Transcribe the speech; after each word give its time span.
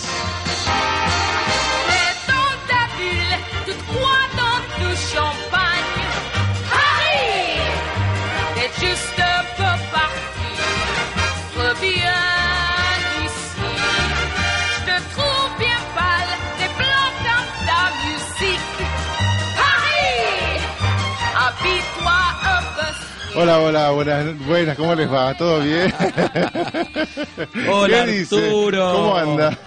Hola, 23.35 23.61
hola, 23.61 23.91
buenas, 23.91 24.47
buenas, 24.47 24.77
¿cómo 24.77 24.95
les 24.95 25.13
va? 25.13 25.33
¿Todo 25.37 25.61
bien? 25.61 25.93
Hola 27.71 28.05
¿Qué 28.05 28.13
dice? 28.13 28.37
Arturo. 28.47 28.93
¿Cómo 28.95 29.17
anda? 29.17 29.59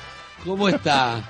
¿Cómo 0.43 0.67
está? 0.69 1.21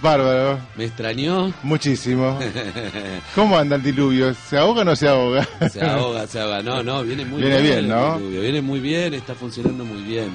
Bárbaro, 0.00 0.58
¿Me 0.76 0.84
extrañó? 0.84 1.52
muchísimo. 1.62 2.38
¿Cómo 3.34 3.58
anda 3.58 3.76
el 3.76 3.82
diluvio? 3.82 4.32
¿Se 4.32 4.56
ahoga 4.56 4.80
o 4.82 4.84
no 4.84 4.96
se 4.96 5.08
ahoga? 5.08 5.46
Se 5.70 5.82
ahoga, 5.82 6.26
se 6.26 6.40
ahoga. 6.40 6.62
No, 6.62 6.82
no, 6.82 7.02
viene 7.02 7.24
muy 7.26 7.42
Viene 7.42 7.60
bien. 7.60 7.74
bien, 7.80 7.88
¿no? 7.88 8.14
el 8.14 8.18
diluvio. 8.20 8.40
Viene 8.42 8.62
muy 8.62 8.80
bien, 8.80 9.12
está 9.12 9.34
funcionando 9.34 9.84
muy 9.84 10.02
bien. 10.02 10.30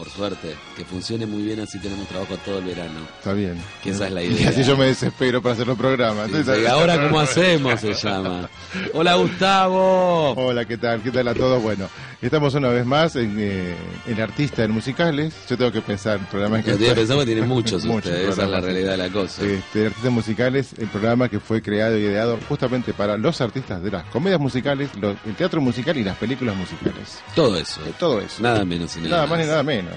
Por 0.00 0.08
suerte, 0.08 0.54
que 0.74 0.82
funcione 0.86 1.26
muy 1.26 1.42
bien 1.42 1.60
así 1.60 1.78
tenemos 1.78 2.08
trabajo 2.08 2.34
todo 2.42 2.60
el 2.60 2.64
verano. 2.64 3.00
Está 3.18 3.34
bien. 3.34 3.60
Que 3.82 3.90
esa 3.90 4.06
es 4.06 4.12
la 4.14 4.22
Y 4.24 4.28
idea. 4.32 4.48
así 4.48 4.64
yo 4.64 4.74
me 4.74 4.86
desespero 4.86 5.42
para 5.42 5.52
hacer 5.52 5.66
los 5.66 5.76
programas. 5.76 6.24
Entonces- 6.28 6.62
¿Y 6.62 6.66
ahora 6.66 7.02
cómo 7.06 7.20
hacemos? 7.20 7.78
Se 7.78 7.92
llama. 7.92 8.48
Hola 8.94 9.16
Gustavo. 9.16 10.30
Hola, 10.38 10.64
¿qué 10.64 10.78
tal? 10.78 11.02
¿Qué 11.02 11.10
tal 11.10 11.28
a 11.28 11.34
todos? 11.34 11.62
Bueno, 11.62 11.86
estamos 12.26 12.54
una 12.54 12.68
vez 12.68 12.84
más 12.84 13.16
en, 13.16 13.36
eh, 13.38 13.74
en 14.06 14.20
Artista 14.20 14.62
en 14.64 14.72
Musicales. 14.72 15.34
Yo 15.48 15.56
tengo 15.56 15.72
que 15.72 15.80
pensar 15.80 16.18
el 16.18 16.26
programa 16.26 16.58
en 16.58 16.64
que 16.64 16.72
Lo 16.72 16.76
tiene 16.76 16.94
pensado 16.94 17.20
que 17.20 17.26
tiene 17.26 17.42
muchos 17.42 17.84
Muchos 17.86 18.06
ustedes, 18.06 18.20
esa 18.20 18.30
es 18.30 18.36
la 18.36 18.42
programas, 18.44 18.64
realidad 18.64 18.90
de 18.92 18.96
la 18.96 19.08
cosa. 19.08 19.44
Este, 19.44 19.86
Artistas 19.86 20.12
Musicales, 20.12 20.74
el 20.78 20.88
programa 20.88 21.28
que 21.28 21.40
fue 21.40 21.62
creado 21.62 21.96
y 21.98 22.02
ideado 22.02 22.38
justamente 22.48 22.92
para 22.92 23.16
los 23.16 23.40
artistas 23.40 23.82
de 23.82 23.90
las 23.90 24.04
comedias 24.06 24.40
musicales, 24.40 24.90
el 25.26 25.34
teatro 25.34 25.60
musical 25.60 25.96
y 25.96 26.04
las 26.04 26.16
películas 26.16 26.56
musicales. 26.56 27.20
Todo 27.34 27.56
eso. 27.56 27.80
Todo 27.98 28.20
eso. 28.20 28.42
Nada 28.42 28.64
menos 28.64 28.96
y 28.96 29.00
nada, 29.00 29.10
Nada 29.10 29.26
más 29.26 29.38
ni 29.38 29.46
nada 29.46 29.62
menos. 29.62 29.94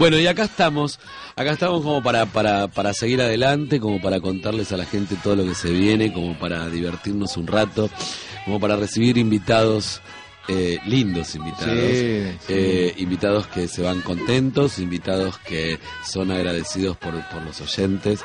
Bueno, 0.00 0.18
y 0.18 0.26
acá 0.26 0.44
estamos, 0.44 0.98
acá 1.36 1.50
estamos 1.50 1.82
como 1.82 2.02
para, 2.02 2.24
para, 2.24 2.68
para 2.68 2.94
seguir 2.94 3.20
adelante, 3.20 3.80
como 3.80 4.00
para 4.00 4.18
contarles 4.18 4.72
a 4.72 4.78
la 4.78 4.86
gente 4.86 5.14
todo 5.22 5.36
lo 5.36 5.44
que 5.44 5.54
se 5.54 5.70
viene, 5.70 6.10
como 6.10 6.38
para 6.38 6.70
divertirnos 6.70 7.36
un 7.36 7.46
rato, 7.46 7.90
como 8.46 8.58
para 8.58 8.76
recibir 8.76 9.18
invitados, 9.18 10.00
eh, 10.52 10.78
lindos 10.86 11.34
invitados, 11.36 11.78
Sí, 11.78 12.24
sí. 12.46 12.52
eh, 12.52 12.94
invitados 12.98 13.46
que 13.46 13.68
se 13.68 13.82
van 13.82 14.00
contentos, 14.00 14.78
invitados 14.80 15.38
que 15.38 15.78
son 16.04 16.30
agradecidos 16.32 16.96
por, 16.96 17.12
por 17.28 17.42
los 17.42 17.60
oyentes 17.60 18.20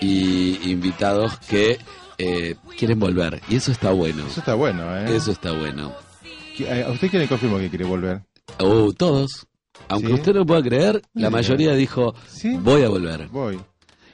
y 0.00 0.70
invitados 0.70 1.38
que 1.48 1.78
eh, 2.18 2.56
quieren 2.76 2.98
volver. 2.98 3.40
Y 3.48 3.56
eso 3.56 3.70
está 3.72 3.92
bueno, 3.92 4.26
Eso 4.26 4.40
está 4.40 4.54
bueno, 4.54 4.96
¿eh? 4.98 5.16
eso 5.16 5.30
está 5.30 5.52
bueno. 5.52 5.92
¿A 6.86 6.90
usted 6.90 7.08
quién 7.08 7.22
le 7.22 7.28
confirmó 7.28 7.58
que 7.58 7.70
quiere 7.70 7.84
volver? 7.84 8.22
Oh, 8.58 8.92
todos. 8.92 9.46
Aunque 9.88 10.08
¿Sí? 10.08 10.14
usted 10.14 10.34
no 10.34 10.44
pueda 10.44 10.62
creer, 10.62 11.00
la 11.14 11.30
mayoría 11.30 11.72
dijo, 11.74 12.14
¿Sí? 12.28 12.56
voy 12.60 12.82
a 12.82 12.88
volver. 12.88 13.28
Voy. 13.28 13.58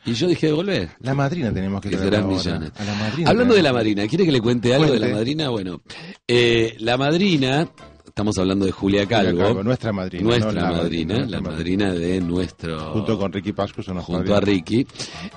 Y 0.06 0.14
yo 0.14 0.28
dije, 0.28 0.52
volver. 0.52 0.90
La 1.00 1.14
madrina 1.14 1.52
tenemos 1.52 1.80
que 1.80 1.90
Que 1.90 1.98
serán 1.98 2.28
millones. 2.28 2.70
A 2.76 2.84
la 2.84 2.94
madrina 2.94 3.30
Hablando 3.30 3.54
de 3.54 3.62
la 3.62 3.72
madrina, 3.72 4.06
¿quiere 4.06 4.24
que 4.24 4.32
le 4.32 4.40
cuente 4.40 4.74
algo 4.74 4.92
de 4.92 5.00
la 5.00 5.08
madrina? 5.08 5.48
Bueno, 5.50 5.82
eh, 6.28 6.76
la 6.78 6.96
madrina, 6.96 7.68
estamos 8.06 8.38
hablando 8.38 8.66
de 8.66 8.72
Julia 8.72 9.06
Calvo, 9.06 9.30
Julia 9.32 9.44
Calvo, 9.46 9.62
nuestra 9.64 9.92
madrina. 9.92 10.24
nuestra 10.24 10.52
no 10.52 10.60
la 10.60 10.70
madrina, 10.76 11.26
la 11.26 11.40
madrina 11.40 11.92
de 11.92 12.20
nuestro... 12.20 12.92
Junto 12.92 13.18
con 13.18 13.32
Ricky 13.32 13.52
Pascu 13.52 13.82
son 13.82 13.96
los 13.96 14.04
junto 14.04 14.34
a. 14.36 14.40
Ricky, 14.40 14.86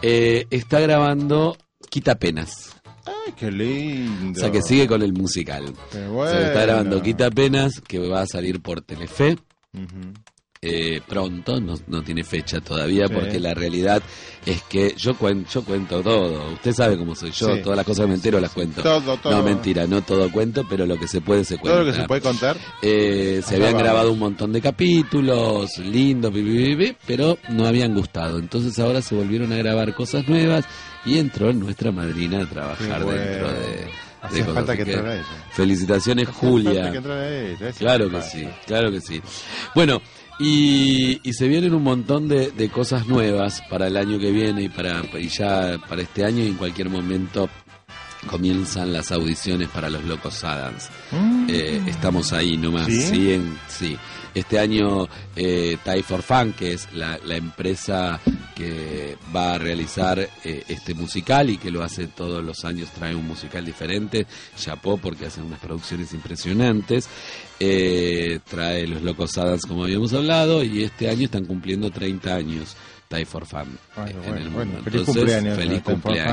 eh, 0.02 0.46
está 0.52 0.80
grabando 0.80 1.58
Quita 1.90 2.16
Penas. 2.16 2.76
Ay, 3.06 3.34
qué 3.36 3.52
lindo. 3.52 4.38
O 4.38 4.40
sea 4.40 4.52
que 4.52 4.62
sigue 4.62 4.88
con 4.88 5.02
el 5.02 5.14
musical. 5.14 5.74
Qué 5.92 6.06
O 6.06 6.26
sea, 6.28 6.40
está 6.40 6.54
bueno. 6.54 6.62
grabando 6.62 7.02
Quita 7.02 7.32
Penas, 7.32 7.82
que 7.82 7.98
va 8.08 8.22
a 8.22 8.28
salir 8.28 8.62
por 8.62 8.82
Telefe. 8.82 9.38
Ujú. 9.74 10.14
Eh, 10.62 11.00
pronto, 11.08 11.62
no, 11.62 11.76
no 11.88 12.02
tiene 12.04 12.22
fecha 12.26 12.60
todavía, 12.60 13.08
Sí. 13.08 13.14
porque 13.14 13.40
la 13.40 13.54
realidad 13.54 14.04
es 14.46 14.62
que 14.64 14.94
yo, 14.98 15.14
cuen- 15.18 15.46
yo 15.48 15.64
cuento 15.64 16.02
todo. 16.02 16.52
Usted 16.54 16.74
sabe 16.74 16.98
cómo 16.98 17.16
soy 17.16 17.32
yo, 17.32 17.56
Sí. 17.56 17.62
todas 17.62 17.78
las 17.78 17.86
cosas 17.86 18.04
que 18.04 18.10
me 18.10 18.16
entero 18.16 18.42
las 18.42 18.52
cuento. 18.52 18.82
Todo, 18.84 19.16
todo. 19.18 19.32
No, 19.38 19.42
mentira, 19.44 19.88
no 19.88 20.02
todo 20.02 20.30
cuento, 20.30 20.66
pero 20.70 20.86
lo 20.86 20.98
que 21.00 21.08
se 21.08 21.22
puede 21.22 21.46
se 21.46 21.58
cuenta. 21.58 21.78
Todo 21.78 21.86
lo 21.86 21.92
que 21.94 21.98
se 22.02 22.06
puede 22.08 22.20
contar. 22.22 22.58
Eh, 22.82 23.42
se 23.46 23.56
habían 23.56 23.78
grabado 23.78 24.12
un 24.12 24.20
montón 24.20 24.52
de 24.52 24.60
capítulos, 24.62 25.78
lindos, 25.78 26.34
pero 27.08 27.38
no 27.50 27.66
habían 27.66 27.96
gustado. 27.96 28.38
Entonces 28.38 28.78
ahora 28.80 29.02
se 29.02 29.16
volvieron 29.16 29.54
a 29.54 29.58
grabar 29.58 29.94
cosas 29.96 30.28
nuevas 30.28 30.66
y 31.06 31.20
entró 31.20 31.54
nuestra 31.54 31.94
madrina 31.94 32.42
a 32.44 32.50
trabajar 32.50 33.04
bueno. 33.06 33.22
dentro 33.22 33.48
de... 33.48 34.10
Cosas. 34.22 34.54
falta 34.54 34.76
que 34.76 34.82
entrara 34.82 35.14
ella. 35.16 35.26
Felicitaciones, 35.54 36.28
Hace 36.28 36.38
Julia. 36.38 36.84
falta 36.92 36.92
que 36.92 37.52
ella, 37.54 37.72
Claro 37.78 38.10
que 38.10 38.16
que 38.18 38.22
sí, 38.24 38.48
claro 38.68 38.92
que 38.92 39.00
sí. 39.00 39.22
Bueno, 39.74 40.02
y, 40.40 41.20
y 41.24 41.34
se 41.34 41.48
vienen 41.48 41.74
un 41.74 41.84
montón 41.84 42.28
de, 42.28 42.52
de 42.52 42.70
cosas 42.70 43.08
nuevas 43.08 43.62
para 43.70 43.88
el 43.88 43.98
año 43.98 44.18
que 44.20 44.32
viene 44.32 44.64
y 44.64 44.70
para 44.70 45.02
y 45.20 45.28
ya 45.28 45.78
para 45.88 46.02
este 46.02 46.24
año 46.26 46.44
y 46.44 46.48
en 46.48 46.54
cualquier 46.56 46.90
momento 46.90 47.50
comienzan 48.28 48.92
las 48.94 49.12
audiciones 49.12 49.70
para 49.70 49.90
los 49.90 50.04
Locos 50.04 50.44
Adams. 50.44 50.90
Mm. 51.12 51.46
Eh, 51.50 51.82
estamos 51.88 52.34
ahí 52.34 52.58
nomás, 52.58 52.88
¿Sí? 52.88 53.02
¿sí? 53.02 53.32
en- 53.34 53.58
sí. 53.68 53.98
Este 54.34 54.60
año 54.60 55.08
eh, 55.36 55.78
for 56.04 56.22
Fun, 56.22 56.54
que 56.54 56.74
es 56.74 56.92
la, 56.94 57.20
la 57.26 57.36
empresa 57.36 58.20
que 58.56 59.18
va 59.34 59.54
a 59.54 59.58
realizar 59.58 60.20
eh, 60.20 60.64
este 60.68 60.94
musical 60.94 61.50
y 61.50 61.58
que 61.58 61.72
lo 61.72 61.82
hace 61.82 62.08
todos 62.08 62.44
los 62.44 62.66
años, 62.66 62.90
trae 62.92 63.16
un 63.16 63.26
musical 63.26 63.66
diferente, 63.66 64.28
Chapó 64.58 64.98
porque 64.98 65.28
hacen 65.28 65.46
unas 65.46 65.60
producciones 65.60 66.14
impresionantes, 66.14 67.08
eh, 67.60 68.40
trae 68.50 68.86
Los 68.86 69.02
Locos 69.02 69.38
Adams 69.38 69.66
como 69.66 69.86
habíamos 69.86 70.14
hablado 70.14 70.64
y 70.64 70.84
este 70.84 71.10
año 71.10 71.26
están 71.26 71.46
cumpliendo 71.46 71.90
30 71.90 72.36
años 72.36 72.76
Tie 73.10 73.26
for 73.26 73.44
Fun 73.44 73.66
Bueno, 73.96 74.12
en 74.12 74.18
bueno, 74.22 74.36
el 74.38 74.50
bueno, 74.50 74.72
mundo. 74.74 74.84
feliz 74.84 75.00
Entonces, 75.00 75.16
cumpleaños. 75.16 75.58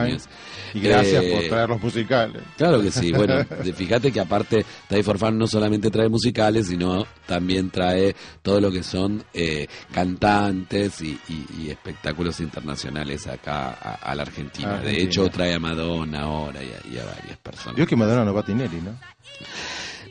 feliz. 0.05 0.28
Y 0.75 0.81
gracias 0.81 1.25
Eh, 1.25 1.31
por 1.32 1.49
traer 1.49 1.69
los 1.70 1.82
musicales. 1.82 2.43
Claro 2.58 2.82
que 2.82 2.90
sí, 2.90 3.12
bueno, 3.12 3.34
fíjate 3.75 4.12
que 4.12 4.20
aparte 4.20 4.67
Die 4.90 5.02
for 5.02 5.19
Fun 5.19 5.38
no 5.38 5.46
solamente 5.46 5.90
trae 5.90 6.11
musicales, 6.11 6.67
sino 6.69 7.06
también 7.26 7.70
trae 7.70 8.14
todo 8.43 8.61
lo 8.61 8.70
que 8.70 8.82
son 8.82 9.25
eh, 9.32 9.67
cantantes 9.90 11.00
y, 11.00 11.19
y- 11.28 11.46
y 11.62 11.70
espectáculos 11.70 12.40
internacionales 12.40 13.26
acá 13.26 13.70
a, 13.70 13.94
a 13.94 14.14
la 14.14 14.22
Argentina. 14.22 14.79
De 14.79 15.00
hecho, 15.02 15.31
trae 15.31 15.55
a 15.55 15.58
Madonna 15.58 16.20
ahora 16.25 16.62
y 16.62 16.67
a, 16.67 16.94
y 16.94 16.99
a 16.99 17.05
varias 17.06 17.38
personas. 17.38 17.76
Dios 17.76 17.88
que 17.88 17.96
Madonna 17.96 18.22
no 18.25 18.34
va 18.34 18.40
a 18.40 18.44
Tinelli, 18.44 18.82
¿no? 18.82 18.99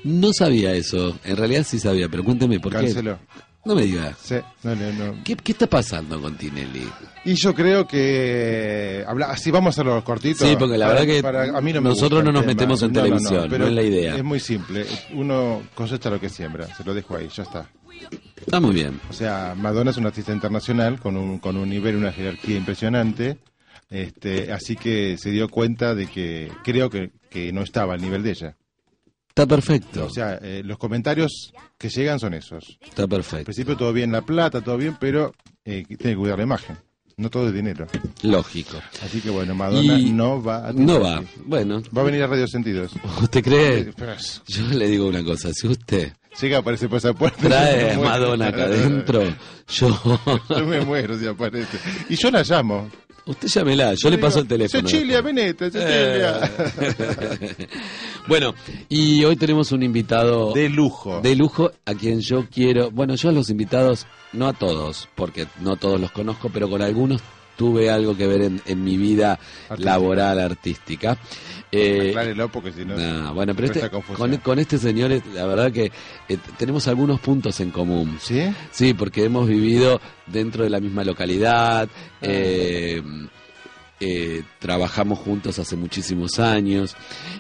No 0.04 0.34
sabía 0.34 0.74
eso, 0.74 1.18
en 1.24 1.36
realidad 1.38 1.64
sí 1.68 1.80
sabía, 1.80 2.08
pero 2.10 2.24
cuénteme 2.24 2.60
por 2.60 2.72
Canceló. 2.74 3.18
qué. 3.18 3.45
No 3.66 3.74
me 3.76 3.82
diga. 3.82 4.16
Sí, 4.22 4.36
no, 4.64 4.76
no, 4.76 4.92
no. 4.94 5.24
¿Qué, 5.24 5.36
qué 5.36 5.52
está 5.54 5.68
pasando 5.68 6.22
con 6.22 6.38
Tinelli? 6.38 6.88
Y 7.26 7.34
yo 7.34 7.54
creo 7.54 7.88
que 7.88 9.04
habla, 9.08 9.32
así 9.32 9.50
vamos 9.50 9.70
a 9.70 9.82
hacerlo 9.82 10.04
cortito. 10.04 10.46
Sí, 10.46 10.56
porque 10.58 10.78
la 10.78 10.88
verdad 10.88 11.06
que 11.06 11.20
a 11.56 11.62
mí 11.62 11.74
no 11.74 11.82
me 11.82 11.90
nosotros 11.90 12.24
no 12.24 12.32
nos 12.32 12.44
tema. 12.44 12.54
metemos 12.54 12.84
en 12.84 12.94
televisión, 12.94 13.48
pero 13.50 13.64
no 13.66 13.70
es 13.70 13.76
la 13.76 13.82
idea. 13.84 14.16
Es 14.16 14.24
muy 14.24 14.40
simple. 14.40 14.86
Uno 15.14 15.64
cosecha 15.74 16.12
lo 16.12 16.20
que 16.20 16.30
siembra. 16.30 16.68
Se 16.76 16.84
lo 16.84 16.94
dejo 16.94 17.16
ahí, 17.16 17.28
ya 17.36 17.42
está. 17.44 17.68
Está 18.38 18.60
muy 18.60 18.76
bien. 18.76 19.00
O 19.10 19.14
sea, 19.14 19.56
Madonna 19.58 19.90
es 19.90 19.98
una 19.98 20.10
artista 20.10 20.32
internacional 20.32 21.00
con 21.00 21.18
un, 21.18 21.40
con 21.40 21.58
un 21.58 21.68
nivel, 21.68 21.96
una 21.96 22.12
jerarquía 22.12 22.58
impresionante. 22.58 23.40
Este, 23.90 24.52
así 24.52 24.76
que 24.76 25.18
se 25.18 25.32
dio 25.32 25.50
cuenta 25.50 25.96
de 25.96 26.06
que 26.08 26.52
creo 26.64 26.90
que, 26.90 27.12
que 27.30 27.52
no 27.52 27.62
estaba 27.62 27.96
al 27.96 28.02
nivel 28.02 28.22
de 28.22 28.30
ella. 28.32 28.56
Está 29.38 29.46
perfecto. 29.48 30.06
O 30.06 30.10
sea, 30.10 30.40
eh, 30.42 30.62
los 30.64 30.78
comentarios 30.78 31.52
que 31.78 31.90
llegan 31.90 32.22
son 32.22 32.34
esos. 32.36 32.78
Está 32.82 33.02
Al 33.04 33.10
perfecto. 33.10 33.44
principio 33.44 33.76
todo 33.76 33.92
bien 33.92 34.10
la 34.14 34.22
plata, 34.22 34.62
todo 34.62 34.78
bien, 34.78 34.96
pero 34.98 35.34
eh, 35.66 35.84
tiene 35.86 36.14
que 36.14 36.16
cuidar 36.16 36.38
la 36.38 36.46
imagen. 36.46 36.78
No 37.18 37.30
todo 37.30 37.50
es 37.50 37.54
dinero. 37.54 37.86
Lógico. 38.24 38.78
Así 39.04 39.20
que 39.20 39.30
bueno, 39.30 39.54
Madonna 39.54 40.00
Y 40.00 40.12
no 40.14 40.42
va 40.42 40.70
a 40.70 40.72
No 40.72 41.02
va. 41.02 41.22
Bueno, 41.46 41.82
Va 41.96 42.02
a 42.02 42.06
venir 42.06 42.24
a 42.24 42.28
Radio 42.28 42.48
Sentidos. 42.48 42.94
¿usted 43.22 43.44
cree? 43.44 43.92
Pero 43.98 44.16
Yo 44.48 44.68
le 44.70 44.88
digo 44.88 45.08
una 45.08 45.22
cosa, 45.22 45.52
si 45.54 45.68
usted 45.68 46.14
Llega, 46.42 46.60
aparece 46.60 46.88
pasaporte. 46.88 47.48
trae 47.50 47.92
a. 47.94 48.00
Madonna 48.00 48.48
acá 48.48 48.64
adentro, 48.66 49.22
yo... 49.68 50.20
Yo 50.50 50.66
me 50.66 50.80
muero 50.80 51.20
si 51.20 51.28
aparece. 51.28 51.78
Y 52.10 52.16
yo 52.16 52.32
la 52.32 52.42
llamo. 52.44 52.90
Usted 53.28 53.48
llámela, 53.48 53.94
yo 53.96 54.10
le 54.12 54.20
paso 54.20 54.40
el 54.40 54.48
teléfono. 54.48 54.88
Cecilia, 54.88 55.22
venete, 55.22 55.72
Cecilia. 55.72 56.40
Eh. 56.80 57.68
bueno, 58.28 58.54
y 58.88 59.24
hoy 59.24 59.36
tenemos 59.36 59.72
un 59.72 59.82
invitado 59.82 60.54
De 60.54 60.70
lujo. 60.70 61.22
de 61.22 61.36
lujo 61.36 61.72
a 61.86 61.96
quien 61.96 62.22
yo 62.22 62.46
quiero, 62.54 62.92
bueno, 62.92 63.16
yo 63.16 63.30
a 63.30 63.32
los 63.32 63.50
invitados, 63.50 64.06
no 64.32 64.48
a 64.48 64.54
todos, 64.54 65.10
porque 65.16 65.48
no 65.62 65.76
todos 65.76 66.00
los 66.00 66.12
conozco, 66.12 66.50
pero 66.54 66.70
con 66.70 66.84
algunos 66.84 67.22
tuve 67.58 67.90
algo 67.90 68.16
que 68.16 68.28
ver 68.28 68.42
en, 68.44 68.62
en 68.66 68.84
mi 68.84 68.98
vida 68.98 69.40
laboral 69.78 70.40
artística. 70.40 71.18
Eh, 71.78 72.10
Aclárelo 72.10 72.50
porque 72.50 72.72
si 72.72 72.86
no. 72.86 72.96
no, 72.96 73.34
bueno, 73.34 73.54
pero 73.56 73.68
este, 73.72 73.90
con, 73.90 74.38
con 74.38 74.60
este 74.60 74.78
señor, 74.78 75.12
eh, 75.12 75.22
la 75.34 75.46
verdad 75.46 75.72
que 75.72 75.92
eh, 76.30 76.38
tenemos 76.58 76.88
algunos 76.88 77.20
puntos 77.20 77.60
en 77.60 77.72
común. 77.72 78.18
¿Sí? 78.22 78.42
Sí, 78.72 78.94
porque 78.94 79.24
hemos 79.26 79.48
vivido 79.48 80.00
dentro 80.28 80.64
de 80.64 80.70
la 80.70 80.80
misma 80.80 81.04
localidad, 81.04 81.88
Ah. 82.22 82.28
Eh, 84.00 84.44
trabajamos 84.60 85.20
juntos 85.20 85.58
hace 85.58 85.76
muchísimos 85.76 86.40
años 86.40 86.96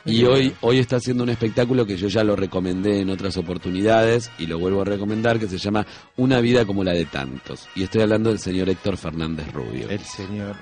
y 0.05 0.23
hoy, 0.23 0.53
hoy 0.61 0.79
está 0.79 0.97
haciendo 0.97 1.23
un 1.23 1.29
espectáculo 1.29 1.85
que 1.85 1.97
yo 1.97 2.07
ya 2.07 2.23
lo 2.23 2.35
recomendé 2.35 3.01
en 3.01 3.09
otras 3.09 3.35
oportunidades 3.37 4.31
y 4.37 4.47
lo 4.47 4.57
vuelvo 4.57 4.81
a 4.81 4.85
recomendar 4.85 5.37
que 5.37 5.47
se 5.47 5.57
llama 5.57 5.85
Una 6.15 6.39
vida 6.39 6.65
como 6.65 6.83
la 6.83 6.93
de 6.93 7.05
tantos. 7.05 7.67
Y 7.75 7.83
estoy 7.83 8.01
hablando 8.01 8.29
del 8.29 8.39
señor 8.39 8.69
Héctor 8.69 8.97
Fernández 8.97 9.51
Rubio. 9.51 9.89
El 9.89 9.99
señor. 9.99 10.55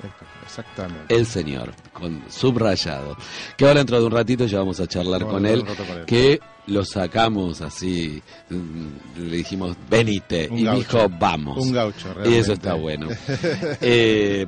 Exactamente. 0.44 1.13
El 1.13 1.25
señor, 1.25 1.74
con 1.92 2.24
subrayado. 2.28 3.16
Que 3.56 3.66
ahora 3.66 3.80
dentro 3.80 4.00
de 4.00 4.06
un 4.06 4.12
ratito 4.12 4.45
ya 4.45 4.60
vamos 4.60 4.80
a 4.80 4.88
charlar 4.88 5.25
con 5.25 5.45
él, 5.45 5.63
con 5.63 5.69
él. 5.69 6.06
que 6.06 6.40
lo 6.68 6.86
sacamos 6.86 7.62
así, 7.62 8.21
mm, 8.50 9.21
le 9.30 9.38
dijimos, 9.38 9.75
venite, 9.89 10.48
Un 10.50 10.60
y 10.60 10.63
gaucho. 10.63 10.80
dijo, 10.98 11.10
vamos. 11.19 11.57
Un 11.65 11.74
gaucho, 11.74 12.10
Y 12.10 12.13
realmente. 12.13 12.39
eso 12.39 12.54
está 12.54 12.74
bueno. 12.75 13.07
Eh, 13.81 14.45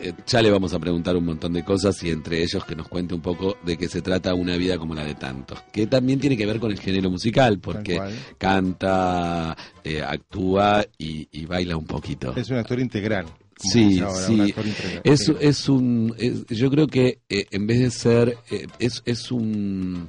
eh, 0.00 0.12
ya 0.26 0.40
le 0.40 0.50
vamos 0.50 0.72
a 0.72 0.78
preguntar 0.78 1.14
un 1.16 1.24
montón 1.26 1.52
de 1.52 1.62
cosas 1.64 2.02
y 2.02 2.10
entre 2.10 2.42
ellos 2.42 2.64
que 2.64 2.74
nos 2.74 2.88
cuente 2.88 3.14
un 3.14 3.20
poco 3.20 3.58
de 3.64 3.76
qué 3.76 3.88
se 3.88 4.00
trata 4.00 4.32
una 4.34 4.56
vida 4.56 4.78
como 4.78 4.94
la 4.94 5.04
de 5.04 5.14
tantos. 5.14 5.60
Que 5.72 5.86
también 5.86 6.18
tiene 6.18 6.36
que 6.36 6.46
ver 6.46 6.58
con 6.60 6.70
el 6.70 6.78
género 6.80 7.10
musical, 7.10 7.58
porque 7.58 8.00
canta, 8.38 9.56
eh, 9.84 10.02
actúa 10.02 10.84
y, 10.98 11.28
y 11.32 11.44
baila 11.46 11.76
un 11.76 11.84
poquito. 11.86 12.34
Es 12.36 12.50
un 12.50 12.56
actor 12.56 12.80
integral. 12.80 13.26
Sí, 13.58 14.00
ahora, 14.00 14.14
sí. 14.26 14.54
Es, 15.04 15.28
es 15.40 15.68
un, 15.68 16.14
es- 16.18 16.46
yo 16.46 16.70
creo 16.70 16.86
que 16.86 17.18
eh, 17.28 17.46
en 17.50 17.66
vez 17.66 17.80
de 17.80 17.90
ser, 17.90 18.38
eh, 18.50 18.66
es, 18.78 19.02
es 19.04 19.30
un, 19.30 20.08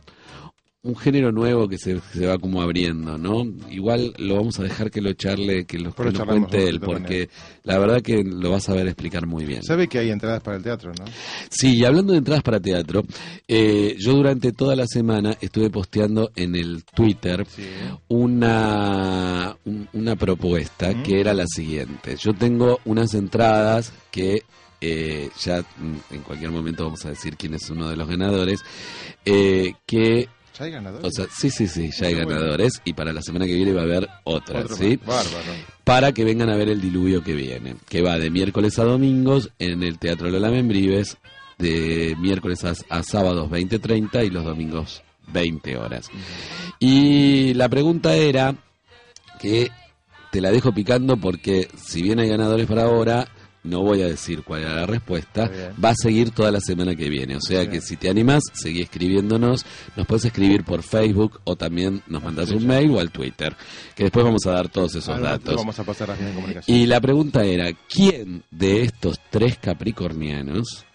un 0.83 0.95
género 0.95 1.31
nuevo 1.31 1.67
que 1.69 1.77
se, 1.77 1.99
se 2.11 2.25
va 2.25 2.39
como 2.39 2.59
abriendo, 2.61 3.15
¿no? 3.15 3.45
Igual 3.69 4.15
lo 4.17 4.35
vamos 4.37 4.59
a 4.59 4.63
dejar 4.63 4.89
que 4.89 4.99
lo 4.99 5.13
charle, 5.13 5.65
que 5.65 5.77
lo, 5.77 5.91
Pero 5.91 6.11
que 6.11 6.17
lo 6.17 6.25
cuente 6.25 6.67
él, 6.67 6.79
porque 6.79 7.29
la 7.63 7.77
verdad 7.77 8.01
que 8.01 8.23
lo 8.23 8.49
vas 8.49 8.67
a 8.67 8.73
ver 8.73 8.87
explicar 8.87 9.27
muy 9.27 9.45
bien. 9.45 9.61
Sabe 9.61 9.87
que 9.87 9.99
hay 9.99 10.09
entradas 10.09 10.41
para 10.41 10.57
el 10.57 10.63
teatro, 10.63 10.91
¿no? 10.97 11.05
Sí, 11.51 11.77
y 11.77 11.85
hablando 11.85 12.13
de 12.13 12.17
entradas 12.17 12.41
para 12.41 12.59
teatro, 12.59 13.03
eh, 13.47 13.95
yo 13.99 14.13
durante 14.13 14.53
toda 14.53 14.75
la 14.75 14.87
semana 14.87 15.37
estuve 15.39 15.69
posteando 15.69 16.31
en 16.35 16.55
el 16.55 16.83
Twitter 16.95 17.45
Sí. 17.47 17.63
una, 18.07 19.55
un- 19.65 19.87
una 19.93 20.15
propuesta 20.15 20.91
¿Mm? 20.91 21.03
que 21.03 21.19
era 21.19 21.33
la 21.35 21.45
siguiente. 21.47 22.15
Yo 22.17 22.33
tengo 22.33 22.79
unas 22.85 23.13
entradas 23.13 23.93
que 24.09 24.43
eh, 24.83 25.29
ya 25.39 25.63
en 26.09 26.21
cualquier 26.23 26.49
momento 26.49 26.85
vamos 26.85 27.05
a 27.05 27.09
decir 27.09 27.37
quién 27.37 27.53
es 27.53 27.69
uno 27.69 27.87
de 27.87 27.95
los 27.95 28.07
ganadores, 28.07 28.61
eh, 29.25 29.73
que, 29.85 30.27
¿Ya 30.57 30.65
hay 30.65 30.71
ganadores? 30.71 31.07
o 31.07 31.11
sea, 31.11 31.25
sí, 31.31 31.49
sí, 31.49 31.67
sí, 31.67 31.91
ya 31.91 32.07
hay 32.07 32.15
bueno. 32.15 32.29
ganadores 32.29 32.81
y 32.83 32.93
para 32.93 33.13
la 33.13 33.21
semana 33.21 33.45
que 33.45 33.53
viene 33.55 33.73
va 33.73 33.81
a 33.81 33.85
haber 33.85 34.09
Otro 34.23 34.67
¿sí? 34.75 34.97
Bárbaro. 34.97 35.53
Para 35.83 36.11
que 36.11 36.23
vengan 36.23 36.49
a 36.49 36.55
ver 36.55 36.69
el 36.69 36.81
diluvio 36.81 37.23
que 37.23 37.33
viene, 37.33 37.75
que 37.87 38.01
va 38.01 38.17
de 38.19 38.29
miércoles 38.29 38.77
a 38.79 38.83
domingos 38.83 39.49
en 39.59 39.83
el 39.83 39.97
Teatro 39.99 40.29
Lola 40.29 40.49
Membrives, 40.51 41.17
de 41.57 42.15
miércoles 42.19 42.63
a, 42.65 42.73
a 42.89 43.03
sábados 43.03 43.49
20.30 43.49 44.25
y 44.25 44.29
los 44.29 44.43
domingos 44.43 45.03
20 45.27 45.77
horas. 45.77 46.09
Y 46.79 47.53
la 47.53 47.69
pregunta 47.69 48.15
era 48.15 48.55
que 49.39 49.71
te 50.31 50.41
la 50.41 50.51
dejo 50.51 50.73
picando 50.73 51.17
porque 51.17 51.67
si 51.77 52.01
bien 52.01 52.19
hay 52.19 52.29
ganadores 52.29 52.67
para 52.67 52.83
ahora, 52.83 53.27
no 53.63 53.81
voy 53.81 54.01
a 54.01 54.07
decir 54.07 54.43
cuál 54.43 54.61
era 54.61 54.75
la 54.75 54.85
respuesta, 54.87 55.49
va 55.83 55.89
a 55.89 55.95
seguir 55.95 56.31
toda 56.31 56.51
la 56.51 56.59
semana 56.59 56.95
que 56.95 57.09
viene. 57.09 57.35
O 57.35 57.41
sea 57.41 57.69
que 57.69 57.79
si 57.81 57.95
te 57.97 58.09
animás, 58.09 58.43
seguí 58.53 58.81
escribiéndonos, 58.81 59.65
nos 59.95 60.07
puedes 60.07 60.25
escribir 60.25 60.63
por 60.63 60.81
Facebook 60.83 61.39
o 61.43 61.55
también 61.55 62.01
nos 62.07 62.23
mandas 62.23 62.49
un 62.51 62.65
mail 62.65 62.91
o 62.91 62.99
al 62.99 63.11
Twitter, 63.11 63.55
que 63.95 64.03
después 64.05 64.25
vamos 64.25 64.45
a 64.47 64.51
dar 64.51 64.69
todos 64.69 64.95
esos 64.95 65.09
Ahora 65.09 65.31
datos. 65.31 65.55
Vamos 65.55 65.79
a 65.79 65.83
pasar 65.83 66.09
comunicación. 66.33 66.75
Y 66.77 66.85
la 66.87 66.99
pregunta 67.01 67.43
era, 67.43 67.71
¿quién 67.87 68.43
de 68.49 68.81
estos 68.81 69.19
tres 69.29 69.57
capricornianos 69.59 70.85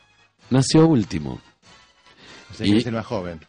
nació 0.50 0.86
último? 0.86 1.40
O 2.50 2.54
sea, 2.54 2.66
que 2.66 2.72
y- 2.72 2.78
es 2.78 2.86
el 2.86 2.94
más 2.94 3.06
joven. 3.06 3.40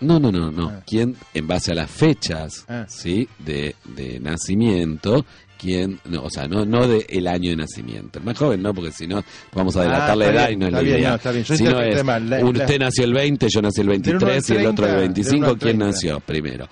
No, 0.00 0.20
no, 0.20 0.30
no, 0.30 0.52
no. 0.52 0.68
Ah. 0.68 0.82
¿Quién, 0.86 1.16
en 1.34 1.48
base 1.48 1.72
a 1.72 1.74
las 1.74 1.90
fechas, 1.90 2.64
Ah. 2.68 2.86
sí, 2.88 3.28
de, 3.40 3.74
de 3.84 4.20
nacimiento, 4.20 5.26
quién, 5.58 5.98
no, 6.04 6.22
o 6.22 6.30
sea, 6.30 6.46
no, 6.48 6.64
no 6.64 6.86
de 6.88 7.04
el 7.08 7.26
año 7.26 7.50
de 7.50 7.56
nacimiento. 7.56 8.18
El 8.20 8.24
más 8.24 8.38
joven 8.38 8.62
no, 8.62 8.72
porque 8.72 8.92
si 8.92 9.06
no 9.06 9.22
vamos 9.54 9.76
a 9.76 9.82
delatar 9.82 10.10
Ah, 10.12 10.16
la 10.16 10.26
edad 10.26 10.46
bien, 10.48 10.52
y 10.52 10.56
no 10.62 10.66
es 10.68 10.72
la 10.72 10.82
idea. 10.82 11.08
no, 11.10 11.14
está 11.16 11.32
bien. 11.32 11.44
Yo 11.44 11.56
Si 11.56 11.62
no 11.64 11.70
interpreté 11.70 11.98
es, 11.98 12.04
mal, 12.04 12.30
la- 12.30 12.44
usted 12.44 12.78
la- 12.78 12.86
nació 12.86 13.04
el 13.04 13.12
20, 13.14 13.48
yo 13.50 13.62
nací 13.62 13.80
el 13.80 13.86
Del 13.88 14.16
uno 14.16 14.26
al 14.26 14.32
23 14.32 14.48
y 14.50 14.52
el 14.54 14.66
otro 14.66 14.68
el 14.70 14.74
30, 14.76 14.92
del 14.92 15.00
25, 15.08 15.36
uno 15.38 15.46
al 15.46 15.58
¿quién 15.58 15.78
30. 15.78 15.86
nació 15.86 16.20
primero? 16.20 16.68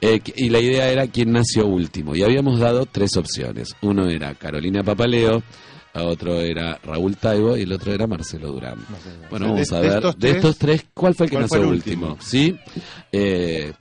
Eh, 0.00 0.20
y 0.36 0.48
la 0.48 0.58
idea 0.60 0.88
era 0.90 1.06
quién 1.06 1.32
nació 1.32 1.66
último. 1.66 2.16
Y 2.16 2.22
habíamos 2.22 2.58
dado 2.58 2.86
tres 2.86 3.16
opciones. 3.16 3.74
Uno 3.82 4.08
era 4.08 4.34
Carolina 4.34 4.82
Papaleo, 4.82 5.42
otro 5.92 6.40
era 6.40 6.78
Raúl 6.84 7.16
Taibo 7.16 7.56
y 7.56 7.62
el 7.62 7.72
otro 7.72 7.92
era 7.92 8.06
Marcelo 8.06 8.52
Durán. 8.52 8.76
Bueno, 9.28 9.48
vamos 9.50 9.68
de 9.68 9.76
a 9.76 9.80
ver, 9.80 9.92
estos 9.94 10.18
de 10.18 10.30
estos 10.30 10.56
tres, 10.56 10.86
¿cuál 10.94 11.14
fue 11.14 11.26
el 11.26 11.30
que 11.30 11.36
¿cuál 11.36 11.48
fue 11.48 11.58
nació 11.58 11.70
último? 11.72 12.06
último? 12.12 12.24
¿Sí? 12.24 12.56
Eh, 13.12 13.72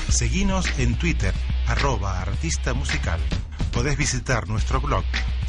Seguinos 0.08 0.66
en 0.78 0.96
Twitter, 0.96 1.34
arroba 1.66 2.20
artista 2.20 2.74
musical. 2.74 3.20
Podés 3.72 3.96
visitar 3.96 4.48
nuestro 4.48 4.80
blog 4.80 5.04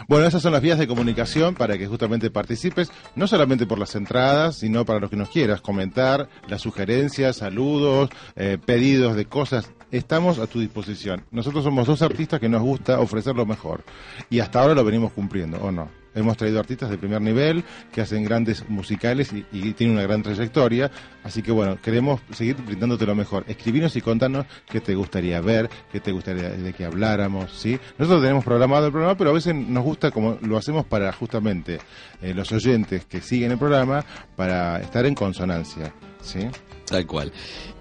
Bueno, 0.10 0.26
esas 0.26 0.42
son 0.42 0.54
las 0.54 0.62
vías 0.62 0.80
de 0.80 0.88
comunicación 0.88 1.54
para 1.54 1.78
que 1.78 1.86
justamente 1.86 2.32
participes, 2.32 2.90
no 3.16 3.28
solamente 3.28 3.66
por 3.66 3.78
las 3.78 3.94
entradas, 3.94 4.56
sino 4.56 4.86
para 4.86 5.02
lo 5.02 5.10
que 5.10 5.18
nos 5.18 5.28
quieras, 5.28 5.60
comentar, 5.60 6.30
las 6.48 6.62
sugerencias, 6.62 7.36
saludos, 7.36 8.10
eh, 8.38 8.58
pedidos 8.66 9.18
de 9.18 9.26
cosas. 9.26 9.70
Estamos 9.92 10.38
a 10.40 10.48
tu 10.48 10.60
disposición. 10.60 11.24
Nosotros 11.32 11.64
somos 11.64 11.88
dos 11.88 12.02
artistas 12.02 12.42
que 12.42 12.50
nos 12.50 12.62
gusta 12.62 13.00
ofrecer 13.00 13.36
lo 13.36 13.46
mejor. 13.46 13.84
Y 14.30 14.40
hasta 14.40 14.60
ahora 14.60 14.74
lo 14.74 14.84
venimos 14.84 15.14
cumpliendo, 15.14 15.58
¿o 15.60 15.72
no? 15.72 15.90
Hemos 16.18 16.38
traído 16.38 16.60
artistas 16.60 16.90
de 16.90 16.98
primer 16.98 17.22
nivel 17.22 17.64
que 17.92 18.02
hacen 18.02 18.24
grandes 18.24 18.68
musicales 18.70 19.32
y, 19.34 19.46
y 19.52 19.74
tienen 19.74 19.96
una 19.96 20.04
gran 20.04 20.24
trayectoria. 20.24 20.92
Así 21.24 21.42
que 21.42 21.52
bueno, 21.52 21.78
queremos 21.82 22.22
seguir 22.32 22.56
brindándote 22.56 23.06
lo 23.06 23.16
mejor. 23.16 23.46
Escribinos 23.48 23.96
y 23.96 24.02
contanos 24.02 24.46
qué 24.70 24.82
te 24.82 24.96
gustaría 24.96 25.40
ver, 25.42 25.70
qué 25.92 26.00
te 26.00 26.12
gustaría 26.12 26.50
de 26.50 26.74
que 26.74 26.86
habláramos, 26.86 27.52
¿sí? 27.52 27.80
Nosotros 27.98 28.22
tenemos 28.22 28.44
programado 28.44 28.88
el 28.88 28.92
programa, 28.92 29.18
pero 29.18 29.30
a 29.30 29.34
veces 29.34 29.54
nos 29.56 29.84
gusta 29.84 30.12
como 30.12 30.38
lo 30.42 30.58
hacemos 30.58 30.86
para 30.86 31.12
justamente 31.12 31.80
eh, 32.22 32.34
los 32.34 32.52
oyentes 32.52 33.06
que 33.06 33.22
siguen 33.22 33.52
el 33.52 33.58
programa 33.58 34.04
para 34.36 34.80
estar 34.82 35.06
en 35.06 35.16
consonancia, 35.16 35.94
¿sí? 36.22 36.48
Tal 36.86 37.06
cual. 37.06 37.32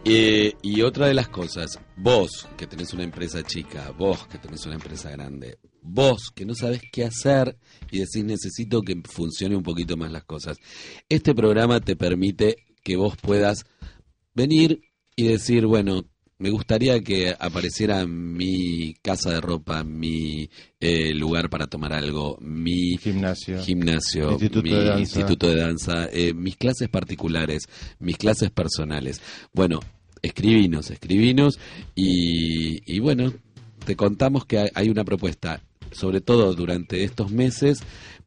Eh, 0.04 0.54
y 0.62 0.82
otra 0.82 1.06
de 1.06 1.14
las 1.14 1.28
cosas, 1.28 1.78
vos 1.96 2.48
que 2.56 2.66
tenés 2.66 2.92
una 2.92 3.04
empresa 3.04 3.42
chica, 3.42 3.92
vos 3.96 4.26
que 4.26 4.38
tenés 4.38 4.64
una 4.66 4.74
empresa 4.74 5.10
grande, 5.10 5.58
vos 5.86 6.30
que 6.34 6.44
no 6.44 6.54
sabes 6.54 6.80
qué 6.92 7.04
hacer 7.04 7.56
y 7.90 7.98
decís 7.98 8.24
necesito 8.24 8.82
que 8.82 9.00
funcione 9.08 9.56
un 9.56 9.62
poquito 9.62 9.96
más 9.96 10.10
las 10.10 10.24
cosas, 10.24 10.58
este 11.08 11.34
programa 11.34 11.80
te 11.80 11.96
permite 11.96 12.56
que 12.82 12.96
vos 12.96 13.16
puedas 13.16 13.64
venir 14.34 14.80
y 15.16 15.24
decir, 15.28 15.66
bueno, 15.66 16.04
me 16.38 16.50
gustaría 16.50 17.00
que 17.00 17.34
apareciera 17.38 18.06
mi 18.06 18.92
casa 19.00 19.30
de 19.30 19.40
ropa, 19.40 19.82
mi 19.84 20.50
eh, 20.80 21.14
lugar 21.14 21.48
para 21.48 21.66
tomar 21.66 21.94
algo, 21.94 22.36
mi 22.42 22.98
Gimnasio. 22.98 23.62
gimnasio, 23.62 24.32
Instituto 24.32 24.62
mi 24.62 24.70
de 24.70 24.84
danza. 24.84 25.00
instituto 25.00 25.48
de 25.48 25.56
danza, 25.56 26.08
eh, 26.12 26.34
mis 26.34 26.56
clases 26.56 26.90
particulares, 26.90 27.62
mis 28.00 28.18
clases 28.18 28.50
personales. 28.50 29.22
Bueno, 29.54 29.80
escribinos, 30.20 30.90
escribinos 30.90 31.58
y, 31.94 32.82
y 32.94 32.98
bueno, 33.00 33.32
te 33.86 33.96
contamos 33.96 34.44
que 34.44 34.70
hay 34.74 34.88
una 34.90 35.04
propuesta, 35.04 35.62
sobre 35.92 36.20
todo 36.20 36.54
durante 36.54 37.04
estos 37.04 37.30
meses, 37.30 37.82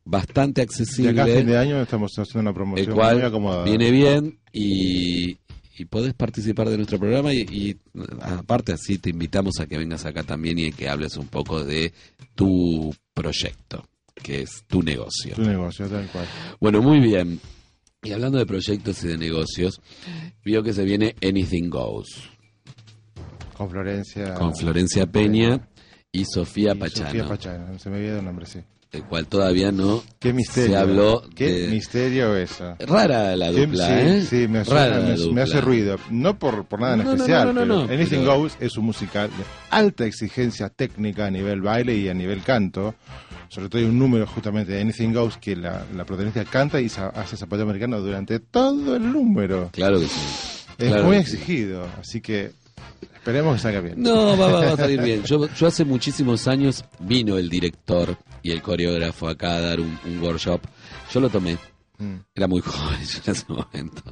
bastante 0.06 0.62
De 0.62 0.66
accesible, 0.66 1.10
acá 1.12 1.24
a 1.24 1.38
fin 1.38 1.46
de 1.46 1.58
año 1.58 1.82
estamos 1.82 2.12
haciendo 2.18 2.42
una 2.42 2.50
el 2.50 2.56
promoción 2.56 2.88
muy 2.90 2.96
cual 2.96 3.26
acomodada. 3.26 3.64
viene 3.64 3.92
bien 3.92 4.40
y, 4.52 5.38
y 5.78 5.86
podés 5.86 6.14
participar 6.14 6.70
de 6.70 6.78
nuestro 6.78 7.00
programa 7.00 7.34
y, 7.34 7.42
y, 7.42 7.78
aparte 8.22 8.74
así 8.74 8.98
te 8.98 9.12
invitamos 9.12 9.60
a 9.60 9.68
que 9.68 9.78
vengas 9.78 10.06
acá 10.06 10.24
también 10.24 10.58
y 10.60 10.72
que 10.72 10.90
hables 10.90 11.16
un 11.18 11.28
poco 11.28 11.64
de 11.64 11.94
tu 12.36 12.94
proyecto, 13.14 13.86
que 14.16 14.42
es 14.42 14.64
tu 14.68 14.82
negocio. 14.82 15.36
Tu 15.36 15.44
negocio, 15.44 15.88
tal 15.88 16.08
cual. 16.08 16.26
Bueno, 16.60 16.82
muy 16.82 17.00
bien. 17.00 17.40
Y 18.02 18.12
hablando 18.14 18.38
de 18.38 18.46
proyectos 18.46 19.04
y 19.04 19.10
de 19.10 19.18
negocios, 19.18 19.82
vio 20.44 20.64
que 20.64 20.74
se 20.74 20.86
viene 20.86 21.16
Anything 21.22 21.70
Goes 21.70 22.08
Con 23.54 23.70
Florencia. 23.70 24.34
con 24.36 24.56
Florencia 24.56 25.06
Peña 25.06 25.68
y 26.12 26.26
Sofía 26.26 26.74
y 26.74 26.78
Pachano, 26.78 27.08
Sofía 27.08 27.28
Pachano, 27.28 27.80
se 27.80 27.90
me 27.90 27.98
había 27.98 28.10
dado 28.10 28.20
el 28.20 28.26
nombre, 28.26 28.46
sí. 28.46 28.60
el 28.92 29.04
cual 29.04 29.28
todavía 29.28 29.72
no 29.72 30.02
Qué 30.18 30.34
misterio. 30.34 30.72
se 30.72 30.78
habló 30.78 31.22
Qué 31.36 31.52
de- 31.52 31.68
misterio 31.68 32.36
eso. 32.36 32.76
Rara 32.80 33.36
la 33.36 33.52
dupla, 33.52 33.86
sí, 33.88 33.94
¿eh? 33.94 34.26
sí, 34.28 34.48
me, 34.48 34.64
Rara 34.64 34.98
la 35.00 35.16
me- 35.32 35.42
hace 35.44 35.62
ruido. 35.62 35.98
No 36.10 36.40
por, 36.40 36.66
por 36.66 36.80
nada 36.82 36.96
en 36.96 37.04
No, 37.04 37.12
especial, 37.14 37.48
no, 37.48 37.54
no, 37.54 37.62
pero 37.62 37.76
no, 37.88 37.94
Anything 37.94 38.20
pero- 38.22 38.38
Goes 38.40 38.58
es 38.60 38.76
un 38.78 38.86
musical 38.86 39.30
de 39.30 39.44
alta 39.70 40.06
exigencia 40.06 40.70
técnica 40.70 41.28
a 41.28 41.32
nivel 41.32 41.62
baile 41.62 41.96
y 41.96 42.10
a 42.10 42.14
nivel 42.16 42.42
canto. 42.42 42.96
Sobre 43.50 43.68
todo 43.70 43.80
hay 43.82 43.88
un 43.88 43.98
número 44.00 44.26
justamente 44.28 44.72
de 44.74 44.82
Anything 44.82 45.14
Goes 45.14 45.38
que 45.38 45.56
la, 45.56 45.86
la 45.96 46.06
protagonista 46.06 46.44
canta 46.46 46.82
y 46.82 46.90
sa- 46.90 47.10
hace 47.10 47.38
zapato 47.38 47.62
americano 47.64 48.00
durante 48.02 48.40
todo 48.40 48.96
el 48.96 49.12
número. 49.12 49.70
Claro 49.72 50.00
que 50.00 50.08
sí. 50.08 50.20
Es 50.80 50.88
Claro 50.88 51.04
muy 51.04 51.16
sí. 51.18 51.22
exigido, 51.22 51.88
así 52.00 52.22
que 52.22 52.52
esperemos 53.30 53.56
que 53.56 53.62
salga 53.62 53.82
bien. 53.82 53.96
No, 54.02 54.38
va, 54.38 54.48
va- 54.52 54.60
va 54.66 54.74
a 54.74 54.78
salir 54.78 55.02
bien. 55.02 55.24
Yo, 55.24 55.48
yo 55.48 55.68
hace 55.68 55.86
muchísimos 55.86 56.48
años 56.48 56.84
vino 57.00 57.38
el 57.38 57.50
director 57.50 58.18
y 58.44 58.52
el 58.52 58.62
coreógrafo 58.62 59.28
acá 59.28 59.56
a 59.56 59.62
dar 59.62 59.80
un, 59.80 59.98
un 60.06 60.20
workshop. 60.22 60.62
Yo 61.14 61.20
lo 61.20 61.30
tomé. 61.30 61.58
Mm. 61.98 62.16
Era 62.34 62.48
muy 62.48 62.62
joven 62.66 63.00
yo 63.02 63.20
en 63.26 63.32
ese 63.34 63.46
momento. 63.50 64.04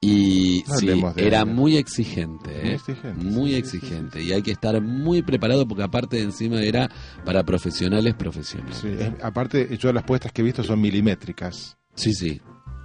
Y 0.00 0.64
No 0.66 0.74
sí, 0.76 1.02
era 1.16 1.44
muy 1.44 1.76
exigente. 1.76 2.50
Muy 2.62 2.70
¿eh? 2.70 2.74
exigente, 2.74 3.24
Muy 3.24 3.50
sí, 3.50 3.52
sí, 3.52 3.58
exigente. 3.76 4.22
Y 4.22 4.32
hay 4.32 4.42
que 4.42 4.52
estar 4.52 4.80
muy 4.80 5.22
preparado 5.22 5.66
porque 5.68 5.82
aparte 5.82 6.16
de 6.16 6.22
encima 6.22 6.60
era 6.62 6.88
para 7.24 7.42
profesionales 7.44 8.14
profesionales. 8.14 8.82
Es- 8.84 9.12
aparte, 9.22 9.76
yo 9.76 9.92
las 9.92 10.04
puestas 10.04 10.32
que 10.32 10.40
he 10.42 10.44
visto 10.44 10.62
son 10.64 10.80
milimétricas. 10.80 11.76
Sí, 11.94 12.14
sí. 12.14 12.40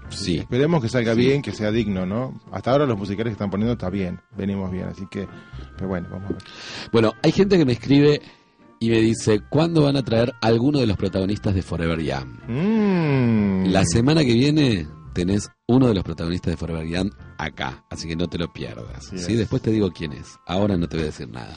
Sí. 0.10 0.38
Esperemos 0.38 0.82
que 0.82 0.90
salga 0.90 1.14
Sí. 1.16 1.20
bien, 1.22 1.42
que 1.42 1.52
sea 1.52 1.72
digno, 1.72 2.06
¿no? 2.06 2.40
Hasta 2.52 2.72
ahora 2.72 2.86
los 2.86 2.98
musicales 2.98 3.32
que 3.32 3.34
están 3.34 3.50
poniendo 3.50 3.74
está 3.74 3.90
bien, 3.90 4.20
venimos 4.38 4.72
bien, 4.72 4.86
así 4.88 5.06
que, 5.10 5.28
pero 5.76 5.88
bueno, 5.88 6.08
vamos 6.12 6.32
a 6.32 6.34
ver. 6.34 6.44
Bueno, 6.92 7.14
hay 7.24 7.32
gente 7.32 7.58
que 7.58 7.66
me 7.66 7.74
escribe 7.74 8.22
y 8.80 8.90
me 8.90 9.00
dice, 9.00 9.42
¿cuándo 9.50 9.84
van 9.84 9.96
a 9.96 10.04
traer 10.04 10.34
alguno 10.42 10.80
de 10.80 10.88
los 10.88 10.98
protagonistas 10.98 11.56
de 11.56 11.62
Forever 11.62 12.02
Young? 12.02 12.28
Mm. 12.48 13.66
La 13.72 13.84
semana 13.86 14.24
que 14.24 14.34
viene 14.34 14.88
tenés 15.14 15.50
uno 15.68 15.88
de 15.88 15.94
los 15.94 16.04
protagonistas 16.04 16.52
de 16.54 16.58
Forever 16.58 16.86
Young 16.88 17.12
acá, 17.44 17.84
así 17.90 18.08
que 18.08 18.16
no 18.16 18.28
te 18.28 18.38
lo 18.38 18.52
pierdas. 18.52 19.06
¿sí? 19.10 19.16
es. 19.16 19.38
Después 19.38 19.62
te 19.62 19.72
digo 19.72 19.92
quién 19.92 20.14
es. 20.14 20.38
Ahora 20.46 20.78
no 20.78 20.88
te 20.88 20.98
voy 20.98 21.04
a 21.04 21.08
decir 21.08 21.28
nada. 21.30 21.56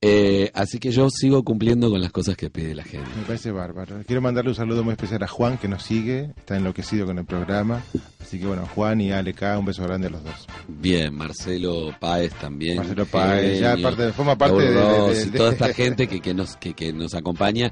Eh, 0.00 0.50
así 0.54 0.78
que 0.78 0.90
yo 0.90 1.08
sigo 1.10 1.42
cumpliendo 1.44 1.90
con 1.90 2.00
las 2.00 2.12
cosas 2.12 2.36
que 2.36 2.50
pide 2.50 2.74
la 2.74 2.84
gente. 2.84 3.08
Me 3.16 3.22
parece 3.24 3.50
bárbaro. 3.50 4.02
Quiero 4.06 4.20
mandarle 4.22 4.50
un 4.50 4.54
saludo 4.56 4.84
muy 4.84 4.92
especial 4.92 5.22
a 5.22 5.28
Juan, 5.28 5.58
que 5.58 5.68
nos 5.68 5.82
sigue, 5.82 6.32
está 6.36 6.56
enloquecido 6.56 7.06
con 7.06 7.18
el 7.18 7.24
programa. 7.24 7.82
Así 8.20 8.38
que 8.38 8.46
bueno, 8.46 8.66
Juan 8.74 9.00
y 9.00 9.10
Ale 9.12 9.32
K, 9.32 9.58
un 9.58 9.64
beso 9.64 9.82
grande 9.84 10.08
a 10.08 10.10
los 10.10 10.22
dos. 10.22 10.46
Bien, 10.68 11.14
Marcelo 11.14 11.94
Páez 11.98 12.34
también. 12.34 12.76
Marcelo 12.76 13.06
Páez, 13.06 13.60
ya 13.60 13.70
genio. 13.70 13.88
parte- 13.88 14.12
forma 14.12 14.36
parte 14.36 14.56
de- 14.58 14.70
de- 14.70 14.74
Ross 14.80 15.16
de- 15.16 15.22
y 15.22 15.30
de- 15.30 15.38
toda 15.38 15.52
esta 15.52 15.68
gente 15.74 16.06
que, 16.08 16.20
que 16.20 16.34
nos 16.34 16.56
que, 16.56 16.74
que 16.74 16.92
nos 16.92 17.14
acompaña 17.14 17.70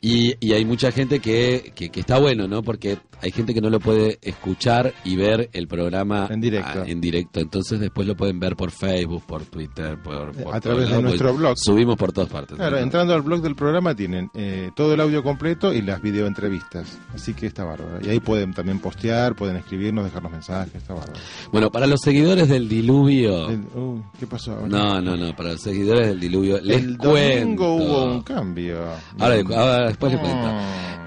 y, 0.00 0.34
y 0.40 0.52
hay 0.54 0.64
mucha 0.64 0.90
gente 0.92 1.20
que, 1.20 1.72
que, 1.74 1.90
que 1.90 2.00
está 2.00 2.18
bueno, 2.18 2.48
¿no? 2.48 2.62
Porque 2.62 2.98
hay 3.20 3.30
gente 3.32 3.52
que 3.52 3.60
no 3.60 3.68
lo 3.68 3.80
puede 3.80 4.18
escuchar 4.22 4.94
y 5.04 5.16
ver 5.16 5.50
el 5.52 5.68
programa 5.68 6.28
En 6.30 6.40
directo. 6.40 6.84
en 6.86 6.97
directo. 7.00 7.40
Entonces 7.40 7.80
después 7.80 8.06
lo 8.06 8.16
pueden 8.16 8.38
ver 8.40 8.56
por 8.56 8.70
Facebook, 8.70 9.24
por 9.26 9.44
Twitter, 9.44 9.98
por, 10.02 10.32
por 10.32 10.54
A 10.54 10.60
través 10.60 10.88
de 10.90 11.02
nuestro 11.02 11.34
blog. 11.34 11.56
Subimos 11.56 11.96
por 11.96 12.12
todas 12.12 12.30
partes. 12.30 12.56
Claro, 12.56 12.76
¿no? 12.76 12.82
entrando 12.82 13.14
al 13.14 13.22
blog 13.22 13.40
del 13.42 13.54
programa 13.54 13.94
tienen 13.94 14.30
eh, 14.34 14.70
todo 14.74 14.94
el 14.94 15.00
audio 15.00 15.22
completo 15.22 15.72
y 15.72 15.82
las 15.82 16.00
videoentrevistas. 16.02 16.98
Así 17.14 17.34
que 17.34 17.46
está 17.46 17.64
bárbaro. 17.64 17.98
Y 18.04 18.08
ahí 18.10 18.20
pueden 18.20 18.52
también 18.54 18.78
postear, 18.78 19.34
pueden 19.34 19.56
escribirnos, 19.56 20.04
dejarnos 20.04 20.32
mensajes, 20.32 20.74
está 20.74 20.94
bárbaro. 20.94 21.18
Bueno, 21.52 21.70
para 21.70 21.86
los 21.86 22.00
seguidores 22.00 22.48
del 22.48 22.68
diluvio. 22.68 23.48
El- 23.50 23.64
¿Qué 24.18 24.26
pasó? 24.26 24.52
ahora? 24.52 24.68
No, 24.68 25.00
no, 25.00 25.16
no, 25.16 25.34
para 25.36 25.50
los 25.52 25.60
seguidores 25.60 26.08
del 26.08 26.20
diluvio 26.20 26.60
les 26.60 26.82
el 26.84 26.96
cuento. 26.98 27.74
hubo 27.74 28.04
un 28.04 28.22
cambio. 28.22 28.78
Ahora, 29.18 29.36
ahora 29.56 29.86
después 29.88 30.12
les 30.12 30.20
cuento. 30.20 30.48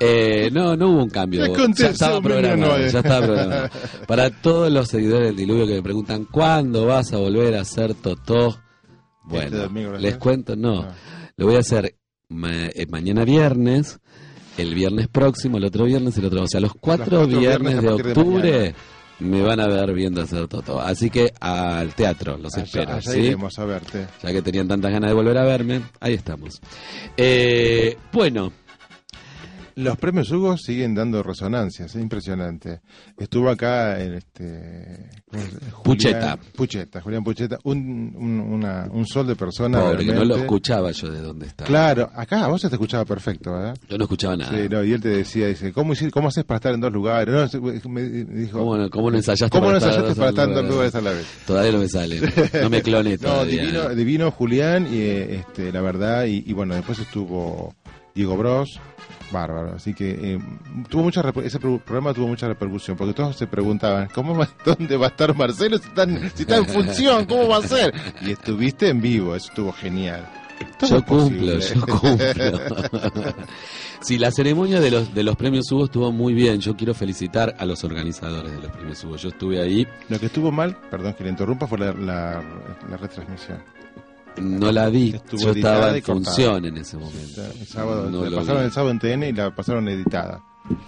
Eh, 0.04 0.50
no, 0.52 0.76
no 0.76 0.90
hubo 0.90 1.04
un 1.04 1.10
cambio. 1.10 1.54
¿Qué 1.54 1.68
Ya 1.78 1.90
estaba 1.90 2.20
programado, 2.22 2.78
ya 2.80 3.00
estaba 3.00 3.26
programado. 3.26 3.70
Para 4.08 4.30
todos 4.32 4.72
los 4.72 4.88
seguidores 4.88 5.28
del 5.28 5.36
diluvio 5.36 5.68
que 5.72 5.78
me 5.78 5.84
preguntan 5.84 6.26
¿cuándo 6.26 6.86
vas 6.86 7.12
a 7.14 7.18
volver 7.18 7.56
a 7.56 7.62
hacer 7.62 7.94
Totó? 7.96 8.60
Bueno, 9.24 9.46
Este 9.46 9.58
domingo, 9.58 9.98
les 9.98 10.18
cuento, 10.18 10.56
no. 10.56 10.82
Ah. 10.82 10.94
Lo 11.38 11.46
voy 11.48 11.56
a 11.56 11.60
hacer 11.60 11.96
ma- 12.30 12.68
eh, 12.68 12.86
mañana 12.90 13.24
viernes, 13.26 14.00
el 14.58 14.74
viernes 14.76 15.08
próximo, 15.08 15.58
el 15.58 15.66
otro 15.66 15.86
viernes 15.86 16.18
y 16.18 16.20
el 16.20 16.26
otro. 16.28 16.44
O 16.44 16.48
sea, 16.48 16.60
los 16.60 16.74
cuatro, 16.74 17.20
cuatro 17.20 17.40
viernes 17.40 17.82
de 17.82 17.90
octubre 17.90 18.76
me 19.20 19.42
van 19.44 19.60
a 19.60 19.68
ver 19.68 19.94
viendo 19.94 20.22
hacer 20.22 20.48
Totó. 20.48 20.82
Así 20.82 21.10
que 21.12 21.32
al 21.40 21.94
teatro, 21.94 22.38
los 22.38 22.54
Allá- 22.56 22.64
espero. 22.64 22.92
allá 22.94 23.12
¿sí? 23.12 23.20
iremos 23.20 23.58
a 23.60 23.66
verte. 23.66 24.08
ya 24.24 24.32
que 24.32 24.42
tenían 24.42 24.68
tantas 24.68 24.92
ganas 24.92 25.10
de 25.12 25.14
volver 25.16 25.38
a 25.38 25.44
verme, 25.46 25.82
ahí 26.00 26.14
estamos. 26.16 26.60
Eh, 27.18 27.98
bueno, 28.12 28.52
Los 29.76 29.98
premios 29.98 30.30
Hugo 30.32 30.58
siguen 30.58 30.94
dando 30.96 31.24
resonancias, 31.24 31.96
es 31.96 32.02
impresionante. 32.02 32.82
Estuvo 33.18 33.50
acá 33.50 34.02
en 34.02 34.14
este 34.16 35.10
¿cómo 35.30 35.44
se- 35.44 35.50
Julián- 35.50 35.82
Pucheta. 35.84 36.38
Pucheta, 36.56 37.02
Julián 37.02 37.24
Pucheta, 37.24 37.58
un, 37.64 38.14
un, 38.16 38.40
una- 38.40 38.88
un 38.92 39.06
sol 39.08 39.28
de 39.28 39.36
persona. 39.36 39.80
Pobre, 39.80 40.06
que 40.06 40.14
no 40.14 40.26
lo 40.26 40.36
escuchaba 40.36 40.92
yo 40.92 41.10
de 41.12 41.22
dónde 41.22 41.48
estaba. 41.48 41.68
Claro, 41.68 42.10
acá 42.16 42.46
a 42.46 42.48
vos 42.48 42.62
te 42.62 42.68
escuchaba 42.68 43.06
perfecto, 43.06 43.52
¿verdad? 43.54 43.78
Yo 43.90 43.98
no 43.98 44.04
escuchaba 44.04 44.36
nada. 44.38 44.52
Sí, 44.52 44.68
no, 44.70 44.84
y 44.84 44.92
él 44.94 45.02
te 45.02 45.10
decía, 45.10 45.48
dice, 45.48 45.72
¿cómo, 45.74 45.94
haces 45.94 46.44
para 46.46 46.58
estar 46.58 46.74
en 46.74 46.82
dos 46.82 46.92
lugares? 46.92 47.54
No, 47.54 47.90
me 47.90 48.04
dijo, 48.04 48.60
¿Cómo, 48.60 48.78
no- 48.78 48.90
cómo 48.90 49.10
no 49.12 49.18
ensayaste 49.18 49.50
¿cómo 49.50 49.68
para 49.68 49.78
ensayaste 49.78 50.16
para 50.16 50.30
estar 50.30 50.50
en 50.50 50.56
dos 50.56 50.66
lugares? 50.66 50.96
a 50.96 51.02
la 51.02 51.12
vez? 51.12 51.26
Todavía 51.46 51.72
no 51.72 51.80
me 51.80 51.88
sale. 51.88 52.22
No 52.62 52.70
me 52.70 52.82
cloné 52.82 53.12
No, 53.22 53.30
todavía. 53.30 53.62
divino, 53.62 53.90
divino 53.90 54.32
Julián, 54.32 54.88
y 54.92 54.98
eh, 55.00 55.36
este, 55.36 55.72
la 55.72 55.82
verdad, 55.82 56.26
y, 56.26 56.44
y 56.46 56.54
bueno, 56.54 56.76
después 56.76 57.00
estuvo 57.00 57.74
Diego 58.14 58.36
Bros, 58.38 58.80
bárbaro, 59.32 59.74
así 59.76 59.94
que 59.94 60.10
eh, 60.36 60.40
tuvo 60.90 61.04
mucha 61.04 61.22
ese 61.44 61.60
pro- 61.60 61.80
programa 61.80 62.14
tuvo 62.14 62.28
mucha 62.28 62.48
repercusión, 62.48 62.98
porque 62.98 63.14
todos 63.14 63.36
se 63.38 63.48
preguntaban, 63.48 64.10
¿cómo 64.14 64.36
va, 64.36 64.48
¿dónde 64.66 64.98
va 64.98 65.08
a 65.08 65.10
estar 65.10 65.36
Marcelo 65.36 65.78
si 65.78 65.88
está, 65.88 66.04
en- 66.04 66.30
si 66.36 66.44
está 66.44 66.58
en 66.58 66.66
función? 66.66 67.26
¿Cómo 67.26 67.48
va 67.48 67.58
a 67.58 67.62
ser? 67.62 67.94
Y 68.22 68.32
estuviste 68.32 68.90
en 68.90 69.02
vivo, 69.02 69.36
eso 69.36 69.48
estuvo 69.50 69.72
genial. 69.72 70.28
Todo 70.78 71.00
Yo 71.00 71.06
cumplo, 71.06 71.58
yo 71.60 71.82
cumplo. 71.88 72.60
sí, 74.02 74.18
la 74.20 74.30
ceremonia 74.32 74.80
de 74.80 74.92
los, 74.92 75.14
de 75.14 75.24
los 75.24 75.36
premios 75.36 75.72
Hugo 75.72 75.86
estuvo 75.86 76.12
muy 76.12 76.34
bien. 76.36 76.60
Yo 76.60 76.76
quiero 76.76 76.94
felicitar 76.94 77.56
a 77.58 77.66
los 77.66 77.84
organizadores 77.84 78.52
de 78.52 78.60
los 78.62 78.72
premios 78.72 79.04
Hugo. 79.04 79.16
Yo 79.16 79.30
estuve 79.30 79.60
ahí, 79.60 79.88
Lo 80.10 80.20
que 80.20 80.28
estuvo 80.28 80.52
mal, 80.52 80.78
perdón 80.92 81.14
que 81.16 81.24
le 81.24 81.32
interrumpa, 81.32 81.66
fue 81.66 81.80
la, 81.80 81.94
la, 81.94 82.44
la 82.90 82.98
retransmisión. 82.98 83.58
No 84.38 84.72
la 84.72 84.90
vi. 84.90 85.10
Estuvo 85.16 85.42
Yo 85.42 85.52
estaba 85.52 85.96
en 85.96 86.04
función 86.04 86.66
en 86.66 86.78
ese 86.78 86.98
momento. 86.98 87.42
El 87.60 87.68
sábado, 87.68 88.10
No 88.10 88.24
la 88.30 88.38
pasaron 88.38 88.62
vi. 88.62 88.66
el 88.68 88.72
sábado 88.72 88.92
en 88.92 89.00
TN 89.00 89.24
y 89.24 89.32
la 89.34 89.56
pasaron 89.56 89.88
editada. 89.90 90.44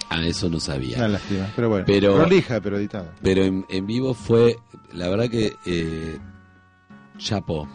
Ah, 0.09 0.21
eso 0.25 0.50
no 0.50 0.59
sabía. 0.59 0.97
Una 0.97 1.07
lástima, 1.09 1.51
pero 1.55 1.69
bueno. 1.69 1.85
Pero- 1.88 2.15
Prolija, 2.15 2.62
pero 2.62 2.77
editada. 2.77 3.13
Pero 3.21 3.43
en, 3.43 3.65
en 3.69 3.85
vivo 3.88 4.13
fue, 4.13 4.55
la 4.93 5.09
verdad 5.09 5.29
que 5.29 5.53
eh, 5.65 6.17
chapó, 7.17 7.67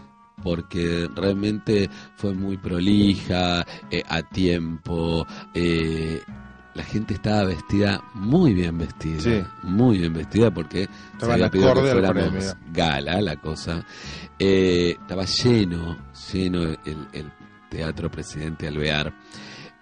porque 0.42 1.08
realmente 1.14 1.90
fue 2.16 2.32
muy 2.34 2.56
prolija, 2.56 3.66
eh, 3.90 4.02
a 4.08 4.22
tiempo, 4.22 5.26
eh, 5.54 6.20
la 6.74 6.84
gente 6.84 7.14
estaba 7.14 7.44
vestida, 7.44 8.00
muy 8.14 8.54
bien 8.54 8.78
vestida, 8.78 9.20
Sí. 9.20 9.42
muy 9.62 9.98
bien 9.98 10.12
vestida, 10.12 10.50
porque 10.52 10.84
se 10.86 10.90
Estaban 11.14 11.34
había 11.34 11.50
pedido 11.50 11.74
que 11.74 11.80
fuéramos 11.90 12.56
gala 12.72 13.20
la 13.20 13.36
cosa. 13.36 13.84
Eh, 14.38 14.96
estaba 15.00 15.24
lleno, 15.24 15.96
lleno 16.32 16.62
el, 16.62 17.08
el 17.12 17.32
Teatro 17.68 18.10
Presidente 18.10 18.68
Alvear. 18.68 19.12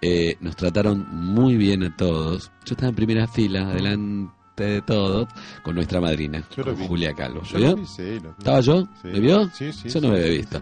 Eh, 0.01 0.37
nos 0.41 0.55
trataron 0.55 1.05
muy 1.11 1.55
bien 1.57 1.83
a 1.83 1.95
todos. 1.95 2.51
Yo 2.65 2.73
estaba 2.73 2.89
en 2.89 2.95
primera 2.95 3.27
fila, 3.27 3.61
adelante 3.69 4.33
de 4.63 4.81
todos, 4.81 5.27
con 5.63 5.75
nuestra 5.75 5.99
madrina, 6.01 6.43
Yo 6.55 6.63
con. 6.63 6.75
Julia 6.75 7.13
Calvo. 7.13 7.41
Yo 7.43 7.57
¿Vio? 7.57 7.69
lo 7.71 7.75
vi, 7.77 7.85
sí, 7.85 8.01
lo 8.15 8.21
vi. 8.21 8.35
¿Estaba 8.39 8.59
yo? 8.61 8.81
Sí. 9.01 9.07
¿Me 9.09 9.19
vio? 9.19 9.49
Sí, 9.53 9.71
sí. 9.73 9.83
Yo 9.89 9.89
sí, 9.89 10.01
no 10.01 10.09
me 10.13 10.17
había 10.19 10.31
visto. 10.31 10.61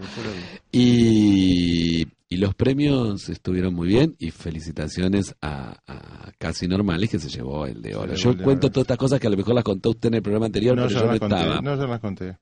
Y, 0.72 2.06
y 2.30 2.38
los 2.38 2.54
premios 2.56 3.30
estuvieron 3.30 3.74
muy 3.74 3.88
bien 3.88 4.16
y 4.20 4.32
felicitaciones 4.32 5.34
a, 5.42 5.78
a 5.88 6.32
Casi 6.38 6.68
Normales 6.68 7.10
que 7.10 7.20
se 7.20 7.30
llevó 7.30 7.66
el 7.66 7.82
de 7.82 7.96
oro. 7.96 8.14
Yo 8.16 8.38
cuento 8.38 8.70
todas 8.70 8.84
estas 8.84 8.98
cosas 8.98 9.20
que 9.20 9.28
a 9.28 9.30
lo 9.30 9.38
mejor 9.38 9.56
las 9.56 9.64
contó 9.64 9.92
usted 9.92 10.10
en 10.10 10.16
el 10.16 10.22
programa 10.22 10.48
anterior, 10.48 10.75
No, 10.75 10.88
pero 10.88 11.00
yo 11.00 11.06
no 11.12 11.18
conté. 11.20 11.36
estaba. 11.36 11.62
No, 11.62 11.75
yo 11.75 11.88
las 11.88 12.00
conté. 12.02 12.38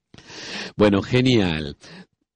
Bueno, 0.75 1.01
genial. 1.01 1.77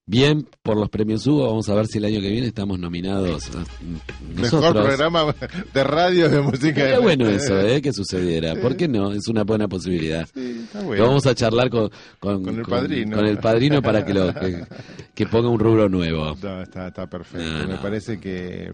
Bien 0.09 0.47
por 0.63 0.77
los 0.77 0.89
premios 0.89 1.27
Hugo, 1.27 1.47
vamos 1.47 1.67
a 1.67 1.75
ver 1.75 1.85
si 1.87 1.97
el 1.97 2.05
año 2.05 2.21
que 2.21 2.29
viene 2.29 2.47
estamos 2.47 2.79
nominados. 2.79 3.49
mm, 3.51 4.35
Mejor 4.41 4.61
Nosotros. 4.61 4.85
programa 4.85 5.35
de 5.73 5.83
radio 5.83 6.29
de 6.29 6.41
música. 6.41 6.79
Sería 6.79 6.99
bueno 6.99 7.27
eso, 7.27 7.59
¿eh? 7.59 7.81
Que 7.81 7.91
sucediera. 7.91 8.55
¿Por 8.55 8.77
qué 8.77 8.87
no? 8.87 9.11
Es 9.11 9.27
una 9.27 9.43
buena 9.43 9.67
posibilidad. 9.67 10.25
Sí, 10.33 10.61
está 10.63 10.79
Lo 10.79 10.85
bueno. 10.85 11.07
vamos 11.07 11.25
a 11.27 11.35
charlar 11.35 11.69
con, 11.69 11.89
con, 12.19 12.41
Con 12.41 12.57
el 12.57 12.61
padrino. 12.65 13.17
con 13.17 13.25
el 13.25 13.37
padrino 13.39 13.81
para 13.81 14.05
que, 14.05 14.13
lo, 14.13 14.33
que, 14.39 14.63
que 15.13 15.25
ponga 15.27 15.49
un 15.49 15.59
rubro 15.59 15.89
nuevo. 15.89 16.37
No, 16.41 16.61
está, 16.61 16.87
está 16.87 17.07
perfecto. 17.09 17.45
No, 17.45 17.67
Me 17.67 17.73
no. 17.75 17.81
parece 17.81 18.17
que 18.17 18.67
eh, 18.67 18.73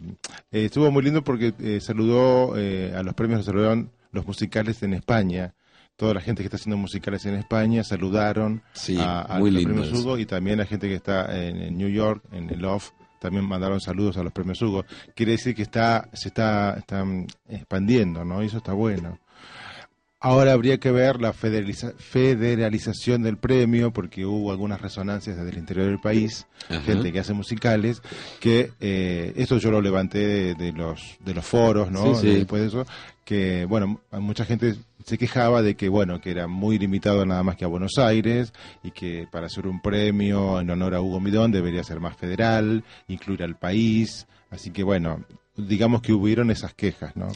estuvo 0.52 0.92
muy 0.92 1.02
lindo 1.02 1.24
porque 1.24 1.56
eh, 1.60 1.80
saludó 1.82 2.54
eh, 2.58 2.94
a 2.96 3.02
los 3.02 3.16
premios 3.16 3.40
que 3.40 3.46
saludaron 3.48 3.90
los 4.12 4.28
musicales 4.28 4.84
en 4.84 4.94
España. 4.94 5.56
Toda 5.96 6.16
la 6.16 6.22
gente 6.22 6.42
que 6.42 6.48
está 6.48 6.58
haciendo 6.58 6.78
musicales 6.78 7.26
en 7.26 7.36
España 7.36 7.84
saludaron 7.84 8.64
Sí, 8.74 8.98
a, 9.00 9.22
a 9.22 9.40
muy 9.40 9.52
los 9.52 9.64
premios. 9.64 9.92
Hugo 9.94 10.18
y 10.18 10.26
también 10.26 10.58
la 10.58 10.66
gente 10.66 10.88
que 10.88 10.96
está 10.96 11.26
en, 11.40 11.58
en 11.58 11.78
New 11.78 11.90
York, 11.90 12.24
en 12.32 12.50
el 12.50 12.66
Off, 12.66 12.92
también 13.20 13.46
mandaron 13.46 13.80
saludos 13.80 14.18
a 14.18 14.24
los 14.24 14.34
premios 14.34 14.62
Hugo. 14.62 14.86
Quiere 15.16 15.34
decir 15.34 15.54
que 15.56 15.62
está 15.62 16.10
se 16.14 16.30
está, 16.30 16.74
está 16.78 17.06
mm, 17.06 17.28
expandiendo, 17.50 18.26
¿no? 18.26 18.42
Y 18.44 18.48
eso 18.48 18.58
está 18.58 18.74
bueno. 18.74 19.20
Ahora 20.20 20.54
habría 20.54 20.78
que 20.78 20.90
ver 20.90 21.20
la 21.20 21.34
federaliza- 21.34 21.94
federalización 21.98 23.24
del 23.24 23.36
premio, 23.38 23.92
porque 23.92 24.26
hubo 24.26 24.52
algunas 24.52 24.80
resonancias 24.82 25.36
desde 25.36 25.50
el 25.52 25.58
interior 25.58 25.86
del 25.88 26.00
país, 26.00 26.48
Ajá. 26.70 26.80
gente 26.82 27.12
que 27.12 27.20
hace 27.20 27.34
musicales, 27.34 28.02
que 28.40 28.72
eh, 28.80 29.34
esto 29.36 29.58
yo 29.58 29.70
lo 29.70 29.82
levanté 29.82 30.20
de, 30.20 30.56
de 30.56 30.72
los 30.72 31.18
de 31.20 31.34
los 31.34 31.46
foros, 31.46 31.92
¿no? 31.92 32.16
Sí, 32.16 32.22
sí. 32.22 32.36
Después 32.38 32.62
de 32.62 32.68
eso, 32.70 32.86
que 33.26 33.66
bueno, 33.66 34.00
mucha 34.14 34.46
gente 34.46 34.76
se 35.06 35.18
quejaba 35.18 35.62
de 35.62 35.76
que 35.76 35.90
bueno, 35.90 36.20
que 36.22 36.32
era 36.32 36.48
muy 36.48 36.78
limitado 36.80 37.26
nada 37.26 37.44
más 37.44 37.56
que 37.56 37.66
a 37.66 37.68
Buenos 37.68 37.98
Aires 37.98 38.54
y 38.84 38.92
que 38.92 39.28
para 39.32 39.48
hacer 39.48 39.68
un 39.68 39.82
premio 39.82 40.60
en 40.60 40.70
honor 40.70 40.96
a 40.96 41.02
Hugo 41.02 41.20
Midón 41.20 41.52
debería 41.52 41.84
ser 41.84 42.00
más 42.00 42.16
federal, 42.18 42.84
incluir 43.08 43.44
al 43.44 43.56
país, 43.58 44.28
así 44.50 44.72
que 44.72 44.84
bueno, 44.84 45.24
digamos 45.56 46.02
que 46.02 46.14
hubieron 46.14 46.50
esas 46.52 46.74
quejas, 46.74 47.16
¿no? 47.16 47.28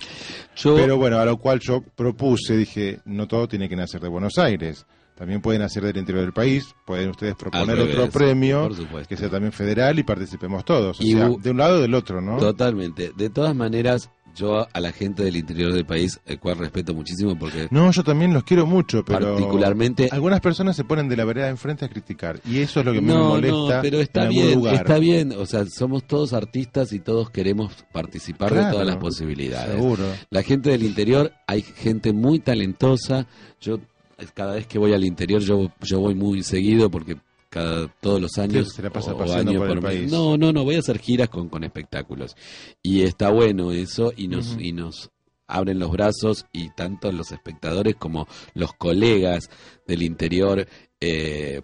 Yo, 0.55 0.75
Pero 0.75 0.97
bueno, 0.97 1.19
a 1.19 1.25
lo 1.25 1.37
cual 1.37 1.59
yo 1.59 1.81
propuse, 1.81 2.57
dije, 2.57 2.99
no 3.05 3.27
todo 3.27 3.47
tiene 3.47 3.69
que 3.69 3.75
nacer 3.75 4.01
de 4.01 4.09
Buenos 4.09 4.37
Aires. 4.37 4.85
También 5.15 5.41
pueden 5.41 5.63
nacer 5.63 5.83
del 5.83 5.97
interior 5.97 6.23
del 6.23 6.33
país, 6.33 6.75
pueden 6.85 7.09
ustedes 7.09 7.33
proponer 7.35 7.75
revés, 7.75 7.95
otro 7.97 8.09
premio 8.11 8.69
que 9.09 9.17
sea 9.17 9.29
también 9.29 9.51
federal 9.51 9.97
y 9.97 10.03
participemos 10.03 10.63
todos. 10.63 10.99
O 10.99 11.03
Y 11.03 11.13
sea, 11.13 11.29
de 11.29 11.49
un 11.49 11.57
lado 11.57 11.77
o 11.77 11.81
del 11.81 11.95
otro, 11.95 12.21
¿no? 12.21 12.37
totalmente. 12.37 13.11
De 13.17 13.31
todas 13.31 13.55
maneras, 13.55 14.11
yo 14.37 14.67
a 14.71 14.79
la 14.79 14.91
gente 14.91 15.23
del 15.23 15.35
interior 15.35 15.73
del 15.73 15.85
país, 15.85 16.19
el 16.25 16.39
cual 16.39 16.57
respeto 16.57 16.93
muchísimo 16.93 17.37
porque 17.37 17.67
No, 17.71 17.91
yo 17.91 18.03
también 18.03 18.33
los 18.33 18.43
quiero 18.43 18.65
mucho, 18.65 19.03
pero 19.03 19.33
particularmente 19.33 20.09
algunas 20.11 20.39
personas 20.39 20.75
se 20.75 20.83
ponen 20.83 21.09
de 21.09 21.17
la 21.17 21.25
vereda 21.25 21.49
enfrente 21.49 21.85
a 21.85 21.89
criticar 21.89 22.39
y 22.45 22.59
eso 22.59 22.79
es 22.79 22.85
lo 22.85 22.93
que 22.93 23.01
me 23.01 23.13
molesta. 23.13 23.75
no, 23.77 23.81
pero 23.81 23.99
está 23.99 24.27
bien, 24.27 24.55
lugar. 24.55 24.75
está 24.75 24.99
bien. 24.99 25.33
O 25.33 25.45
sea, 25.45 25.65
somos 25.65 26.05
todos 26.05 26.33
artistas 26.33 26.93
y 26.93 26.99
todos 26.99 27.29
queremos 27.29 27.73
participar 27.91 28.53
de 28.53 28.71
todas 28.71 28.85
las 28.85 28.97
posibilidades. 28.97 29.75
Seguro. 29.75 30.03
La 30.29 30.43
gente 30.43 30.69
del 30.69 30.83
interior, 30.83 31.33
hay 31.47 31.61
gente 31.61 32.13
muy 32.13 32.39
talentosa. 32.39 33.27
Yo 33.59 33.79
eh, 34.17 34.25
cada 34.33 34.53
vez 34.55 34.67
que 34.67 34.79
voy 34.79 34.93
al 34.93 35.03
interior, 35.03 35.41
yo, 35.41 35.71
yo 35.81 35.99
voy 35.99 36.15
muy 36.15 36.43
seguido 36.43 36.89
porque 36.89 37.17
cada 37.57 37.87
todos 38.01 38.21
los 38.21 38.37
años 38.37 38.69
se 38.73 38.81
la 38.81 38.89
pasa 38.89 39.13
o 39.13 39.33
año 39.33 39.59
por 39.59 39.69
el 39.69 39.75
mes- 39.75 39.83
país. 39.83 40.11
No, 40.11 40.37
no, 40.37 40.51
no, 40.53 40.63
voy 40.63 40.75
a 40.75 40.79
hacer 40.79 40.99
giras 40.99 41.29
con, 41.29 41.49
con 41.49 41.63
espectáculos. 41.63 42.35
Y 42.83 43.01
está 43.01 43.29
bueno 43.29 43.71
eso 43.71 44.13
y 44.15 44.27
nos 44.27 44.57
y 44.59 44.71
nos 44.73 45.09
abren 45.47 45.79
los 45.79 45.91
brazos 45.91 46.45
y 46.51 46.69
tanto 46.75 47.11
los 47.11 47.31
espectadores 47.31 47.95
como 47.95 48.27
los 48.53 48.73
colegas 48.73 49.49
del 49.87 50.01
interior 50.03 50.67
eh, 50.99 51.61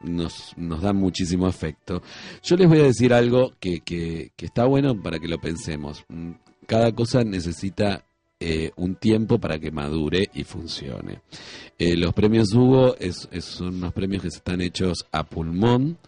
nos, 0.00 0.52
nos 0.56 0.82
dan 0.82 0.96
muchísimo 0.96 1.46
afecto. 1.46 2.02
Yo 2.42 2.56
les 2.56 2.68
voy 2.68 2.80
a 2.80 2.84
decir 2.84 3.14
algo 3.14 3.52
que, 3.60 3.80
que, 3.80 4.32
que 4.36 4.46
está 4.46 4.64
bueno 4.64 5.00
para 5.00 5.18
que 5.18 5.28
lo 5.28 5.38
pensemos. 5.40 6.04
Mm, 6.08 6.32
Cada 6.66 6.92
cosa 6.92 7.22
necesita 7.24 8.04
eh, 8.44 8.72
un 8.76 8.96
tiempo 8.96 9.38
para 9.38 9.58
que 9.58 9.70
madure 9.70 10.28
y 10.34 10.44
funcione. 10.44 11.20
Eh, 11.78 11.96
los 11.96 12.12
premios 12.12 12.52
Hugo 12.52 12.96
es, 12.98 13.28
es- 13.30 13.44
son 13.44 13.76
unos 13.76 13.92
premios 13.92 14.22
que 14.22 14.30
se 14.30 14.38
están 14.38 14.60
hechos 14.60 15.06
a 15.12 15.24
pulmón, 15.24 15.98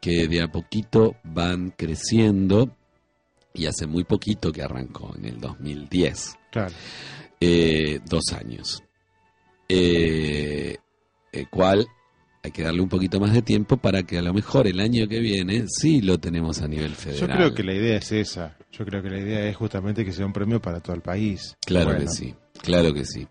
que 0.00 0.26
de 0.28 0.42
a 0.42 0.48
poquito 0.50 1.16
van 1.24 1.70
creciendo 1.76 2.74
y 3.54 3.66
hace 3.66 3.86
muy 3.86 4.04
poquito 4.04 4.52
que 4.52 4.62
arrancó, 4.62 5.14
en 5.16 5.24
el 5.24 5.40
2010 5.40 6.36
Claro. 6.52 6.74
eh, 7.40 8.00
dos 8.08 8.24
años. 8.32 8.82
El 9.68 10.78
cual 11.50 11.86
hay 12.48 12.52
que 12.52 12.62
darle 12.64 12.80
un 12.82 12.88
poquito 12.88 13.20
más 13.20 13.32
de 13.32 13.42
tiempo 13.42 13.76
para 13.76 14.02
que 14.02 14.18
a 14.18 14.22
lo 14.22 14.34
mejor 14.34 14.66
el 14.66 14.80
año 14.80 15.06
que 15.08 15.20
viene 15.20 15.64
sí 15.68 16.00
lo 16.02 16.18
tenemos 16.18 16.60
a 16.60 16.68
nivel 16.68 16.90
Yo 16.90 16.96
federal. 16.96 17.36
creo 17.36 17.54
que 17.54 17.62
la 17.62 17.74
idea 17.74 17.96
es 17.98 18.12
esa. 18.12 18.56
Yo 18.72 18.84
creo 18.84 19.02
que 19.02 19.10
la 19.10 19.18
idea 19.18 19.48
es 19.48 19.56
justamente 19.56 20.04
que 20.04 20.12
sea 20.12 20.26
un 20.26 20.32
premio 20.32 20.60
para 20.60 20.80
todo 20.80 20.94
el 20.94 21.02
país. 21.02 21.56
Claro 21.64 21.86
Bueno, 21.90 22.00
que 22.04 22.08
sí, 22.08 22.34
claro 22.62 22.92
que 22.92 23.04
sí. 23.04 23.26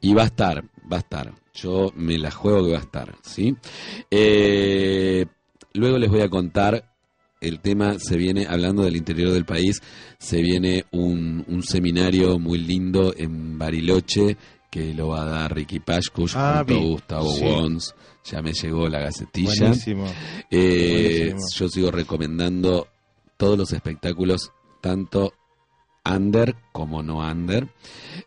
Y 0.00 0.14
va 0.14 0.22
a 0.22 0.26
estar, 0.26 0.64
va 0.90 0.96
a 0.96 1.00
estar. 1.00 1.32
Yo 1.54 1.92
me 1.96 2.16
la 2.18 2.30
juego 2.30 2.64
que 2.66 2.72
va 2.72 2.78
a 2.78 2.82
estar, 2.82 3.14
¿sí? 3.22 3.54
Eh, 4.10 5.26
luego 5.74 5.98
les 5.98 6.10
voy 6.10 6.20
a 6.22 6.28
contar. 6.28 6.84
El 7.40 7.60
tema 7.60 7.98
se 7.98 8.18
viene, 8.18 8.46
hablando 8.46 8.82
del 8.82 8.96
interior 8.96 9.32
del 9.32 9.46
país, 9.46 9.80
se 10.18 10.42
viene 10.42 10.84
un, 10.90 11.42
un 11.48 11.62
seminario 11.62 12.38
muy 12.38 12.58
lindo 12.58 13.14
en 13.16 13.58
Bariloche 13.58 14.36
que 14.70 14.92
lo 14.92 15.08
va 15.08 15.22
a 15.22 15.24
dar 15.24 15.54
Ricky 15.54 15.80
Pashkush 15.80 16.34
Ah, 16.36 16.58
junto 16.68 16.74
a. 16.74 16.84
Gustavo 16.84 17.32
Sí. 17.32 17.42
Wons. 17.44 17.94
Ya 18.24 18.42
me 18.42 18.52
llegó 18.52 18.88
la 18.88 19.00
gacetilla. 19.00 19.68
Buenísimo. 19.68 20.06
Eh, 20.50 21.32
Buenísimo. 21.32 21.40
yo 21.56 21.68
sigo 21.68 21.90
recomendando 21.90 22.88
todos 23.36 23.56
los 23.56 23.72
espectáculos, 23.72 24.52
tanto 24.80 25.32
under 26.04 26.54
como 26.72 27.02
no 27.02 27.18
under. 27.18 27.68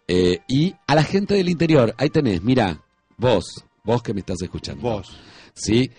Eh, 0.08 0.40
y 0.48 0.74
a 0.88 0.96
la 0.96 1.04
gente 1.04 1.36
del 1.36 1.50
interior, 1.50 1.94
ahí 1.98 2.10
tenés, 2.10 2.42
mira, 2.44 2.84
vos, 3.18 3.64
vos 3.84 4.02
que 4.02 4.14
me 4.14 4.22
estás 4.22 4.42
escuchando. 4.42 4.82
Vos. 4.82 5.16
¿Sí? 5.54 5.92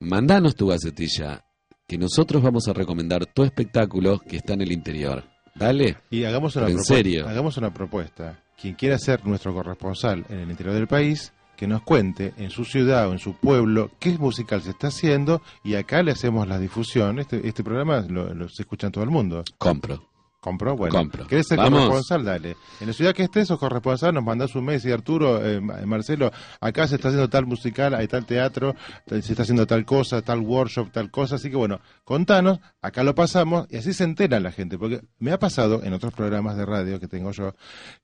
Mandanos 0.00 0.54
tu 0.54 0.68
gacetilla, 0.68 1.44
que 1.86 1.98
nosotros 1.98 2.42
vamos 2.42 2.68
a 2.68 2.72
recomendar 2.72 3.26
tu 3.26 3.42
espectáculo 3.42 4.18
que 4.20 4.36
está 4.36 4.54
en 4.54 4.62
el 4.62 4.72
interior. 4.72 5.24
Dale. 5.54 5.98
Y 6.10 6.24
hagamos 6.24 6.56
una, 6.56 6.68
en 6.68 6.82
serio. 6.82 7.28
hagamos 7.28 7.56
una 7.56 7.72
propuesta. 7.72 8.40
Quien 8.60 8.74
quiera 8.74 8.98
ser 8.98 9.24
nuestro 9.26 9.52
corresponsal 9.52 10.24
en 10.28 10.38
el 10.40 10.50
interior 10.50 10.74
del 10.74 10.86
país, 10.86 11.32
que 11.56 11.66
nos 11.66 11.82
cuente 11.82 12.32
en 12.36 12.50
su 12.50 12.64
ciudad 12.64 13.08
o 13.08 13.12
en 13.12 13.18
su 13.18 13.34
pueblo 13.34 13.90
qué 13.98 14.18
musical 14.18 14.62
se 14.62 14.70
está 14.70 14.88
haciendo 14.88 15.42
y 15.62 15.74
acá 15.74 16.02
le 16.02 16.12
hacemos 16.12 16.46
la 16.48 16.58
difusión. 16.58 17.18
Este, 17.18 17.46
este 17.46 17.64
programa 17.64 18.00
lo, 18.08 18.48
se 18.48 18.62
escucha 18.62 18.86
en 18.86 18.92
todo 18.92 19.04
el 19.04 19.10
mundo. 19.10 19.44
Compro. 19.58 20.13
¿Compró? 20.44 20.76
Bueno. 20.76 20.94
Compro. 20.94 21.26
¿Querés 21.26 21.46
ser 21.48 21.56
Vamos. 21.56 21.88
corresponsal? 21.88 22.22
Dale. 22.22 22.54
En 22.78 22.86
la 22.88 22.92
ciudad 22.92 23.14
que 23.14 23.22
estés 23.22 23.48
sos 23.48 23.58
corresponsal, 23.58 24.12
nos 24.12 24.22
mandás 24.22 24.54
un 24.54 24.66
mes 24.66 24.84
y 24.84 24.92
Arturo, 24.92 25.42
eh, 25.42 25.58
Ma- 25.58 25.78
Marcelo, 25.86 26.30
acá 26.60 26.86
se 26.86 26.96
está 26.96 27.08
haciendo 27.08 27.30
tal 27.30 27.46
musical, 27.46 27.94
hay 27.94 28.06
tal 28.08 28.26
teatro, 28.26 28.74
se 29.08 29.16
está 29.20 29.42
haciendo 29.44 29.66
tal 29.66 29.86
cosa, 29.86 30.20
tal 30.20 30.40
workshop, 30.40 30.90
tal 30.92 31.10
cosa. 31.10 31.36
Así 31.36 31.48
que 31.48 31.56
bueno, 31.56 31.80
contanos, 32.04 32.58
acá 32.82 33.02
lo 33.04 33.14
pasamos 33.14 33.66
y 33.70 33.78
así 33.78 33.94
se 33.94 34.04
entera 34.04 34.38
la 34.38 34.52
gente. 34.52 34.76
Porque 34.76 35.00
me 35.18 35.32
ha 35.32 35.38
pasado 35.38 35.82
en 35.82 35.94
otros 35.94 36.12
programas 36.12 36.58
de 36.58 36.66
radio 36.66 37.00
que 37.00 37.08
tengo 37.08 37.30
yo, 37.32 37.54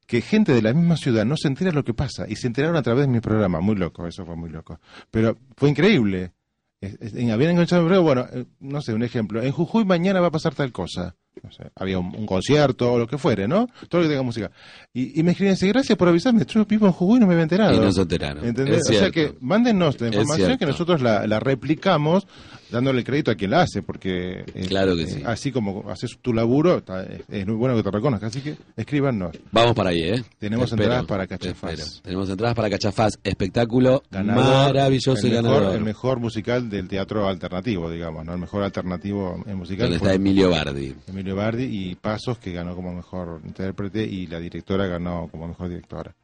que 0.07 0.23
gente 0.23 0.55
de 0.55 0.63
la 0.63 0.73
misma 0.73 0.97
ciudad 0.97 1.27
no 1.27 1.37
se 1.37 1.49
entera 1.49 1.73
lo 1.73 1.85
que 1.85 1.93
pasa 1.93 2.25
y 2.27 2.37
se 2.37 2.47
enteraron 2.47 2.77
a 2.77 2.83
través 2.83 3.05
de 3.07 3.13
mi 3.13 3.21
programa. 3.21 3.61
Muy 3.61 3.77
loco, 3.77 4.07
eso 4.07 4.25
fue 4.25 4.35
muy 4.37 4.49
loco. 4.49 4.81
Pero 5.11 5.37
fue 5.59 5.69
increíble. 5.69 6.33
Es- 6.81 6.97
es- 7.03 7.15
en- 7.15 7.33
habían 7.33 7.51
enganchado 7.51 7.83
mi 7.83 7.89
programa, 7.89 8.23
bueno, 8.23 8.27
eh, 8.33 8.47
no 8.61 8.81
sé, 8.81 8.95
un 8.95 9.03
ejemplo. 9.03 9.43
En 9.43 9.53
Jujuy 9.53 9.85
mañana 9.85 10.23
va 10.23 10.29
a 10.29 10.31
pasar 10.31 10.55
tal 10.55 10.73
cosa. 10.73 11.17
No 11.43 11.51
sé, 11.53 11.65
había 11.77 11.99
un, 11.99 12.15
un 12.15 12.27
concierto 12.27 12.93
o 12.93 12.99
lo 12.99 13.07
que 13.07 13.17
fuere, 13.17 13.49
¿no? 13.49 13.67
Todo 13.89 14.03
lo 14.03 14.07
que 14.07 14.11
tenga 14.11 14.23
música. 14.23 14.51
Y, 14.93 15.19
y 15.19 15.23
me 15.23 15.31
escribían, 15.31 15.57
gracias 15.61 15.97
por 15.97 16.09
avisarme, 16.09 16.45
vivo 16.69 16.87
en 16.87 16.93
Jujuy 16.93 17.17
y 17.17 17.21
no 17.21 17.27
me 17.27 17.33
había 17.35 17.45
enterado. 17.45 17.75
Y 17.75 17.79
no 17.79 17.93
se 17.93 18.03
enteraron. 18.03 18.45
¿Entendés? 18.45 18.83
O 18.89 18.93
sea 18.93 19.11
que 19.11 19.35
mándennos 19.41 20.01
la 20.01 20.09
información 20.09 20.59
que 20.59 20.67
nosotros 20.67 21.01
la, 21.01 21.27
la 21.27 21.41
replicamos 21.41 22.27
dándole 22.71 23.03
crédito 23.05 23.31
a 23.31 23.35
quien 23.37 23.51
la 23.53 23.63
hace, 23.63 23.83
porque 23.83 24.45
eh, 24.55 24.67
Claro 24.69 24.95
que 24.97 25.03
eh, 25.03 25.07
sí. 25.07 25.23
así 25.25 25.51
como 25.51 25.89
haces 25.91 26.17
tu 26.23 26.33
laburo, 26.33 26.79
está- 26.79 27.03
es, 27.05 27.23
es 27.29 27.47
muy 27.47 27.57
bueno 27.57 27.75
que 27.77 27.83
te 27.83 27.91
reconozca. 27.91 28.27
Así 28.27 28.41
que 28.43 28.57
escríbanos. 28.77 29.37
Vamos 29.51 29.75
para 29.75 29.91
ahí, 29.91 30.03
¿eh? 30.03 30.23
Tenemos 30.39 30.67
espero, 30.67 30.85
entradas 30.85 31.07
para 31.07 31.27
Cachafaz. 31.27 32.01
Tenemos 32.03 32.29
entradas 32.29 32.55
para 32.55 32.71
Cachafaz. 32.71 33.19
Espectáculo 33.25 34.03
Ganador, 34.11 34.45
maravilloso 34.75 35.27
y 35.27 35.31
el 35.31 35.43
mejor, 35.43 35.55
ganador. 35.59 35.77
el 35.79 35.85
mejor 35.85 36.21
musical 36.21 36.69
del 36.69 36.87
teatro 36.87 37.29
alternativo, 37.29 37.91
digamos, 37.91 38.25
¿no? 38.25 38.35
El 38.35 38.39
mejor 38.41 38.63
alternativo 38.63 39.43
en 39.47 39.57
musical. 39.57 39.87
Donde 39.87 39.97
está 39.97 40.15
Emilio 40.15 40.51
Bardi. 40.51 40.95
Emilio 41.09 41.20
Bardi 41.23 41.65
y 41.65 41.95
Pasos, 41.95 42.39
que 42.39 42.53
ganó 42.53 42.75
como 42.75 42.93
mejor 42.93 43.41
intérprete, 43.45 44.03
y 44.05 44.27
la 44.27 44.41
directora 44.41 44.87
ganó 44.87 45.29
como 45.31 45.49
mejor 45.49 45.69
directora. 45.69 46.15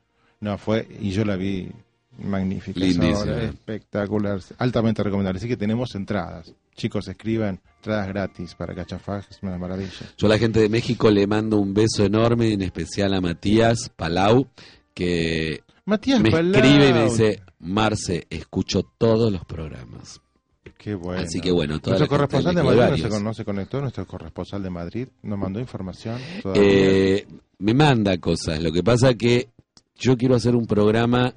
No, 0.41 0.59
fue, 0.59 0.87
y 1.01 1.11
yo 1.11 1.25
la 1.25 1.37
vi 1.37 1.71
magnífica. 2.19 2.81
obra, 2.81 3.43
espectacular, 3.45 4.41
altamente 4.59 5.03
recomendable. 5.03 5.39
Así 5.39 5.49
que 5.49 5.57
tenemos 5.57 5.95
entradas. 5.95 6.53
Chicos, 6.75 7.09
escriban 7.09 7.61
entradas 7.77 8.09
gratis 8.09 8.55
para 8.55 8.75
Cachafaz, 8.75 9.27
es 9.31 9.39
una 9.43 9.57
maravilla. 9.59 9.91
Yo 10.17 10.27
a 10.27 10.31
la 10.31 10.39
gente 10.39 10.61
de 10.61 10.69
México 10.69 11.11
le 11.11 11.27
mando 11.27 11.59
un 11.59 11.73
beso 11.73 12.05
enorme, 12.05 12.53
en 12.53 12.63
especial 12.63 13.15
a 13.15 13.21
Matías 13.21 13.91
Palau, 13.95 14.49
que 14.93 15.63
Matías 15.85 16.21
me 16.21 16.31
Palau. 16.31 16.55
escribe 16.55 16.89
y 16.89 16.93
me 16.93 17.05
dice, 17.05 17.43
Marce, 17.61 18.27
escucho 18.29 18.83
todos 18.99 19.33
los 19.33 19.45
programas. 19.45 20.21
Qué 20.77 20.95
bueno. 20.95 21.23
Así 21.23 21.41
que 21.41 21.51
bueno, 21.51 21.81
Nuestro 21.85 22.09
corresponsal 22.09 22.55
de 22.55 22.63
Madrid 22.63 23.05
no 23.23 23.33
se, 23.35 23.43
no 23.43 23.45
conectó, 23.45 23.81
nuestro 23.81 24.07
corresponsal 24.07 24.63
de 24.63 24.71
Madrid 24.71 25.09
nos 25.23 25.39
mandó 25.39 25.61
información. 25.61 26.19
Eh, 26.55 27.27
me 27.59 27.75
manda 27.75 28.19
cosas. 28.19 28.63
Lo 28.63 28.73
que 28.73 28.83
pasa 28.83 29.15
que 29.15 29.49
yo 29.97 30.17
quiero 30.17 30.35
hacer 30.35 30.55
un 30.55 30.67
programa 30.67 31.35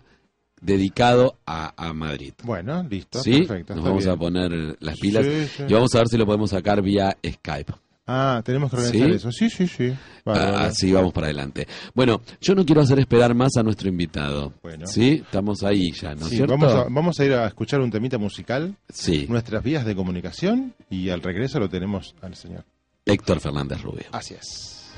dedicado 0.61 1.37
a, 1.45 1.73
a 1.77 1.93
Madrid. 1.93 2.33
bueno, 2.43 2.83
listo, 2.83 3.21
¿Sí? 3.21 3.39
perfecto. 3.39 3.75
Nos 3.75 3.83
vamos 3.85 4.03
bien. 4.03 4.15
a 4.15 4.17
poner 4.19 4.77
las 4.81 4.97
pilas 4.99 5.25
Sí, 5.25 5.45
sí. 5.57 5.63
y 5.67 5.73
vamos 5.73 5.93
a 5.95 5.99
ver 5.99 6.07
si 6.09 6.17
lo 6.17 6.25
podemos 6.25 6.49
sacar 6.49 6.81
vía 6.81 7.15
Skype. 7.25 7.73
Ah, 8.11 8.41
tenemos 8.43 8.71
que 8.71 8.77
organizar 8.77 9.07
¿Sí? 9.09 9.15
eso. 9.15 9.31
Sí, 9.31 9.49
sí, 9.51 9.67
sí. 9.67 9.93
Ah. 10.25 10.65
Así 10.65 10.91
vamos 10.91 11.13
para 11.13 11.27
adelante. 11.27 11.67
Bueno, 11.93 12.21
yo 12.41 12.55
no 12.55 12.65
quiero 12.65 12.81
hacer 12.81 12.97
esperar 12.97 13.35
más 13.35 13.55
a 13.57 13.61
nuestro 13.61 13.87
invitado. 13.87 14.53
Bueno. 14.63 14.87
¿Sí? 14.87 15.21
Estamos 15.23 15.61
ahí 15.63 15.91
ya, 15.91 16.15
¿no 16.15 16.21
es 16.23 16.29
Sí, 16.29 16.35
cierto? 16.37 16.57
vamos, 16.57 16.73
a, 16.73 16.83
vamos 16.89 17.19
a 17.19 17.25
ir 17.25 17.33
a 17.33 17.45
escuchar 17.45 17.81
un 17.81 17.91
temita 17.91 18.17
musical, 18.17 18.75
Sí, 18.91 19.27
nuestras 19.29 19.63
vías 19.63 19.85
de 19.85 19.95
comunicación, 19.95 20.73
y 20.89 21.09
al 21.09 21.21
regreso 21.21 21.59
lo 21.59 21.69
tenemos 21.69 22.15
al 22.21 22.33
señor. 22.35 22.65
Héctor 23.05 23.39
Fernández 23.39 23.81
Rubio. 23.83 24.05
Así 24.11 24.33
es. 24.33 24.91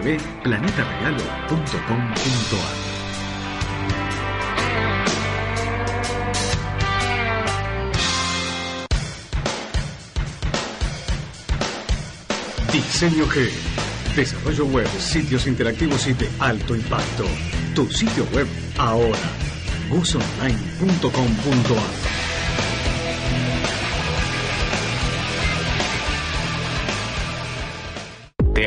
www.planetaregalo.com.ar 0.00 2.90
Diseño 12.72 13.26
G. 13.26 13.50
Desarrollo 14.14 14.66
web, 14.66 14.88
sitios 14.98 15.46
interactivos 15.46 16.06
y 16.06 16.12
de 16.14 16.28
alto 16.38 16.74
impacto. 16.74 17.24
Tu 17.74 17.86
sitio 17.90 18.24
web 18.32 18.46
ahora. 18.78 19.18
gusonline.com.ar 19.88 22.09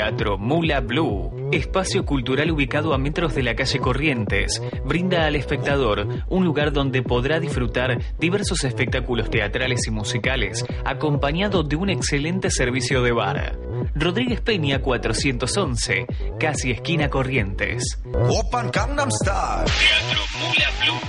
Teatro 0.03 0.37
Mula 0.37 0.81
Blue, 0.81 1.49
espacio 1.53 2.05
cultural 2.05 2.51
ubicado 2.51 2.93
a 2.93 2.97
metros 2.97 3.33
de 3.35 3.41
la 3.41 3.55
calle 3.55 3.79
Corrientes, 3.79 4.61
brinda 4.83 5.25
al 5.25 5.37
espectador 5.37 6.25
un 6.27 6.43
lugar 6.43 6.73
donde 6.73 7.03
podrá 7.03 7.39
disfrutar 7.39 7.97
diversos 8.19 8.65
espectáculos 8.65 9.29
teatrales 9.29 9.87
y 9.87 9.91
musicales, 9.91 10.65
acompañado 10.83 11.63
de 11.63 11.77
un 11.77 11.89
excelente 11.89 12.51
servicio 12.51 13.01
de 13.01 13.13
bar. 13.13 13.57
Rodríguez 13.95 14.41
Peña 14.41 14.79
411, 14.79 16.05
casi 16.37 16.71
esquina 16.71 17.09
Corrientes. 17.09 17.97
Open 18.13 18.71
Gangnam 18.73 19.09
Style. 19.09 19.71
Teatro 19.71 20.23
Mula 20.37 20.69
Blue. 20.81 20.99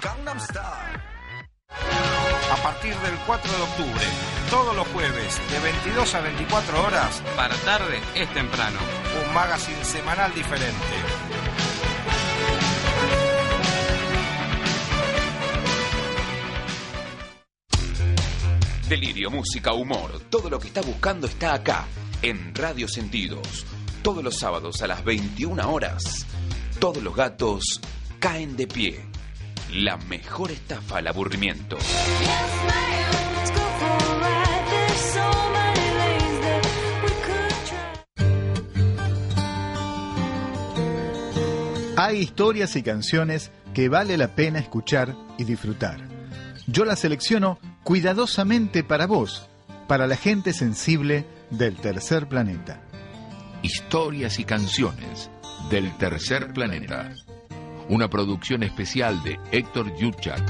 Gangnam 0.00 0.40
Style. 0.40 1.17
A 2.50 2.56
partir 2.62 2.94
del 2.96 3.14
4 3.26 3.52
de 3.52 3.62
octubre, 3.62 4.04
todos 4.50 4.74
los 4.74 4.86
jueves, 4.88 5.40
de 5.50 5.60
22 5.60 6.14
a 6.14 6.20
24 6.20 6.82
horas, 6.84 7.22
Para 7.36 7.54
tarde 7.56 8.00
es 8.14 8.32
temprano. 8.32 8.78
un 9.26 9.34
magazine 9.34 9.84
semanal 9.84 10.32
diferente. 10.34 10.74
Delirio, 18.88 19.30
música, 19.30 19.72
humor. 19.72 20.20
Todo 20.30 20.48
lo 20.48 20.58
que 20.58 20.68
está 20.68 20.80
buscando 20.80 21.26
está 21.26 21.54
acá, 21.54 21.86
en 22.22 22.54
Radio 22.54 22.88
Sentidos. 22.88 23.66
Todos 24.02 24.24
los 24.24 24.38
sábados 24.38 24.80
a 24.82 24.86
las 24.86 25.04
21 25.04 25.70
horas. 25.70 26.26
Todos 26.80 27.02
los 27.02 27.14
gatos 27.14 27.62
caen 28.18 28.56
de 28.56 28.66
pie. 28.66 29.07
La 29.72 29.98
mejor 29.98 30.50
estafa 30.50 30.98
al 30.98 31.08
aburrimiento. 31.08 31.76
Hay 41.96 42.18
historias 42.18 42.76
y 42.76 42.82
canciones 42.82 43.50
que 43.74 43.90
vale 43.90 44.16
la 44.16 44.34
pena 44.34 44.58
escuchar 44.58 45.14
y 45.36 45.44
disfrutar. 45.44 46.00
Yo 46.66 46.86
las 46.86 47.00
selecciono 47.00 47.58
cuidadosamente 47.84 48.82
para 48.82 49.06
vos, 49.06 49.46
para 49.86 50.06
la 50.06 50.16
gente 50.16 50.54
sensible 50.54 51.26
del 51.50 51.76
tercer 51.76 52.26
planeta. 52.26 52.80
Historias 53.62 54.38
y 54.38 54.44
canciones 54.44 55.28
del 55.70 55.94
tercer 55.98 56.54
planeta. 56.54 57.12
Una 57.88 58.08
producción 58.08 58.62
especial 58.62 59.22
de 59.22 59.38
Héctor 59.50 59.96
Yuchak. 59.96 60.42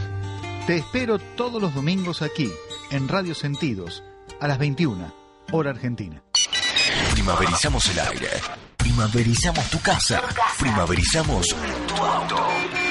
Te 0.66 0.76
espero 0.76 1.18
todos 1.18 1.62
los 1.62 1.74
domingos 1.74 2.20
aquí, 2.22 2.50
en 2.90 3.08
Radio 3.08 3.34
Sentidos, 3.34 4.02
a 4.40 4.48
las 4.48 4.58
21, 4.58 5.12
hora 5.52 5.70
argentina. 5.70 6.22
Primaverizamos 7.12 7.88
el 7.90 8.00
aire. 8.00 8.28
Primaverizamos 8.76 9.70
tu 9.70 9.80
casa. 9.80 10.22
Primaverizamos 10.58 11.46
tu 11.86 11.96
auto. 12.02 12.87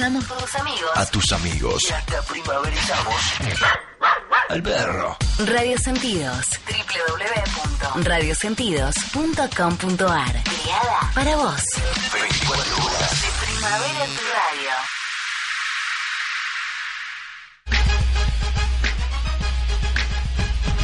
Tus 0.00 0.54
amigos. 0.54 0.90
A 0.96 1.04
tus 1.10 1.30
amigos. 1.32 1.82
Y 1.86 1.92
hasta 1.92 2.22
primaverizamos 2.22 3.14
Al 4.48 4.62
perro. 4.62 5.14
Radio 5.44 5.76
Sentidos. 5.78 6.46
www.radiosentidos.com.ar. 7.94 10.42
Creada 10.42 11.12
para 11.14 11.36
vos. 11.36 11.62
24 12.14 12.86
horas. 12.86 13.10
De 13.10 13.46
primavera 13.46 14.04
en 14.06 14.16
tu 14.16 14.22
radio. 14.22 14.70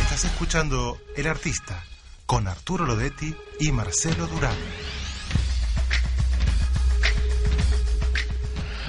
Estás 0.02 0.24
escuchando 0.26 0.98
El 1.16 1.26
Artista 1.26 1.82
con 2.26 2.48
Arturo 2.48 2.84
Lodetti 2.84 3.34
y 3.60 3.72
Marcelo 3.72 4.26
Durán. 4.26 4.56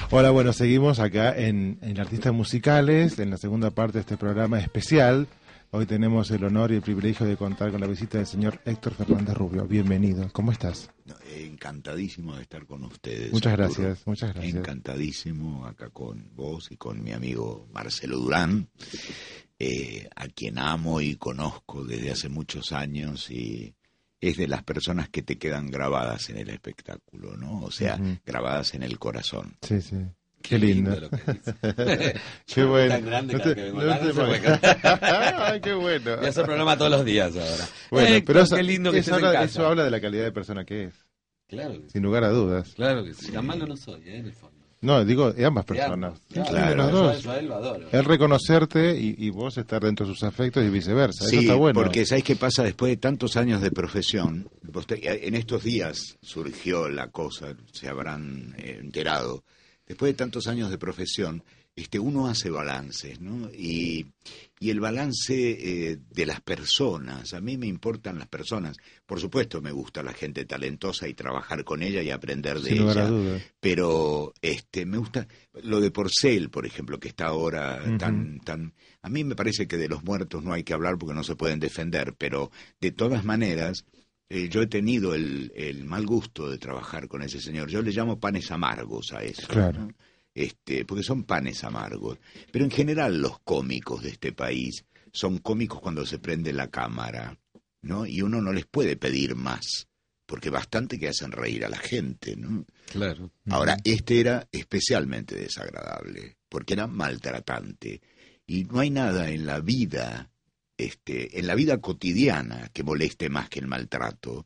Hola, 0.10 0.32
bueno, 0.32 0.54
seguimos 0.54 1.00
acá 1.00 1.36
en, 1.38 1.80
en 1.82 2.00
Artistas 2.00 2.34
Musicales, 2.34 3.20
en 3.20 3.30
la 3.30 3.38
segunda 3.38 3.72
parte 3.72 3.98
de 3.98 4.02
este 4.02 4.16
programa 4.18 4.60
especial. 4.60 5.28
Hoy 5.72 5.86
tenemos 5.86 6.32
el 6.32 6.46
honor 6.46 6.72
y 6.72 6.76
el 6.76 6.82
privilegio 6.82 7.26
de 7.26 7.36
contar 7.36 7.72
con 7.72 7.82
la 7.82 7.88
visita 7.88 8.18
del 8.18 8.26
señor 8.26 8.62
Héctor 8.64 8.94
Fernández 8.94 9.36
Rubio. 9.36 9.68
Bienvenido, 9.68 10.30
¿cómo 10.32 10.54
estás? 10.54 10.90
Encantadísimo 11.36 12.38
de 12.38 12.44
estar 12.44 12.66
con 12.66 12.86
ustedes. 12.86 13.34
Muchas 13.34 13.52
Arturo. 13.54 13.82
gracias, 13.82 14.08
muchas 14.08 14.34
gracias. 14.34 14.56
Encantadísimo 14.56 15.66
acá 15.66 15.90
con 15.90 16.32
vos 16.36 16.72
y 16.72 16.78
con 16.78 17.04
mi 17.04 17.12
amigo 17.12 17.68
Marcelo 17.74 18.18
Durán, 18.18 18.70
eh, 19.60 20.08
a 20.16 20.28
quien 20.30 20.58
amo 20.58 21.02
y 21.02 21.18
conozco 21.18 21.84
desde 21.84 22.12
hace 22.12 22.30
muchos 22.30 22.72
años 22.72 23.30
y 23.30 23.76
es 24.22 24.38
de 24.38 24.48
las 24.48 24.64
personas 24.64 25.10
que 25.10 25.22
te 25.22 25.38
quedan 25.38 25.70
grabadas 25.70 26.30
en 26.30 26.38
el 26.38 26.50
espectáculo, 26.50 27.38
¿no? 27.38 27.62
O 27.62 27.72
sea, 27.72 27.96
Ujú. 27.96 28.18
grabadas 28.26 28.74
en 28.74 28.84
el 28.84 28.98
corazón. 29.00 29.56
Sí, 29.62 29.82
sí. 29.82 29.96
Qué, 30.42 30.50
Qué 30.50 30.60
lindo. 30.60 30.92
lindo 30.92 31.02
lo 31.02 31.10
que 31.10 31.34
dice. 31.34 31.54
qué 32.46 32.64
bueno. 32.64 32.94
Tan 32.96 33.06
grande 33.06 33.34
No 33.34 33.40
te- 33.42 33.56
que 33.56 33.72
no 33.72 33.80
te 33.80 34.78
Ay, 35.36 35.62
qué 35.62 35.74
bueno. 35.74 36.16
Voy 36.18 36.26
a 36.26 36.30
hacer 36.30 36.46
programa 36.46 36.78
todos 36.78 36.92
los 36.92 37.04
días 37.06 37.36
ahora. 37.36 37.68
Bueno, 37.92 38.08
Héctor, 38.16 38.26
pero 38.34 38.42
eso, 38.46 38.56
qué 38.56 38.64
lindo 38.64 38.92
que 38.92 39.00
eso 39.00 39.12
estés 39.12 39.20
en 39.22 39.26
habla, 39.28 39.40
casa. 39.40 39.52
eso 39.52 39.68
habla 39.68 39.84
de 39.84 39.92
la 39.92 40.00
calidad 40.02 40.24
de 40.24 40.32
persona 40.32 40.64
que 40.66 40.86
es, 40.86 40.94
Claro 41.48 41.74
que 41.74 41.80
sí. 41.82 41.90
sin 41.94 42.04
lugar 42.04 42.24
a 42.24 42.30
dudas. 42.30 42.74
Claro 42.76 43.04
que 43.04 43.14
sí. 43.14 43.32
Tan 43.32 43.46
malo 43.46 43.66
no 43.68 43.76
soy, 43.78 44.02
¿eh? 44.08 44.18
En 44.18 44.26
el 44.26 44.34
fondo. 44.34 44.57
No, 44.82 45.04
digo, 45.04 45.32
de 45.34 45.44
ambas 45.46 45.66
personas. 45.66 46.20
claro. 46.32 46.76
los 46.92 47.24
Yo- 47.24 47.34
él 47.34 47.48
lo 47.48 47.56
adoro. 47.56 47.88
Él 47.92 48.06
reconocerte 48.06 48.96
y, 49.00 49.16
y 49.18 49.30
vos 49.32 49.58
estar 49.58 49.82
dentro 49.84 50.06
de 50.06 50.14
sus 50.14 50.24
afectos 50.24 50.64
y 50.64 50.70
viceversa. 50.70 51.24
Eso 51.26 51.32
Sí, 51.32 51.38
está 51.40 51.56
bueno. 51.56 51.80
porque 51.82 52.06
¿sabes 52.06 52.24
qué 52.24 52.36
pasa? 52.36 52.64
Después 52.64 52.92
de 52.92 52.98
tantos 52.98 53.38
años 53.38 53.62
de 53.62 53.72
profesión, 53.72 54.48
vos 54.64 54.86
te- 54.86 55.28
en 55.28 55.34
estos 55.36 55.64
días 55.64 56.18
surgió 56.22 56.90
la 56.90 57.08
cosa, 57.08 57.56
se 57.72 57.88
habrán 57.90 58.54
eh, 58.60 58.78
enterado, 58.80 59.44
después 59.88 60.12
de 60.12 60.18
tantos 60.18 60.48
años 60.48 60.70
de 60.70 60.78
profesión, 60.78 61.44
este, 61.78 62.00
uno 62.00 62.28
hace 62.28 62.50
balances, 62.50 63.22
¿no? 63.22 63.52
Y, 63.54 64.08
y 64.60 64.72
el 64.72 64.80
balance 64.80 65.36
eh, 65.36 66.00
de 66.10 66.26
las 66.26 66.42
personas, 66.42 67.36
a 67.36 67.40
mí 67.40 67.56
me 67.56 67.68
importan 67.68 68.18
las 68.18 68.28
personas. 68.28 68.78
Por 69.06 69.20
supuesto, 69.20 69.62
me 69.62 69.72
gusta 69.72 70.02
la 70.02 70.14
gente 70.14 70.46
talentosa 70.46 71.08
y 71.08 71.14
trabajar 71.14 71.64
con 71.64 71.84
ella 71.84 72.02
y 72.02 72.10
aprender 72.10 72.62
de 72.62 72.72
Sin 72.72 72.90
ella. 72.90 73.12
Pero 73.60 74.34
este, 74.42 74.88
me 74.88 74.98
gusta 74.98 75.28
lo 75.62 75.80
de 75.80 75.92
Porcel, 75.92 76.50
por 76.50 76.66
ejemplo, 76.66 77.00
que 77.00 77.10
está 77.10 77.28
ahora 77.28 77.80
tan, 78.00 78.40
tan... 78.40 78.74
A 79.04 79.10
mí 79.10 79.24
me 79.24 79.36
parece 79.36 79.68
que 79.68 79.78
de 79.78 79.88
los 79.88 80.04
muertos 80.04 80.44
no 80.44 80.54
hay 80.54 80.64
que 80.64 80.74
hablar 80.74 80.98
porque 80.98 81.14
no 81.14 81.24
se 81.24 81.36
pueden 81.36 81.60
defender, 81.60 82.16
pero 82.18 82.50
de 82.82 82.92
todas 82.92 83.24
maneras, 83.24 83.86
eh, 84.30 84.50
yo 84.50 84.64
he 84.64 84.68
tenido 84.68 85.14
el, 85.14 85.54
el 85.56 85.86
mal 85.86 86.08
gusto 86.08 86.50
de 86.50 86.58
trabajar 86.58 87.08
con 87.08 87.22
ese 87.22 87.40
señor. 87.40 87.70
Yo 87.70 87.84
le 87.84 87.92
llamo 87.92 88.20
panes 88.20 88.50
amargos 88.50 89.14
a 89.14 89.22
eso. 89.22 89.48
Claro. 89.48 89.82
¿no? 89.82 90.07
Este, 90.38 90.86
porque 90.86 91.02
son 91.02 91.24
panes 91.24 91.64
amargos. 91.64 92.20
Pero 92.52 92.64
en 92.64 92.70
general 92.70 93.20
los 93.20 93.40
cómicos 93.40 94.04
de 94.04 94.10
este 94.10 94.34
país 94.34 94.86
son 95.12 95.40
cómicos 95.40 95.82
cuando 95.82 96.06
se 96.06 96.20
prende 96.20 96.54
la 96.54 96.70
cámara, 96.70 97.40
¿no? 97.82 98.06
Y 98.06 98.22
uno 98.22 98.40
no 98.40 98.54
les 98.54 98.68
puede 98.68 98.98
pedir 98.98 99.34
más, 99.34 99.88
porque 100.28 100.52
bastante 100.52 101.00
que 101.00 101.08
hacen 101.08 101.32
reír 101.32 101.66
a 101.66 101.70
la 101.70 101.80
gente, 101.80 102.36
¿no? 102.36 102.68
Claro. 102.86 103.32
Ahora, 103.50 103.78
este 103.84 104.20
era 104.20 104.48
especialmente 104.52 105.34
desagradable, 105.34 106.38
porque 106.50 106.74
era 106.74 106.86
maltratante. 106.86 108.00
Y 108.46 108.66
no 108.66 108.80
hay 108.80 108.92
nada 108.92 109.32
en 109.32 109.48
la 109.48 109.60
vida, 109.60 110.30
este, 110.78 111.40
en 111.40 111.48
la 111.48 111.56
vida 111.56 111.82
cotidiana 111.82 112.70
que 112.72 112.84
moleste 112.84 113.30
más 113.30 113.50
que 113.50 113.58
el 113.58 113.66
maltrato, 113.66 114.46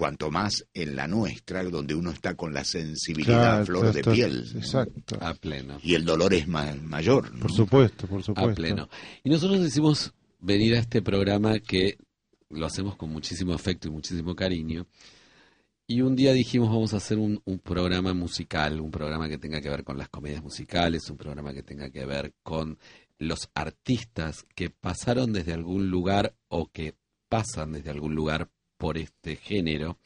cuanto 0.00 0.30
más 0.30 0.64
en 0.72 0.96
la 0.96 1.06
nuestra, 1.06 1.62
donde 1.62 1.94
uno 1.94 2.10
está 2.10 2.34
con 2.34 2.54
la 2.54 2.64
sensibilidad 2.64 3.38
Claro, 3.38 3.62
a 3.62 3.66
flor 3.66 3.92
de 3.92 4.02
piel. 4.02 4.48
¿no? 4.54 4.58
Exacto. 4.60 5.18
A 5.20 5.34
pleno. 5.34 5.78
Y 5.82 5.94
el 5.94 6.06
dolor 6.06 6.32
es 6.32 6.48
ma- 6.48 6.74
mayor. 6.82 7.30
¿no? 7.34 7.40
Por 7.42 7.52
supuesto, 7.52 8.06
por 8.06 8.22
supuesto. 8.22 8.50
A 8.50 8.54
pleno. 8.54 8.88
Y 9.22 9.28
nosotros 9.28 9.60
decidimos 9.60 10.14
venir 10.40 10.74
a 10.74 10.78
este 10.78 11.02
programa 11.02 11.58
que 11.60 11.98
lo 12.48 12.64
hacemos 12.64 12.96
con 12.96 13.10
muchísimo 13.12 13.52
afecto 13.52 13.88
y 13.88 13.90
muchísimo 13.90 14.34
cariño. 14.34 14.86
Y 15.86 16.00
un 16.00 16.16
día 16.16 16.32
dijimos 16.32 16.68
vamos 16.70 16.94
a 16.94 16.96
hacer 16.96 17.18
un, 17.18 17.42
un 17.44 17.58
programa 17.58 18.14
musical, 18.14 18.80
un 18.80 18.90
programa 18.90 19.28
que 19.28 19.36
tenga 19.36 19.60
que 19.60 19.68
ver 19.68 19.84
con 19.84 19.98
las 19.98 20.08
comedias 20.08 20.42
musicales, 20.42 21.10
un 21.10 21.18
programa 21.18 21.52
que 21.52 21.62
tenga 21.62 21.90
que 21.90 22.06
ver 22.06 22.32
con 22.42 22.78
los 23.18 23.50
artistas 23.52 24.46
que 24.54 24.70
pasaron 24.70 25.32
desde 25.34 25.52
algún 25.52 25.90
lugar 25.90 26.34
o 26.48 26.70
que 26.72 26.94
pasan 27.28 27.72
desde 27.72 27.90
algún 27.90 28.14
lugar 28.14 28.48
por 28.80 28.96
este 28.96 29.36
género, 29.36 29.98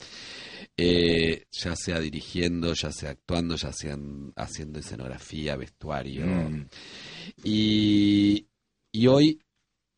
eh, 0.76 1.44
ya 1.52 1.76
sea 1.76 2.00
dirigiendo, 2.00 2.74
ya 2.74 2.90
sea 2.90 3.10
actuando, 3.10 3.54
ya 3.54 3.72
sea 3.72 3.96
haciendo 4.34 4.80
escenografía, 4.80 5.54
vestuario. 5.56 6.26
Mm. 6.26 6.66
Y, 7.44 8.48
y 8.90 9.06
hoy, 9.06 9.40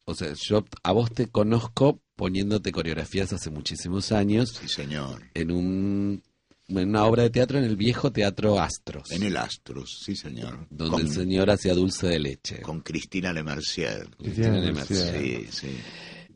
o 0.05 0.15
sea, 0.15 0.35
yo 0.35 0.63
a 0.83 0.93
vos 0.93 1.11
te 1.11 1.29
conozco 1.29 2.03
poniéndote 2.17 2.71
coreografías 2.71 3.33
hace 3.33 3.49
muchísimos 3.49 4.13
años. 4.13 4.51
Sí, 4.61 4.69
señor. 4.69 5.23
En, 5.33 5.53
un, 5.53 6.23
en 6.69 6.89
una 6.91 7.07
obra 7.07 7.23
de 7.23 7.31
teatro 7.31 7.57
en 7.57 7.65
el 7.65 7.77
viejo 7.77 8.13
Teatro 8.13 8.61
Astros. 8.61 9.11
En 9.11 9.23
el 9.23 9.39
Astros, 9.39 10.03
sí, 10.05 10.15
señor. 10.15 10.67
Donde 10.69 10.91
Con- 10.93 11.01
el 11.01 11.11
señor 11.11 11.49
hacía 11.51 11.73
dulce 11.73 12.09
de 12.09 12.19
leche. 12.19 12.61
Con 12.61 12.81
Cristina 12.83 13.33
Lemercier. 13.33 14.11
Cristina 14.19 14.59
Lemercier. 14.59 15.19
Sí, 15.19 15.49
sí. 15.51 15.79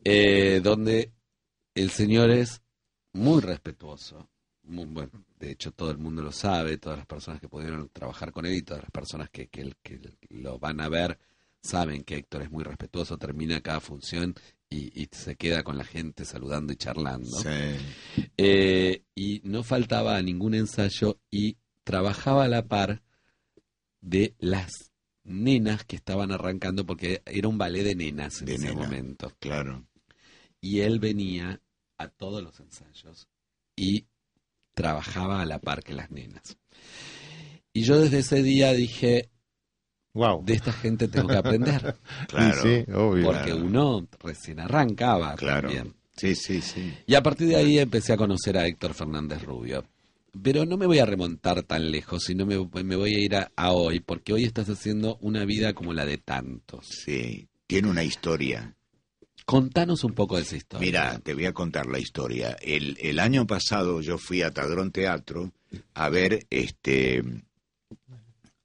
Eh, 0.03 0.59
donde 0.63 1.11
el 1.75 1.89
señor 1.91 2.31
es 2.31 2.61
muy 3.13 3.41
respetuoso. 3.41 4.29
Muy, 4.63 4.85
bueno, 4.85 5.25
de 5.39 5.51
hecho, 5.51 5.71
todo 5.71 5.89
el 5.91 5.97
mundo 5.97 6.21
lo 6.21 6.31
sabe, 6.31 6.77
todas 6.77 6.99
las 6.99 7.07
personas 7.07 7.41
que 7.41 7.49
pudieron 7.49 7.89
trabajar 7.89 8.31
con 8.31 8.45
él 8.45 8.53
y 8.55 8.61
todas 8.61 8.83
las 8.83 8.91
personas 8.91 9.29
que, 9.29 9.47
que, 9.47 9.73
que 9.81 9.99
lo 10.29 10.59
van 10.59 10.79
a 10.81 10.87
ver 10.87 11.17
saben 11.61 12.03
que 12.03 12.15
Héctor 12.17 12.43
es 12.43 12.51
muy 12.51 12.63
respetuoso, 12.63 13.17
termina 13.17 13.61
cada 13.61 13.79
función 13.79 14.35
y, 14.69 14.99
y 14.99 15.09
se 15.11 15.35
queda 15.35 15.63
con 15.63 15.77
la 15.77 15.83
gente 15.83 16.25
saludando 16.25 16.73
y 16.73 16.75
charlando. 16.75 17.29
Sí. 17.29 18.29
Eh, 18.37 19.03
y 19.15 19.41
no 19.43 19.63
faltaba 19.63 20.15
a 20.15 20.21
ningún 20.21 20.53
ensayo 20.55 21.19
y 21.29 21.57
trabajaba 21.83 22.45
a 22.45 22.47
la 22.47 22.67
par 22.67 23.03
de 23.99 24.35
las 24.39 24.91
nenas 25.23 25.83
que 25.85 25.95
estaban 25.95 26.31
arrancando 26.31 26.85
porque 26.85 27.21
era 27.25 27.47
un 27.47 27.57
ballet 27.57 27.83
de 27.83 27.95
nenas 27.95 28.39
en 28.41 28.45
De 28.47 28.55
ese 28.55 28.69
nena, 28.69 28.81
momento. 28.83 29.31
Claro. 29.39 29.85
Y 30.61 30.81
él 30.81 30.99
venía 30.99 31.59
a 31.97 32.07
todos 32.07 32.41
los 32.43 32.59
ensayos 32.59 33.27
y 33.75 34.05
trabajaba 34.73 35.41
a 35.41 35.45
la 35.45 35.59
par 35.59 35.83
que 35.83 35.93
las 35.93 36.11
nenas. 36.11 36.57
Y 37.73 37.83
yo 37.83 37.99
desde 37.99 38.19
ese 38.19 38.43
día 38.43 38.71
dije, 38.73 39.29
wow. 40.13 40.43
de 40.45 40.53
esta 40.53 40.71
gente 40.71 41.07
tengo 41.07 41.27
que 41.27 41.37
aprender. 41.37 41.95
Claro. 42.27 42.61
Sí, 42.61 42.83
sí, 42.85 42.91
obvio. 42.91 43.25
Porque 43.25 43.51
Claro. 43.51 43.65
uno 43.65 44.07
recién 44.19 44.59
arrancaba 44.59 45.35
Claro. 45.35 45.67
también. 45.69 45.93
Sí, 46.15 46.35
sí, 46.35 46.61
sí. 46.61 46.93
Y 47.07 47.15
a 47.15 47.23
partir 47.23 47.47
de 47.47 47.55
ahí 47.55 47.79
empecé 47.79 48.13
a 48.13 48.17
conocer 48.17 48.57
a 48.57 48.67
Héctor 48.67 48.93
Fernández 48.93 49.41
Rubio. 49.43 49.83
Pero 50.43 50.65
no 50.65 50.77
me 50.77 50.85
voy 50.85 50.99
a 50.99 51.05
remontar 51.05 51.63
tan 51.63 51.91
lejos, 51.91 52.23
sino 52.23 52.45
me, 52.45 52.57
me 52.83 52.95
voy 52.95 53.15
a 53.15 53.19
ir 53.19 53.35
a, 53.35 53.51
a 53.55 53.71
hoy, 53.71 53.99
porque 53.99 54.31
hoy 54.31 54.43
estás 54.45 54.69
haciendo 54.69 55.17
una 55.21 55.43
vida 55.45 55.73
como 55.73 55.93
la 55.93 56.05
de 56.05 56.17
tantos. 56.19 56.85
Sí. 56.87 57.47
Tiene 57.67 57.89
una 57.89 58.03
historia. 58.03 58.75
Contanos 59.51 60.03
un 60.05 60.13
poco 60.13 60.37
de 60.37 60.43
esa 60.43 60.55
historia. 60.55 60.85
Mira, 60.85 61.19
te 61.19 61.33
voy 61.33 61.45
a 61.45 61.53
contar 61.53 61.85
la 61.85 61.99
historia. 61.99 62.55
El, 62.61 62.97
el 63.01 63.19
año 63.19 63.45
pasado 63.45 63.99
yo 64.01 64.17
fui 64.17 64.41
a 64.41 64.51
Tadrón 64.51 64.91
Teatro 64.91 65.51
a 65.93 66.09
ver 66.09 66.45
este 66.49 67.21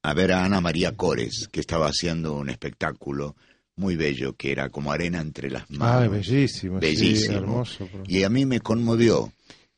a 0.03 0.15
ver 0.15 0.33
a 0.33 0.45
Ana 0.45 0.61
María 0.61 0.97
Cores, 0.97 1.49
que 1.51 1.59
estaba 1.61 1.87
haciendo 1.89 2.35
un 2.35 2.49
espectáculo 2.49 3.35
muy 3.75 3.97
bello, 3.97 4.35
que 4.37 4.53
era 4.53 4.69
como 4.71 4.93
arena 4.93 5.21
entre 5.21 5.51
las 5.51 5.69
manos. 5.71 6.03
Ay, 6.03 6.09
bellísimo. 6.09 6.81
sí, 6.81 6.87
Bellísimo. 6.87 7.37
hermoso. 7.39 7.89
pero- 7.91 8.05
Y 8.07 8.23
a 8.23 8.31
mí 8.31 8.47
me 8.47 8.61
conmovió. 8.61 9.33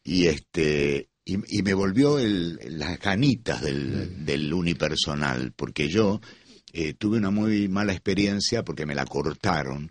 Y 0.04 0.26
este 0.26 1.08
y, 1.24 1.58
y 1.58 1.62
me 1.62 1.74
volvió 1.74 2.18
el- 2.18 2.58
las 2.78 2.98
ganitas 3.00 3.60
del, 3.62 4.24
del 4.26 4.52
unipersonal, 4.52 5.52
porque 5.56 5.88
yo 5.88 6.20
eh, 6.72 6.92
tuve 6.92 7.16
una 7.18 7.30
muy 7.30 7.68
mala 7.68 7.92
experiencia 7.92 8.62
porque 8.62 8.84
me 8.86 8.94
la 8.94 9.06
cortaron. 9.06 9.90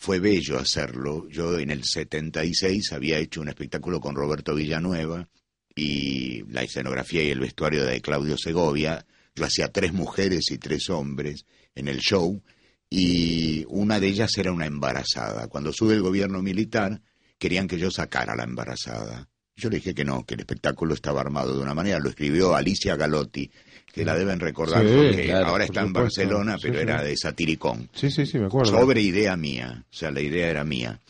Fue 0.00 0.20
bello 0.20 0.60
hacerlo. 0.60 1.28
Yo 1.28 1.58
en 1.58 1.70
el 1.70 1.82
76 1.82 2.92
había 2.92 3.18
hecho 3.18 3.40
un 3.40 3.48
espectáculo 3.48 3.98
con 3.98 4.14
Roberto 4.14 4.54
Villanueva 4.54 5.28
y 5.74 6.44
la 6.52 6.62
escenografía 6.62 7.24
y 7.24 7.30
el 7.30 7.40
vestuario 7.40 7.84
de 7.84 8.00
Claudio 8.00 8.38
Segovia. 8.38 9.04
Yo 9.34 9.44
hacía 9.44 9.72
tres 9.72 9.92
mujeres 9.92 10.52
y 10.52 10.58
tres 10.58 10.88
hombres 10.88 11.46
en 11.74 11.88
el 11.88 11.98
show 11.98 12.40
y 12.88 13.64
una 13.68 13.98
de 13.98 14.06
ellas 14.06 14.38
era 14.38 14.52
una 14.52 14.66
embarazada. 14.66 15.48
Cuando 15.48 15.72
sube 15.72 15.94
el 15.94 16.02
gobierno 16.02 16.42
militar, 16.42 17.02
querían 17.36 17.66
que 17.66 17.78
yo 17.78 17.90
sacara 17.90 18.34
a 18.34 18.36
la 18.36 18.44
embarazada. 18.44 19.28
Yo 19.56 19.68
le 19.68 19.78
dije 19.78 19.96
que 19.96 20.04
no, 20.04 20.24
que 20.24 20.34
el 20.34 20.40
espectáculo 20.40 20.94
estaba 20.94 21.22
armado 21.22 21.56
de 21.56 21.62
una 21.62 21.74
manera. 21.74 21.98
Lo 21.98 22.08
escribió 22.08 22.54
Alicia 22.54 22.94
Galotti, 22.94 23.50
que 23.92 24.04
la 24.04 24.14
deben 24.16 24.38
recordar 24.40 24.86
Sí, 24.86 24.92
porque 24.94 25.24
claro, 25.26 25.46
ahora 25.46 25.66
por 25.66 25.76
está 25.76 25.80
en 25.80 25.86
supuesto. 25.88 26.20
Barcelona, 26.20 26.56
pero 26.60 26.74
sí. 26.74 26.80
era 26.80 27.02
de 27.02 27.16
Satiricón. 27.16 27.88
Sí, 27.94 28.10
sí, 28.10 28.26
sí, 28.26 28.38
me 28.38 28.46
acuerdo. 28.46 28.70
Sobre 28.70 29.00
idea 29.00 29.36
mía, 29.36 29.84
o 29.90 29.94
sea, 29.96 30.10
la 30.10 30.20
idea 30.20 30.48
era 30.48 30.64
mía. 30.64 31.00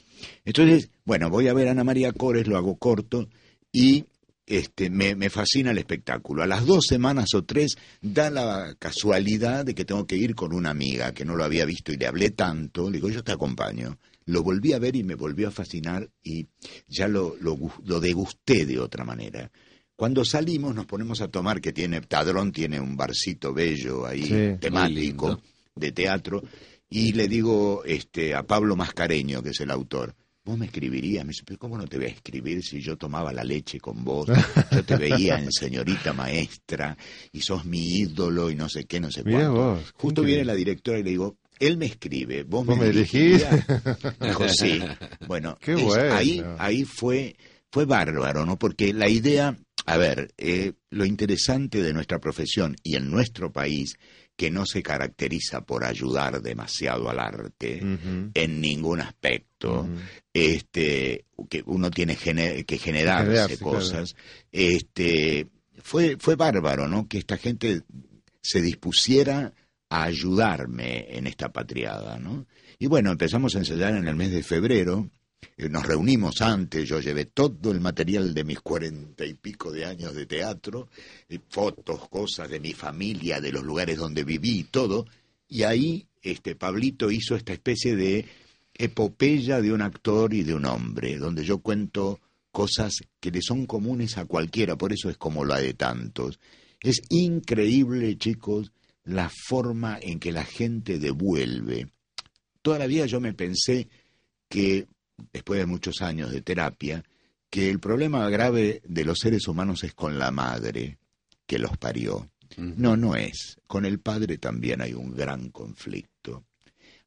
Entonces, 0.44 0.90
bueno, 1.04 1.30
voy 1.30 1.48
a 1.48 1.54
ver 1.54 1.68
a 1.68 1.72
Ana 1.72 1.84
María 1.84 2.12
Cores, 2.12 2.46
lo 2.46 2.56
hago 2.56 2.76
corto, 2.76 3.28
y 3.72 4.04
este, 4.46 4.88
me, 4.90 5.14
me 5.14 5.28
fascina 5.30 5.70
el 5.72 5.78
espectáculo. 5.78 6.42
A 6.42 6.46
las 6.46 6.64
dos 6.64 6.86
semanas 6.88 7.34
o 7.34 7.44
tres 7.44 7.76
da 8.00 8.30
la 8.30 8.74
casualidad 8.78 9.64
de 9.66 9.74
que 9.74 9.84
tengo 9.84 10.06
que 10.06 10.16
ir 10.16 10.34
con 10.34 10.54
una 10.54 10.70
amiga 10.70 11.12
que 11.12 11.24
no 11.26 11.36
lo 11.36 11.44
había 11.44 11.66
visto 11.66 11.92
y 11.92 11.96
le 11.96 12.06
hablé 12.06 12.30
tanto, 12.30 12.88
le 12.90 12.96
digo, 12.96 13.10
yo 13.10 13.22
te 13.22 13.32
acompaño. 13.32 13.98
Lo 14.24 14.42
volví 14.42 14.72
a 14.72 14.78
ver 14.78 14.96
y 14.96 15.04
me 15.04 15.14
volvió 15.14 15.48
a 15.48 15.50
fascinar 15.50 16.08
y 16.22 16.46
ya 16.86 17.08
lo, 17.08 17.36
lo, 17.40 17.58
lo 17.84 18.00
degusté 18.00 18.64
de 18.66 18.78
otra 18.78 19.04
manera. 19.04 19.50
Cuando 19.98 20.24
salimos 20.24 20.76
nos 20.76 20.86
ponemos 20.86 21.20
a 21.22 21.26
tomar, 21.26 21.60
que 21.60 21.72
tiene, 21.72 22.00
Tadrón 22.02 22.52
tiene 22.52 22.78
un 22.78 22.96
barcito 22.96 23.52
bello 23.52 24.06
ahí, 24.06 24.22
Sí, 24.26 24.56
temático, 24.60 25.40
de 25.74 25.90
teatro, 25.90 26.40
y 26.88 27.14
le 27.14 27.26
digo 27.26 27.82
este, 27.84 28.32
a 28.32 28.44
Pablo 28.44 28.76
Mascareño, 28.76 29.42
que 29.42 29.48
es 29.50 29.60
el 29.60 29.72
autor, 29.72 30.14
vos 30.44 30.56
me 30.56 30.66
escribirías, 30.66 31.24
me 31.24 31.30
dice, 31.30 31.42
pero 31.44 31.58
¿cómo 31.58 31.76
no 31.76 31.84
te 31.88 31.96
voy 31.96 32.06
a 32.06 32.10
escribir 32.10 32.62
si 32.62 32.80
yo 32.80 32.96
tomaba 32.96 33.32
la 33.32 33.42
leche 33.42 33.80
con 33.80 34.04
vos? 34.04 34.28
Yo 34.72 34.84
te 34.84 34.94
veía 34.94 35.36
en 35.40 35.50
señorita 35.50 36.12
maestra, 36.12 36.96
y 37.32 37.40
sos 37.40 37.64
mi 37.64 37.80
ídolo, 37.98 38.52
y 38.52 38.54
no 38.54 38.68
sé 38.68 38.84
qué, 38.84 39.00
no 39.00 39.10
sé 39.10 39.24
Mirá 39.24 39.48
cuánto. 39.50 39.74
vos, 39.74 39.92
Justo 39.96 40.22
viene 40.22 40.44
la 40.44 40.54
directora 40.54 41.00
y 41.00 41.02
le 41.02 41.10
digo, 41.10 41.38
él 41.58 41.76
me 41.76 41.86
escribe, 41.86 42.44
vos, 42.44 42.64
¿Vos 42.64 42.78
me 42.78 42.92
dirigirías?". 42.92 43.66
Dijo, 44.20 44.46
sí. 44.48 44.80
Bueno, 45.26 45.58
Qué 45.60 45.72
es- 45.72 45.82
bueno. 45.82 46.14
ahí, 46.14 46.44
ahí 46.60 46.84
fue, 46.84 47.34
fue 47.72 47.84
bárbaro, 47.84 48.46
¿no? 48.46 48.56
Porque 48.56 48.92
la 48.94 49.08
idea, 49.08 49.58
A 49.88 49.96
ver, 49.96 50.34
eh, 50.36 50.74
lo 50.90 51.06
interesante 51.06 51.80
de 51.80 51.94
nuestra 51.94 52.18
profesión 52.18 52.76
y 52.82 52.96
en 52.96 53.10
nuestro 53.10 53.50
país, 53.50 53.98
que 54.36 54.50
no 54.50 54.66
se 54.66 54.82
caracteriza 54.82 55.62
por 55.62 55.82
ayudar 55.82 56.42
demasiado 56.42 57.08
al 57.08 57.18
arte 57.18 57.78
en 57.78 58.60
ningún 58.60 59.00
aspecto, 59.00 59.88
este, 60.34 61.24
que 61.48 61.62
uno 61.64 61.90
tiene 61.90 62.16
que 62.16 62.76
generarse, 62.76 62.76
Generarse, 62.78 63.58
cosas, 63.58 64.14
este, 64.52 65.48
fue, 65.82 66.18
fue 66.18 66.36
bárbaro, 66.36 66.86
¿no? 66.86 67.08
Que 67.08 67.16
esta 67.16 67.38
gente 67.38 67.80
se 68.42 68.60
dispusiera 68.60 69.54
a 69.88 70.04
ayudarme 70.04 71.16
en 71.16 71.26
esta 71.26 71.50
patriada, 71.50 72.18
¿no? 72.18 72.46
Y 72.78 72.88
bueno, 72.88 73.10
empezamos 73.10 73.56
a 73.56 73.60
ensayar 73.60 73.96
en 73.96 74.06
el 74.06 74.16
mes 74.16 74.32
de 74.32 74.42
febrero, 74.42 75.10
nos 75.70 75.86
reunimos 75.86 76.40
antes, 76.40 76.88
yo 76.88 77.00
llevé 77.00 77.26
todo 77.26 77.70
el 77.72 77.80
material 77.80 78.32
de 78.32 78.44
mis 78.44 78.60
cuarenta 78.60 79.24
y 79.24 79.34
pico 79.34 79.72
de 79.72 79.84
años 79.84 80.14
de 80.14 80.26
teatro, 80.26 80.88
eh, 81.28 81.38
fotos, 81.48 82.08
cosas 82.08 82.48
de 82.48 82.60
mi 82.60 82.72
familia, 82.72 83.40
de 83.40 83.52
los 83.52 83.64
lugares 83.64 83.98
donde 83.98 84.24
viví 84.24 84.60
y 84.60 84.64
todo, 84.64 85.06
y 85.48 85.62
ahí 85.62 86.06
este 86.22 86.54
Pablito 86.54 87.10
hizo 87.10 87.34
esta 87.34 87.52
especie 87.52 87.96
de 87.96 88.26
epopeya 88.74 89.60
de 89.60 89.72
un 89.72 89.82
actor 89.82 90.32
y 90.34 90.42
de 90.42 90.54
un 90.54 90.64
hombre, 90.64 91.16
donde 91.16 91.44
yo 91.44 91.58
cuento 91.58 92.20
cosas 92.50 92.98
que 93.20 93.30
le 93.30 93.42
son 93.42 93.66
comunes 93.66 94.18
a 94.18 94.24
cualquiera, 94.24 94.76
por 94.76 94.92
eso 94.92 95.10
es 95.10 95.16
como 95.16 95.44
la 95.44 95.58
de 95.58 95.74
tantos. 95.74 96.38
Es 96.80 97.02
increíble, 97.10 98.16
chicos, 98.16 98.72
la 99.04 99.30
forma 99.30 99.98
en 100.00 100.20
que 100.20 100.32
la 100.32 100.44
gente 100.44 100.98
devuelve. 100.98 101.88
Toda 102.62 102.78
la 102.78 102.86
vida 102.86 103.06
yo 103.06 103.20
me 103.20 103.34
pensé 103.34 103.88
que, 104.48 104.86
después 105.32 105.60
de 105.60 105.66
muchos 105.66 106.02
años 106.02 106.30
de 106.30 106.42
terapia, 106.42 107.04
que 107.50 107.70
el 107.70 107.80
problema 107.80 108.28
grave 108.28 108.82
de 108.84 109.04
los 109.04 109.18
seres 109.18 109.48
humanos 109.48 109.84
es 109.84 109.94
con 109.94 110.18
la 110.18 110.30
madre 110.30 110.98
que 111.46 111.58
los 111.58 111.76
parió. 111.76 112.30
No, 112.56 112.96
no 112.96 113.14
es. 113.14 113.60
Con 113.66 113.84
el 113.84 114.00
padre 114.00 114.38
también 114.38 114.80
hay 114.80 114.94
un 114.94 115.14
gran 115.14 115.50
conflicto. 115.50 116.44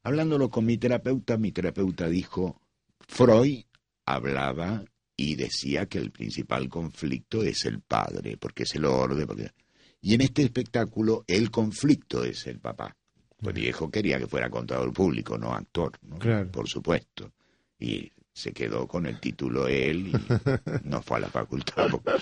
Hablándolo 0.02 0.50
con 0.50 0.64
mi 0.64 0.78
terapeuta, 0.78 1.36
mi 1.36 1.52
terapeuta 1.52 2.08
dijo, 2.08 2.60
Freud 3.00 3.64
hablaba 4.04 4.84
y 5.16 5.36
decía 5.36 5.86
que 5.86 5.98
el 5.98 6.10
principal 6.10 6.68
conflicto 6.68 7.42
es 7.42 7.64
el 7.66 7.80
padre, 7.80 8.36
porque 8.36 8.64
es 8.64 8.74
el 8.74 8.84
orden. 8.84 9.26
Porque... 9.26 9.50
Y 10.00 10.14
en 10.14 10.22
este 10.22 10.42
espectáculo 10.42 11.24
el 11.26 11.50
conflicto 11.50 12.24
es 12.24 12.46
el 12.46 12.58
papá. 12.58 12.96
Pues 13.38 13.54
viejo 13.54 13.90
quería 13.90 14.18
que 14.18 14.26
fuera 14.26 14.50
contador 14.50 14.92
público, 14.92 15.36
no 15.36 15.52
actor, 15.52 15.98
¿no? 16.02 16.18
Claro. 16.18 16.50
por 16.50 16.68
supuesto. 16.68 17.32
Y 17.82 18.12
se 18.32 18.52
quedó 18.52 18.86
con 18.86 19.06
el 19.06 19.20
título 19.20 19.68
él 19.68 20.08
y 20.08 20.12
no 20.88 21.02
fue 21.02 21.18
a 21.18 21.20
la 21.20 21.28
facultad 21.28 21.88
porque 21.90 22.12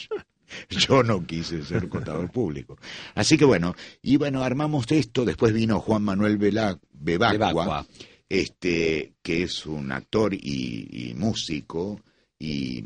yo, 0.71 1.03
no 1.05 1.25
quise 1.25 1.63
ser 1.63 1.89
contador 1.89 2.31
público. 2.33 2.77
Así 3.15 3.37
que 3.39 3.45
bueno, 3.45 3.75
y 4.03 4.17
bueno, 4.17 4.43
armamos 4.43 4.91
esto, 4.91 5.25
después 5.25 5.53
vino 5.53 5.79
Juan 5.81 6.03
Manuel 6.03 6.39
Vela- 6.39 6.81
Bebacua, 6.93 7.39
Bebacua. 7.39 7.87
este, 8.29 9.13
que 9.23 9.43
es 9.45 9.65
un 9.67 9.93
actor 9.93 10.35
y, 10.35 11.11
y 11.11 11.15
músico, 11.15 12.01
y 12.39 12.83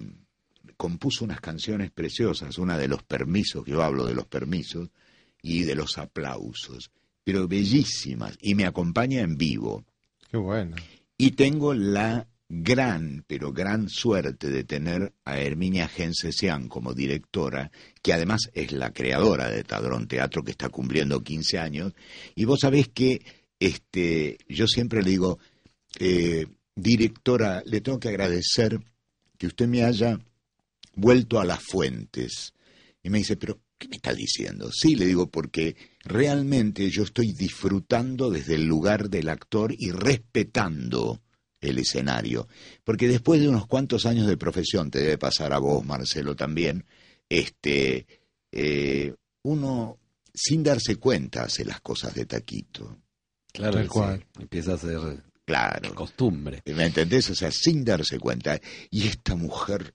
compuso 0.77 1.25
unas 1.25 1.41
canciones 1.41 1.91
preciosas, 1.91 2.59
una 2.59 2.77
de 2.77 2.89
los 2.89 3.03
permisos, 3.03 3.65
que 3.65 3.71
yo 3.71 3.83
hablo 3.83 4.05
de 4.05 4.15
los 4.15 4.27
permisos, 4.27 4.91
y 5.41 5.63
de 5.63 5.75
los 5.75 5.97
aplausos, 5.99 6.91
pero 7.23 7.47
bellísimas, 7.49 8.37
y 8.43 8.55
me 8.55 8.67
acompaña 8.67 9.21
en 9.21 9.37
vivo. 9.39 9.85
Qué 10.31 10.37
bueno. 10.37 10.77
Y 11.17 11.31
tengo 11.33 11.73
la 11.75 12.27
gran, 12.49 13.25
pero 13.27 13.53
gran 13.53 13.89
suerte 13.89 14.51
de 14.51 14.65
tener 14.65 15.13
a 15.25 15.39
Herminia 15.39 15.89
Gensesian 15.89 16.69
como 16.69 16.95
directora, 16.95 17.71
que 18.03 18.13
además 18.13 18.51
es 18.53 18.73
la 18.73 18.93
creadora 18.93 19.49
de 19.51 19.65
Tadrón 19.65 20.07
Teatro, 20.07 20.43
que 20.43 20.51
está 20.51 20.69
cumpliendo 20.69 21.23
15 21.23 21.59
años. 21.59 21.93
Y 22.35 22.45
vos 22.45 22.61
sabés 22.61 22.89
que 22.89 23.21
este, 23.59 24.39
yo 24.49 24.67
siempre 24.67 25.03
le 25.03 25.11
digo, 25.11 25.39
eh, 25.99 26.47
directora, 26.75 27.63
le 27.65 27.81
tengo 27.81 27.99
que 27.99 28.09
agradecer 28.09 28.79
que 29.39 29.47
usted 29.47 29.67
me 29.67 29.85
haya 29.85 30.19
vuelto 30.95 31.41
a 31.41 31.45
las 31.45 31.63
fuentes. 31.63 32.53
Y 33.03 33.11
me 33.11 33.19
dice, 33.19 33.37
pero 33.37 33.61
¿qué 33.79 33.89
me 33.89 33.97
está 33.97 34.13
diciendo? 34.13 34.71
Sí, 34.73 34.97
le 34.97 35.07
digo, 35.07 35.31
porque 35.31 35.77
realmente 36.05 36.91
yo 36.91 37.03
estoy 37.03 37.33
disfrutando 37.33 38.31
desde 38.31 38.55
el 38.55 38.65
lugar 38.65 39.09
del 39.09 39.29
actor 39.29 39.75
y 39.77 39.91
respetando 39.91 41.21
el 41.67 41.79
escenario. 41.79 42.49
Porque 42.85 43.09
después 43.09 43.41
de 43.41 43.49
unos 43.49 43.67
cuantos 43.67 44.07
años 44.07 44.27
de 44.27 44.37
profesión, 44.37 44.91
te 44.91 45.01
debe 45.01 45.19
pasar 45.19 45.53
a 45.53 45.59
vos, 45.59 45.85
Marcelo, 45.85 46.35
también, 46.37 46.85
este, 47.29 48.07
eh, 48.53 49.15
uno, 49.43 49.99
sin 50.33 50.63
darse 50.63 50.97
cuenta, 50.97 51.45
hace 51.45 51.65
las 51.65 51.81
cosas 51.81 52.15
de 52.15 52.27
taquito. 52.27 52.99
Claro, 53.53 53.81
que 53.81 53.89
cual. 53.89 54.21
sí. 54.37 54.43
empieza 54.43 54.75
a 54.75 54.79
ser 54.79 55.23
Claro. 55.45 55.95
costumbre. 55.95 56.63
¿Me 56.65 56.87
entendés? 56.87 57.29
O 57.31 57.35
sea, 57.35 57.51
sin 57.51 57.85
darse 57.85 58.19
cuenta. 58.19 58.59
Y 58.91 59.07
esta 59.07 59.35
mujer 59.37 59.95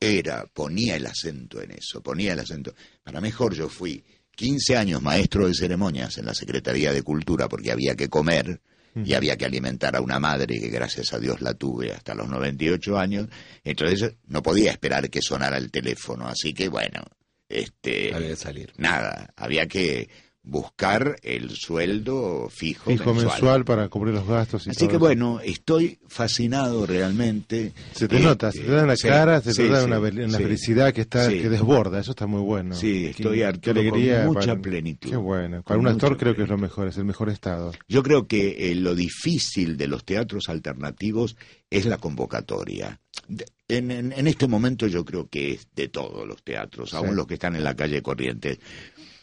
era, 0.00 0.46
ponía 0.46 0.94
el 0.96 1.06
acento 1.06 1.60
en 1.60 1.72
eso, 1.72 2.00
ponía 2.02 2.32
el 2.32 2.38
acento. 2.40 2.74
Para 3.02 3.20
mejor 3.20 3.54
yo 3.54 3.68
fui 3.68 4.04
15 4.36 4.76
años 4.76 5.02
maestro 5.02 5.48
de 5.48 5.54
ceremonias 5.54 6.16
en 6.18 6.26
la 6.26 6.34
Secretaría 6.34 6.92
de 6.92 7.02
Cultura 7.02 7.48
porque 7.48 7.72
había 7.72 7.96
que 7.96 8.08
comer 8.08 8.60
y 9.04 9.14
había 9.14 9.36
que 9.36 9.44
alimentar 9.44 9.96
a 9.96 10.00
una 10.00 10.18
madre 10.18 10.58
que 10.58 10.68
gracias 10.68 11.12
a 11.12 11.18
Dios 11.18 11.40
la 11.40 11.54
tuve 11.54 11.92
hasta 11.92 12.14
los 12.14 12.28
98 12.28 12.98
años. 12.98 13.28
Entonces 13.64 14.14
no 14.26 14.42
podía 14.42 14.70
esperar 14.70 15.10
que 15.10 15.22
sonara 15.22 15.56
el 15.56 15.70
teléfono. 15.70 16.26
Así 16.26 16.52
que 16.54 16.68
bueno, 16.68 17.02
este... 17.48 18.14
Había 18.14 18.28
que 18.28 18.36
salir. 18.36 18.72
Nada, 18.76 19.32
había 19.36 19.66
que 19.66 20.08
buscar 20.50 21.16
el 21.22 21.50
sueldo 21.50 22.48
fijo, 22.50 22.90
Fijo 22.90 23.12
mensual 23.12 23.64
para 23.66 23.88
cubrir 23.88 24.14
los 24.14 24.26
gastos 24.26 24.66
y 24.66 24.70
Así 24.70 24.78
todo 24.80 24.88
que 24.88 24.94
eso. 24.96 25.00
bueno, 25.00 25.40
estoy 25.40 25.98
fascinado 26.08 26.86
realmente. 26.86 27.72
Se 27.92 28.08
te 28.08 28.18
nota, 28.18 28.50
se 28.50 28.60
te 28.60 28.70
da 28.70 28.80
en 28.80 28.86
la 28.88 28.96
sí, 28.96 29.06
cara, 29.08 29.40
se 29.42 29.52
te 29.52 29.68
da 29.68 29.80
sí, 29.80 29.86
una, 29.86 30.00
felicidad 30.38 30.92
que 30.94 31.02
está 31.02 31.28
que 31.28 31.48
desborda, 31.50 32.00
eso 32.00 32.12
está 32.12 32.26
muy 32.26 32.40
bueno. 32.40 32.74
Sí, 32.74 33.06
estoy 33.06 33.38
qué 33.38 33.44
Arturo, 33.44 33.74
con 33.74 33.86
alegría. 33.88 34.22
mucha 34.24 34.40
para- 34.40 34.62
plenitud. 34.62 35.10
Qué 35.10 35.16
bueno. 35.16 35.62
Para 35.62 35.78
un 35.80 35.86
actor 35.88 36.16
creo 36.16 36.34
que 36.34 36.44
es 36.44 36.48
lo 36.48 36.56
mejor, 36.58 36.88
es 36.88 36.96
el 36.96 37.04
mejor 37.04 37.28
estado. 37.28 37.72
Yo 37.86 38.02
creo 38.02 38.26
que 38.26 38.70
eh, 38.70 38.74
lo 38.74 38.94
difícil 38.94 39.76
de 39.76 39.86
los 39.86 40.04
teatros 40.04 40.48
alternativos 40.48 41.36
es 41.70 41.84
la 41.84 41.98
convocatoria. 41.98 42.98
De- 43.28 43.44
En, 43.70 43.90
en- 43.90 44.12
en 44.12 44.26
este 44.26 44.48
momento 44.48 44.86
yo 44.86 45.04
creo 45.04 45.28
que 45.28 45.52
es 45.52 45.68
de 45.76 45.88
todos 45.88 46.26
los 46.26 46.42
teatros, 46.42 46.94
aún 46.94 47.14
los 47.16 47.26
que 47.26 47.34
están 47.34 47.54
en 47.54 47.64
la 47.64 47.74
calle 47.76 48.00
Corrientes, 48.00 48.58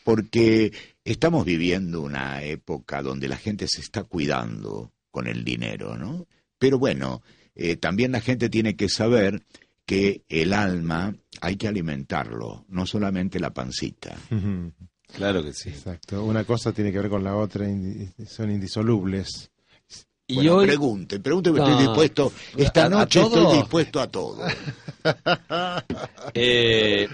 porque 0.05 0.71
estamos 1.03 1.45
viviendo 1.45 1.99
una 2.01 2.43
época 2.43 3.01
donde 3.01 3.27
la 3.27 3.37
gente 3.37 3.67
se 3.67 3.81
está 3.81 4.03
cuidando 4.03 4.91
con 5.09 5.25
el 5.25 5.43
dinero, 5.43 5.97
¿no? 5.97 6.27
Pero 6.59 6.77
bueno, 6.77 7.23
eh, 7.55 7.75
también 7.75 8.11
la 8.11 8.21
gente 8.21 8.47
tiene 8.49 8.75
que 8.75 8.87
saber 8.87 9.41
que 9.83 10.21
el 10.29 10.53
alma 10.53 11.15
hay 11.41 11.55
que 11.55 11.67
alimentarlo, 11.67 12.65
no 12.69 12.85
solamente 12.85 13.39
la 13.39 13.49
pancita. 13.53 14.15
Claro 15.15 15.43
que 15.43 15.53
sí. 15.53 15.69
Exacto. 15.69 16.23
Una 16.25 16.43
cosa 16.43 16.71
tiene 16.73 16.91
que 16.91 16.97
ver 16.99 17.09
con 17.09 17.23
la 17.23 17.35
otra, 17.37 17.67
son 18.27 18.51
indisolubles. 18.51 19.51
Y 20.27 20.35
Bueno, 20.35 20.55
hoy- 20.55 20.65
pregunte, 20.67 21.19
pregunte 21.19 21.53
que 21.53 21.59
No. 21.59 21.67
estoy 21.67 21.85
dispuesto. 21.85 22.33
Esta 22.57 22.83
¿A- 22.83 22.85
a 22.87 22.89
noche 22.89 23.21
estoy 23.21 23.55
dispuesto 23.57 24.01
a 24.01 24.07
todo. 24.11 24.41
Eh, 26.33 27.07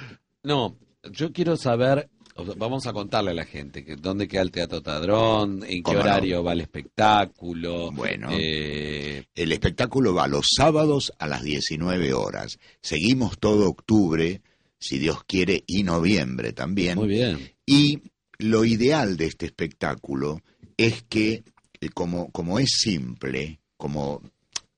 no, 0.44 0.78
yo 1.12 1.32
quiero 1.32 1.58
saber, 1.58 2.10
vamos 2.58 2.88
a 2.88 2.94
contarle 2.94 3.32
a 3.32 3.34
la 3.34 3.46
gente 3.46 3.84
que 3.84 3.96
dónde 3.96 4.28
queda 4.28 4.42
el 4.42 4.52
Teatro 4.52 4.82
Tadrón, 4.82 5.64
en 5.68 5.84
qué 5.84 5.96
horario 5.96 6.44
va 6.44 6.54
el 6.54 6.62
espectáculo. 6.62 7.92
Bueno. 7.92 8.30
eh, 8.32 9.24
El 9.36 9.52
espectáculo 9.52 10.14
va 10.14 10.28
los 10.28 10.48
sábados 10.56 11.12
a 11.20 11.28
las 11.28 11.44
19 11.44 12.14
horas. 12.14 12.58
Seguimos 12.82 13.40
todo 13.40 13.70
octubre, 13.70 14.42
si 14.80 15.00
Dios 15.00 15.24
quiere, 15.26 15.64
y 15.68 15.84
noviembre 15.84 16.54
también. 16.54 16.98
muy 16.98 17.08
bien. 17.08 17.54
Y 17.66 18.00
lo 18.38 18.66
ideal 18.66 19.18
de 19.18 19.26
este 19.28 19.46
espectáculo 19.46 20.42
es 20.78 21.04
que, 21.04 21.44
eh, 21.80 21.90
como, 21.94 22.32
como 22.32 22.60
es 22.60 22.70
simple, 22.80 23.60
como 23.78 24.22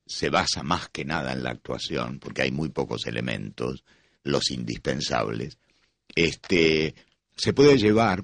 se 0.05 0.30
basa 0.30 0.64
más 0.64 0.89
que 0.89 1.05
nada 1.05 1.32
en 1.34 1.43
la 1.43 1.51
actuación, 1.51 2.20
porque 2.20 2.41
hay 2.43 2.51
muy 2.51 2.70
pocos 2.70 3.07
elementos, 3.07 3.84
los 4.24 4.51
indispensables, 4.51 5.57
este, 6.16 6.93
se 7.36 7.53
puede 7.53 7.77
llevar 7.77 8.23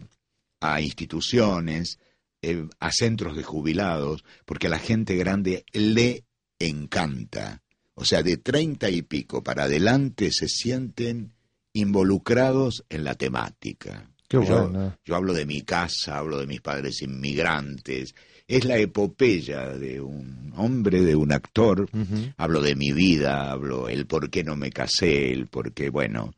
a 0.59 0.81
instituciones, 0.81 1.99
eh, 2.41 2.67
a 2.79 2.91
centros 2.91 3.35
de 3.35 3.43
jubilados, 3.43 4.23
porque 4.45 4.67
a 4.67 4.71
la 4.71 4.79
gente 4.79 5.15
grande 5.15 5.65
le 5.73 6.23
encanta. 6.59 7.61
O 7.95 8.05
sea, 8.05 8.23
de 8.23 8.37
treinta 8.37 8.89
y 8.89 9.01
pico 9.01 9.43
para 9.43 9.63
adelante 9.63 10.31
se 10.31 10.47
sienten 10.47 11.33
involucrados 11.73 12.85
en 12.89 13.03
la 13.03 13.15
temática. 13.15 14.09
Qué 14.27 14.37
yo, 14.37 14.69
bueno. 14.69 14.95
yo 15.03 15.15
hablo 15.15 15.33
de 15.33 15.45
mi 15.45 15.63
casa, 15.63 16.17
hablo 16.17 16.39
de 16.39 16.47
mis 16.47 16.61
padres 16.61 17.01
inmigrantes. 17.01 18.13
Es 18.47 18.63
la 18.63 18.77
epopeya 18.77 19.67
de 19.69 19.99
un 19.99 20.53
hombre, 20.55 21.01
de 21.01 21.15
un 21.15 21.31
actor. 21.31 21.89
Hablo 22.37 22.61
de 22.61 22.75
mi 22.75 22.91
vida, 22.91 23.51
hablo 23.51 23.89
el 23.89 24.05
por 24.05 24.29
qué 24.29 24.43
no 24.43 24.55
me 24.55 24.71
casé, 24.71 25.31
el 25.31 25.47
por 25.47 25.73
qué, 25.73 25.89
bueno, 25.89 26.33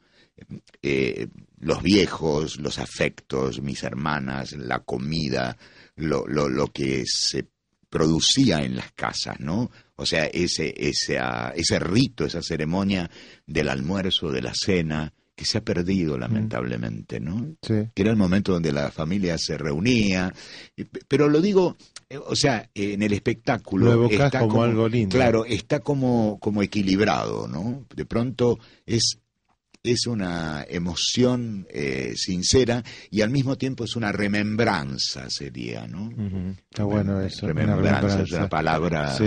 eh, 0.82 1.28
los 1.62 1.82
viejos, 1.82 2.60
los 2.60 2.80
afectos, 2.80 3.62
mis 3.62 3.84
hermanas, 3.84 4.54
la 4.54 4.80
comida, 4.80 5.58
lo, 5.96 6.28
lo, 6.28 6.50
lo 6.50 6.68
que 6.68 7.04
se 7.06 7.48
producía 7.90 8.60
en 8.60 8.76
las 8.76 8.92
casas, 8.94 9.40
¿no? 9.40 9.70
O 9.96 10.06
sea, 10.06 10.26
ese, 10.26 10.74
ese, 10.76 11.20
ah, 11.20 11.54
ese 11.56 11.78
rito, 11.80 12.26
esa 12.26 12.42
ceremonia 12.42 13.10
del 13.46 13.70
almuerzo, 13.70 14.32
de 14.32 14.42
la 14.42 14.54
cena, 14.56 15.14
que 15.36 15.46
se 15.46 15.58
ha 15.58 15.64
perdido 15.64 16.18
lamentablemente, 16.18 17.20
¿no? 17.20 17.56
Sí. 17.62 17.90
Que 17.94 18.02
era 18.02 18.12
el 18.12 18.18
momento 18.18 18.54
donde 18.54 18.72
la 18.72 18.92
familia 18.92 19.38
se 19.38 19.58
reunía. 19.58 20.34
Pero 21.08 21.30
lo 21.30 21.42
digo, 21.42 21.78
eh, 22.10 22.18
o 22.18 22.36
sea, 22.36 22.70
en 22.74 23.02
el 23.02 23.14
espectáculo. 23.14 23.96
Lo 23.96 24.10
está 24.10 24.40
como 24.40 24.64
algo 24.64 24.88
lindo. 24.88 25.16
Claro, 25.16 25.46
está 25.46 25.80
como, 25.80 26.40
como 26.40 26.62
equilibrado, 26.62 27.48
¿no? 27.48 27.86
De 27.96 28.06
pronto 28.06 28.60
es 28.86 29.20
es 29.84 30.06
una 30.06 30.64
emoción 30.70 31.66
eh, 31.70 32.14
sincera 32.16 32.84
y 33.10 33.22
al 33.22 33.32
mismo 33.32 33.58
tiempo 33.58 33.84
es 33.84 33.96
una 33.96 34.12
remembranza, 34.12 35.30
sería, 35.30 35.88
¿no? 35.88 36.10
Está 36.70 36.84
bueno 36.84 37.20
eso. 37.22 37.46
una 37.48 37.54
Remembranza, 37.54 38.22
es 38.22 38.32
una 38.32 38.50
palabra 38.50 39.18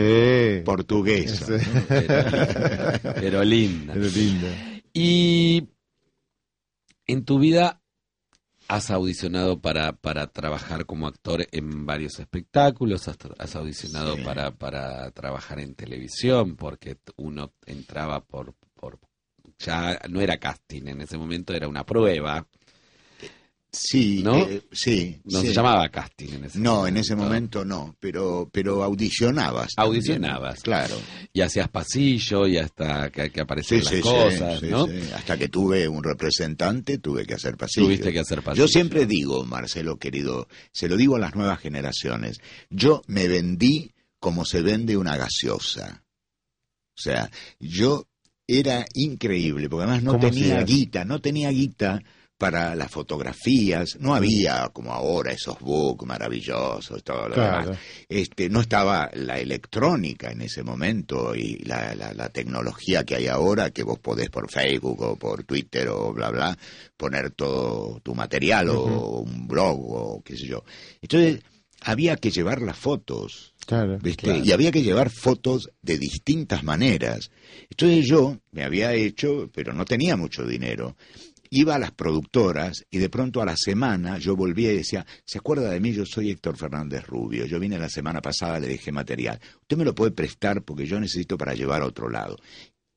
portuguesa. 0.65 1.47
Sí. 1.59 1.67
¿no? 1.75 1.83
Pero, 1.89 3.15
pero 3.15 3.45
linda. 3.45 3.95
Pero 3.95 4.07
linda. 4.09 4.49
Y 4.93 5.69
en 7.07 7.25
tu 7.25 7.39
vida 7.39 7.81
has 8.69 8.91
audicionado 8.91 9.61
para, 9.61 9.93
para 9.93 10.29
trabajar 10.29 10.87
como 10.87 11.07
actor 11.07 11.47
en 11.53 11.85
varios 11.85 12.19
espectáculos, 12.19 13.09
has, 13.09 13.19
has 13.39 13.57
audicionado 13.57 14.17
Sí. 14.17 14.23
para, 14.23 14.53
para 14.53 15.11
trabajar 15.11 15.61
en 15.61 15.75
televisión, 15.75 16.57
porque 16.57 16.97
uno 17.17 17.53
entraba 17.67 18.25
por, 18.25 18.55
por... 18.75 18.99
Ya 19.59 20.01
no 20.09 20.21
era 20.21 20.37
casting 20.39 20.87
en 20.89 21.01
ese 21.03 21.17
momento, 21.17 21.53
era 21.55 21.69
una 21.69 21.85
prueba. 21.85 22.47
Sí, 23.77 24.23
¿No? 24.23 24.37
eh, 24.37 24.63
sí. 24.71 25.21
No 25.25 25.41
sí. 25.41 25.49
se 25.49 25.53
llamaba 25.53 25.89
casting 25.89 26.35
en 26.35 26.45
ese 26.45 26.61
No, 26.61 26.77
momento. 26.77 26.87
en 26.89 26.97
ese 26.99 27.17
momento 27.17 27.65
no, 27.65 27.97
pero, 27.99 28.49
pero 28.53 28.85
audicionabas. 28.85 29.75
también, 29.75 29.97
Audicionabas. 29.97 30.61
Claro. 30.63 30.95
Y 31.33 31.41
hacías 31.41 31.69
pasillo 31.71 32.47
y 32.47 32.57
hasta 32.57 33.11
que, 33.11 33.31
que 33.33 33.41
aparecían 33.41 33.81
Sí, 33.81 33.87
las 33.87 33.95
sí, 33.97 34.01
cosas, 34.01 34.63
¿no? 34.63 34.87
sí. 34.87 35.01
Hasta 35.13 35.37
que 35.37 35.49
tuve 35.49 35.89
un 35.89 36.05
representante, 36.05 36.99
tuve 36.99 37.27
que 37.27 37.35
hacer 37.35 37.57
pasillo. 37.57 37.87
Tuviste 37.87 38.13
que 38.13 38.21
hacer 38.21 38.43
pasillo. 38.43 38.65
Yo 38.65 38.69
siempre 38.69 39.07
digo, 39.07 39.45
Marcelo 39.45 39.97
querido, 39.99 40.47
se 40.71 40.89
lo 40.89 40.97
digo 40.97 41.17
a 41.17 41.19
las 41.21 41.35
nuevas 41.35 41.59
generaciones, 41.59 42.39
yo 42.71 43.03
me 43.09 43.27
vendí 43.27 43.91
como 44.21 44.45
se 44.45 44.63
vende 44.63 44.97
una 44.97 45.17
gaseosa. 45.17 46.05
O 46.97 47.01
sea, 47.03 47.29
yo 47.59 48.07
era 48.47 48.85
increíble, 48.95 49.69
porque 49.69 49.85
además 49.85 50.03
no 50.03 50.13
¿Cómo 50.13 50.31
tenía 50.31 50.63
guita, 50.63 51.05
no 51.05 51.21
tenía 51.21 51.51
guita 51.51 52.03
para 52.37 52.75
las 52.75 52.91
fotografías, 52.91 53.97
no 54.01 54.15
había 54.15 54.69
como 54.73 54.93
ahora 54.93 55.33
esos 55.33 55.59
books 55.61 56.05
maravillosos, 56.05 57.03
todo 57.05 57.29
lo 57.29 57.35
Claro. 57.35 57.71
demás. 57.71 57.79
Este, 58.09 58.51
no 58.51 58.61
estaba 58.61 59.09
la 59.15 59.39
electrónica 59.39 60.31
en 60.31 60.43
ese 60.43 60.63
momento 60.63 61.35
y 61.35 61.59
la, 61.59 61.95
la, 61.95 62.13
la 62.13 62.29
tecnología 62.31 63.05
que 63.05 63.15
hay 63.17 63.29
ahora, 63.29 63.71
que 63.71 63.85
vos 63.85 63.99
podés 64.01 64.31
por 64.31 64.51
Facebook 64.51 65.01
o 65.01 65.17
por 65.17 65.45
Twitter 65.45 65.89
o 65.89 66.13
bla, 66.13 66.31
bla, 66.31 66.59
poner 66.97 67.31
todo 67.31 68.01
tu 68.01 68.15
material 68.15 68.69
o 68.71 69.21
un 69.21 69.47
blog 69.47 69.79
o 69.81 70.23
qué 70.23 70.37
sé 70.37 70.47
yo. 70.47 70.65
Entonces, 71.01 71.41
había 71.83 72.17
que 72.17 72.31
llevar 72.31 72.63
las 72.63 72.77
fotos. 72.79 73.54
Claro. 73.65 73.99
¿viste? 73.99 74.25
Claro. 74.25 74.45
Y 74.45 74.53
había 74.53 74.71
que 74.71 74.83
llevar 74.83 75.11
fotos 75.11 75.71
de 75.83 75.99
distintas 75.99 76.65
maneras. 76.65 77.31
Entonces 77.71 78.07
yo 78.07 78.39
me 78.53 78.65
había 78.65 78.93
hecho, 78.95 79.51
pero 79.53 79.73
no 79.73 79.85
tenía 79.85 80.17
mucho 80.17 80.47
dinero. 80.47 80.97
Iba 81.51 81.77
a 81.77 81.79
las 81.79 81.93
productoras 81.93 82.85
y 82.91 82.99
de 82.99 83.09
pronto 83.09 83.41
a 83.41 83.45
la 83.45 83.57
semana 83.57 84.19
yo 84.19 84.35
volvía 84.35 84.73
y 84.73 84.79
decía, 84.79 85.07
¿se 85.25 85.39
acuerda 85.39 85.71
de 85.71 85.81
mí? 85.81 85.93
Yo 85.93 86.05
soy 86.05 86.31
Héctor 86.31 86.57
Fernández 86.57 87.07
Rubio. 87.07 87.47
Yo 87.47 87.61
vine 87.61 87.79
la 87.79 87.89
semana 87.89 88.21
pasada, 88.21 88.59
le 88.59 88.67
dejé 88.67 88.91
material. 88.91 89.39
Usted 89.61 89.77
me 89.77 89.85
lo 89.85 89.95
puede 89.95 90.11
prestar 90.11 90.63
porque 90.63 90.87
yo 90.87 90.99
necesito 90.99 91.39
para 91.39 91.55
llevar 91.55 91.83
a 91.83 91.87
otro 91.87 92.09
lado. 92.11 92.37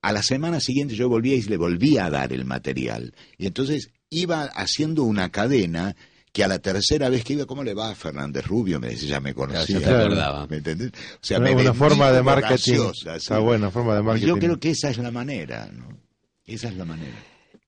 A 0.01 0.11
la 0.11 0.23
semana 0.23 0.59
siguiente 0.59 0.95
yo 0.95 1.09
volvía 1.09 1.35
y 1.35 1.41
le 1.43 1.57
volvía 1.57 2.05
a 2.05 2.09
dar 2.09 2.33
el 2.33 2.45
material. 2.45 3.13
Y 3.37 3.45
entonces 3.45 3.91
iba 4.09 4.43
haciendo 4.43 5.03
una 5.03 5.29
cadena 5.29 5.95
que 6.37 6.43
a 6.43 6.47
la 6.47 6.59
tercera 6.59 7.09
vez 7.09 7.23
que 7.23 7.33
iba, 7.33 7.47
¿cómo 7.47 7.63
le 7.63 7.73
va 7.73 7.89
a 7.89 7.95
Fernández 7.95 8.45
Rubio? 8.45 8.79
Me 8.79 8.89
decía, 8.89 9.09
ya 9.09 9.19
me 9.19 9.33
conocía. 9.33 9.79
Ya 9.79 9.87
te 9.87 9.95
acordaba. 9.95 10.45
¿Me 10.45 10.57
entendés? 10.57 10.91
O 10.91 11.17
sea, 11.25 11.39
Una 11.39 11.47
me 11.49 11.53
buena 11.55 11.71
vendí 11.71 11.79
forma 11.83 12.11
de 12.11 12.21
marketing. 12.21 12.79
Está 13.15 13.39
buena 13.39 13.71
forma 13.71 13.95
de 13.95 14.01
Y 14.01 14.03
marketing. 14.03 14.27
Yo 14.27 14.37
creo 14.37 14.59
que 14.59 14.69
esa 14.69 14.91
es 14.91 14.99
la 14.99 15.09
manera, 15.09 15.67
¿no? 15.73 15.97
Esa 16.45 16.67
es 16.69 16.75
la 16.77 16.85
manera. 16.85 17.15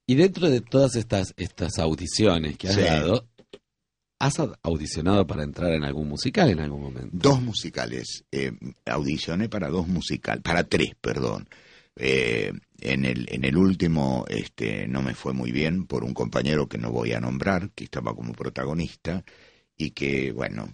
Y 0.05 0.13
dentro 0.13 0.47
de 0.51 0.61
todas 0.61 0.95
estas, 0.95 1.33
estas 1.35 1.79
audiciones 1.79 2.57
que 2.57 2.67
has 2.69 2.75
Sí. 2.75 2.81
dado, 2.81 3.27
¿has 4.19 4.37
au- 4.37 4.55
audicionado 4.61 5.25
para 5.25 5.43
entrar 5.43 5.71
en 5.73 5.83
algún 5.83 6.07
musical 6.07 6.49
en 6.51 6.59
algún 6.59 6.83
momento? 6.83 7.09
Dos 7.11 7.41
musicales. 7.41 8.23
Eh, 8.31 8.51
audicioné 8.85 9.49
para 9.49 9.69
dos 9.69 9.87
musicales, 9.87 10.43
para 10.43 10.63
tres, 10.63 10.91
perdón. 11.01 11.49
Eh, 11.95 12.53
en 12.81 13.05
el 13.05 13.27
en 13.29 13.45
el 13.45 13.57
último 13.57 14.25
este 14.29 14.87
no 14.87 15.01
me 15.01 15.13
fue 15.15 15.33
muy 15.33 15.51
bien 15.51 15.85
por 15.85 16.03
un 16.03 16.13
compañero 16.13 16.67
que 16.67 16.77
no 16.77 16.91
voy 16.91 17.13
a 17.13 17.19
nombrar 17.19 17.71
que 17.71 17.83
estaba 17.85 18.13
como 18.15 18.33
protagonista 18.33 19.23
y 19.77 19.91
que 19.91 20.31
bueno 20.31 20.73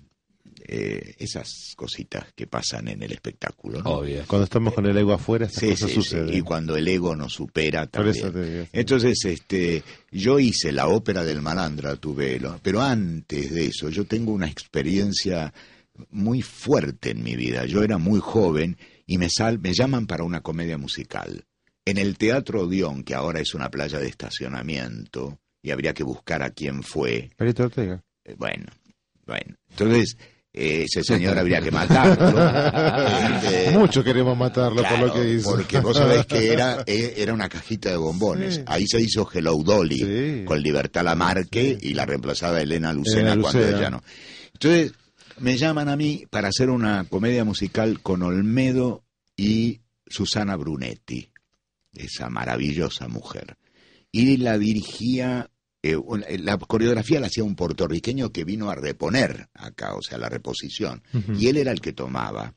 eh, 0.68 1.16
esas 1.20 1.74
cositas 1.76 2.32
que 2.34 2.48
pasan 2.48 2.88
en 2.88 3.04
el 3.04 3.12
espectáculo 3.12 3.82
¿no? 3.84 3.90
Obvio. 3.98 4.24
Cuando 4.28 4.46
estamos 4.46 4.74
con 4.74 4.86
el 4.86 4.98
ego 4.98 5.14
afuera, 5.14 5.46
estas 5.46 5.60
Sí, 5.62 5.70
cosas 5.72 5.90
sí, 5.90 5.96
sí, 5.96 6.02
suceden. 6.02 6.34
y 6.34 6.42
cuando 6.42 6.76
el 6.78 6.88
ego 6.88 7.16
nos 7.16 7.34
supera 7.34 7.82
Por 7.88 7.92
también. 8.06 8.16
eso 8.16 8.32
te 8.32 8.50
digo. 8.52 8.68
Entonces, 8.72 9.18
este, 9.26 9.84
yo 10.12 10.40
hice 10.40 10.72
la 10.72 10.88
ópera 10.88 11.24
del 11.24 11.42
malandra, 11.42 11.96
tuve, 11.98 12.40
lo- 12.40 12.60
pero 12.64 12.82
antes 12.82 13.52
de 13.54 13.66
eso, 13.68 13.90
yo 13.90 14.06
tengo 14.06 14.32
una 14.32 14.48
experiencia 14.48 15.54
muy 16.10 16.42
fuerte 16.42 17.12
en 17.12 17.22
mi 17.24 17.36
vida. 17.36 17.66
Yo 17.66 17.84
era 17.84 17.98
muy 17.98 18.20
joven 18.22 18.78
y 19.06 19.18
me, 19.18 19.30
sal, 19.30 19.60
me 19.60 19.74
llaman 19.74 20.08
para 20.08 20.24
una 20.24 20.42
comedia 20.42 20.78
musical. 20.78 21.46
En 21.86 21.98
el 21.98 22.18
Teatro 22.18 22.64
Odeón, 22.64 23.04
que 23.04 23.14
ahora 23.14 23.40
es 23.40 23.54
una 23.54 23.70
playa 23.70 24.00
de 24.00 24.08
estacionamiento, 24.08 25.40
y 25.62 25.72
habría 25.72 25.94
que 25.94 26.04
buscar 26.04 26.42
a 26.44 26.50
quién 26.50 26.82
fue. 26.84 27.30
Perito 27.38 27.64
Ortega. 27.64 28.02
Eh, 28.24 28.36
Bueno, 28.38 28.66
bueno. 29.28 29.56
Entonces, 29.70 30.18
eh, 30.54 30.86
ese 30.90 31.04
señor 31.04 31.38
habría 31.38 31.62
que 31.62 31.70
matarlo. 31.72 32.40
Este, 33.44 33.72
Mucho 33.78 34.04
queremos 34.04 34.38
matarlo 34.38 34.82
por 34.84 35.00
lo 35.00 35.14
que 35.14 35.30
hizo. 35.34 35.52
Porque 35.52 35.80
vos 35.80 35.98
sabés 35.98 36.26
que 36.26 36.52
era, 36.54 36.84
eh, 36.88 37.14
era 37.18 37.34
una 37.34 37.50
cajita 37.50 37.90
de 37.92 37.98
bombones. 37.98 38.56
Sí. 38.56 38.64
Ahí 38.66 38.88
se 38.88 39.02
hizo 39.02 39.30
Hello 39.32 39.56
Dolly 39.64 40.00
Sí. 40.00 40.46
con 40.46 40.62
Libertad 40.62 41.04
Lamarque 41.04 41.78
y 41.82 41.94
la 41.94 42.06
reemplazaba 42.06 42.62
Elena 42.62 42.94
Lucena 42.94 43.34
Elena 43.34 43.42
cuando 43.42 43.60
Lucena. 43.60 43.78
ella 43.80 43.90
no. 43.92 44.04
Entonces, 44.54 44.94
me 45.40 45.58
llaman 45.58 45.90
a 45.90 45.96
mí 45.98 46.24
para 46.30 46.48
hacer 46.48 46.70
una 46.70 47.04
comedia 47.04 47.44
musical 47.44 48.02
con 48.02 48.22
Olmedo 48.24 49.04
y 49.36 49.82
Susana 50.08 50.56
Brunetti, 50.56 51.30
esa 51.96 52.30
maravillosa 52.30 53.08
mujer. 53.08 53.58
Y 54.12 54.38
la 54.38 54.58
dirigía, 54.58 55.50
eh, 55.84 55.96
un- 55.96 56.24
la 56.40 56.58
coreografía 56.58 57.20
la 57.20 57.28
hacía 57.28 57.44
un 57.44 57.56
puertorriqueño 57.56 58.32
que 58.32 58.44
vino 58.44 58.70
a 58.70 58.76
reponer 58.76 59.50
acá, 59.54 59.94
o 59.96 60.02
sea, 60.02 60.18
la 60.18 60.30
reposición. 60.30 61.04
Y 61.38 61.48
él 61.48 61.58
era 61.58 61.72
el 61.72 61.82
que 61.82 61.94
tomaba. 61.94 62.54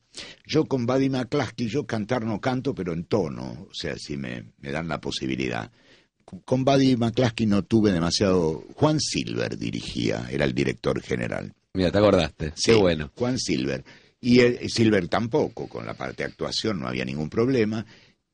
Yo 0.46 0.64
con 0.66 0.86
Buddy 0.86 1.08
McCluskey, 1.10 1.68
yo 1.68 1.86
cantar 1.86 2.24
no 2.24 2.40
canto, 2.40 2.74
pero 2.74 2.92
en 2.92 3.04
tono, 3.04 3.66
o 3.70 3.74
sea, 3.74 3.96
si 3.98 4.16
me, 4.16 4.52
me 4.58 4.70
dan 4.70 4.88
la 4.88 5.00
posibilidad. 5.00 5.70
Con 6.44 6.64
Buddy 6.64 6.96
McCluskey 6.96 7.46
no 7.46 7.64
tuve 7.64 7.90
demasiado... 7.92 8.64
Juan 8.74 9.00
Silver 9.00 9.56
dirigía, 9.56 10.28
era 10.30 10.44
el 10.44 10.54
director 10.54 11.00
general. 11.02 11.54
Mira, 11.74 11.90
te 11.90 11.98
acordaste. 11.98 12.52
Sí, 12.54 12.72
Qué 12.72 12.74
bueno. 12.74 13.10
Juan 13.16 13.38
Silver. 13.38 13.84
Y 14.20 14.40
eh, 14.40 14.68
Silver 14.68 15.06
tampoco, 15.08 15.68
con 15.68 15.86
la 15.86 15.94
parte 15.94 16.22
de 16.24 16.28
actuación 16.30 16.80
no 16.80 16.88
había 16.88 17.04
ningún 17.04 17.30
problema. 17.30 17.86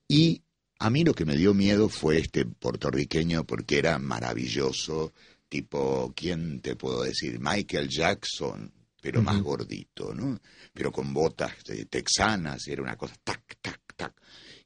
Y 0.09 0.43
a 0.79 0.91
mí 0.91 1.05
lo 1.05 1.15
que 1.15 1.25
me 1.25 1.37
dio 1.37 1.55
miedo 1.55 1.89
fue 1.89 2.19
este 2.19 2.45
puertorriqueño 2.45 3.45
porque 3.45 3.79
era 3.79 3.99
maravilloso, 3.99 5.13
tipo, 5.49 6.13
¿quién 6.17 6.61
te 6.61 6.77
puedo 6.77 7.03
decir? 7.03 7.39
Michael 7.41 7.89
Jackson, 7.89 8.73
pero 9.01 9.23
más 9.23 9.41
gordito, 9.41 10.15
¿no? 10.15 10.41
Pero 10.73 10.91
con 10.91 11.13
botas 11.13 11.53
eh, 11.69 11.85
texanas, 11.87 12.67
era 12.69 12.83
una 12.83 12.97
cosa, 12.97 13.15
tac, 13.23 13.59
tac, 13.61 13.81
tac. 13.95 14.15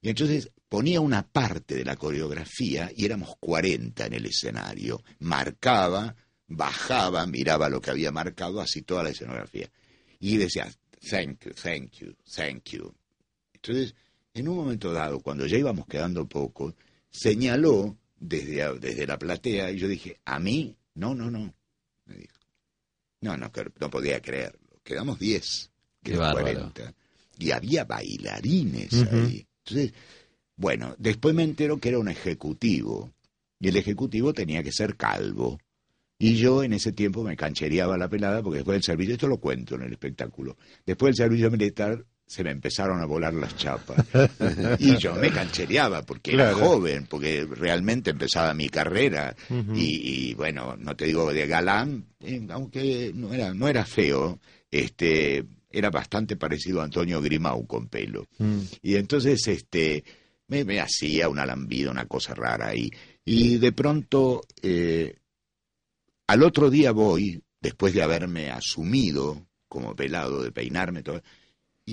Y 0.00 0.08
entonces 0.10 0.50
ponía 0.68 1.00
una 1.00 1.26
parte 1.26 1.74
de 1.74 1.84
la 1.84 1.96
coreografía 1.96 2.90
y 2.94 3.04
éramos 3.04 3.34
40 3.40 4.06
en 4.06 4.12
el 4.12 4.26
escenario. 4.26 5.02
Marcaba, 5.18 6.14
bajaba, 6.46 7.26
miraba 7.26 7.68
lo 7.68 7.80
que 7.80 7.90
había 7.90 8.12
marcado, 8.12 8.60
así 8.60 8.82
toda 8.82 9.02
la 9.02 9.10
escenografía. 9.10 9.70
Y 10.20 10.36
decía, 10.36 10.72
thank 11.10 11.44
you, 11.44 11.52
thank 11.52 11.92
you, 11.98 12.14
thank 12.34 12.64
you. 12.70 12.94
Entonces, 13.52 13.94
en 14.40 14.48
un 14.48 14.56
momento 14.56 14.92
dado, 14.92 15.20
cuando 15.20 15.46
ya 15.46 15.58
íbamos 15.58 15.86
quedando 15.86 16.26
poco, 16.26 16.74
señaló 17.10 17.96
desde, 18.18 18.78
desde 18.78 19.06
la 19.06 19.18
platea 19.18 19.70
y 19.70 19.78
yo 19.78 19.88
dije, 19.88 20.18
¿a 20.24 20.38
mí? 20.38 20.74
No, 20.94 21.14
no, 21.14 21.30
no. 21.30 21.54
Me 22.06 22.16
dijo. 22.16 22.34
No, 23.20 23.36
no, 23.36 23.50
no 23.80 23.90
podía 23.90 24.20
creerlo. 24.20 24.60
Quedamos 24.82 25.18
10, 25.18 25.70
Qué 26.02 26.12
de 26.12 26.16
los 26.16 26.26
bárbaro. 26.26 26.72
40. 26.72 26.94
Y 27.38 27.50
había 27.50 27.84
bailarines 27.84 28.92
ahí. 29.12 29.46
Entonces, 29.64 29.92
bueno, 30.56 30.94
después 30.98 31.34
me 31.34 31.44
entero 31.44 31.78
que 31.78 31.90
era 31.90 31.98
un 31.98 32.08
ejecutivo 32.08 33.12
y 33.60 33.68
el 33.68 33.76
ejecutivo 33.76 34.32
tenía 34.32 34.62
que 34.62 34.72
ser 34.72 34.96
calvo. 34.96 35.58
Y 36.18 36.34
yo 36.34 36.64
en 36.64 36.72
ese 36.72 36.92
tiempo 36.92 37.22
me 37.22 37.36
canchereaba 37.36 37.96
la 37.96 38.08
pelada 38.08 38.42
porque 38.42 38.58
después 38.58 38.74
del 38.74 38.82
servicio, 38.82 39.14
esto 39.14 39.28
lo 39.28 39.38
cuento 39.38 39.76
en 39.76 39.82
el 39.82 39.92
espectáculo, 39.92 40.56
después 40.84 41.10
del 41.10 41.26
servicio 41.26 41.50
militar 41.50 42.04
se 42.28 42.44
me 42.44 42.50
empezaron 42.50 43.00
a 43.00 43.06
volar 43.06 43.32
las 43.34 43.56
chapas. 43.56 44.04
Y 44.78 44.96
yo 44.98 45.14
me 45.14 45.30
canchereaba 45.30 46.02
porque 46.02 46.34
era 46.34 46.52
joven, 46.52 47.06
porque 47.08 47.46
realmente 47.50 48.10
empezaba 48.10 48.52
mi 48.54 48.68
carrera. 48.68 49.34
Y, 49.74 50.28
y, 50.30 50.34
bueno, 50.34 50.76
no 50.76 50.94
te 50.94 51.06
digo 51.06 51.32
de 51.32 51.46
galán, 51.46 52.04
eh, 52.20 52.46
aunque 52.50 53.12
no 53.14 53.32
era, 53.32 53.54
no 53.54 53.66
era 53.66 53.84
feo, 53.84 54.38
este 54.70 55.44
era 55.70 55.90
bastante 55.90 56.36
parecido 56.36 56.80
a 56.80 56.84
Antonio 56.84 57.20
Grimau 57.20 57.66
con 57.66 57.88
pelo. 57.88 58.26
Mm. 58.38 58.60
Y 58.82 58.96
entonces 58.96 59.46
este 59.48 60.04
me, 60.48 60.64
me 60.64 60.80
hacía 60.80 61.28
una 61.28 61.46
lambida, 61.46 61.90
una 61.90 62.06
cosa 62.06 62.34
rara 62.34 62.68
ahí. 62.68 62.90
Y 63.24 63.56
de 63.58 63.72
pronto, 63.72 64.42
eh, 64.62 65.16
al 66.26 66.42
otro 66.42 66.70
día 66.70 66.92
voy, 66.92 67.42
después 67.60 67.94
de 67.94 68.02
haberme 68.02 68.50
asumido 68.50 69.46
como 69.68 69.94
pelado, 69.94 70.42
de 70.42 70.52
peinarme, 70.52 71.02
todo, 71.02 71.22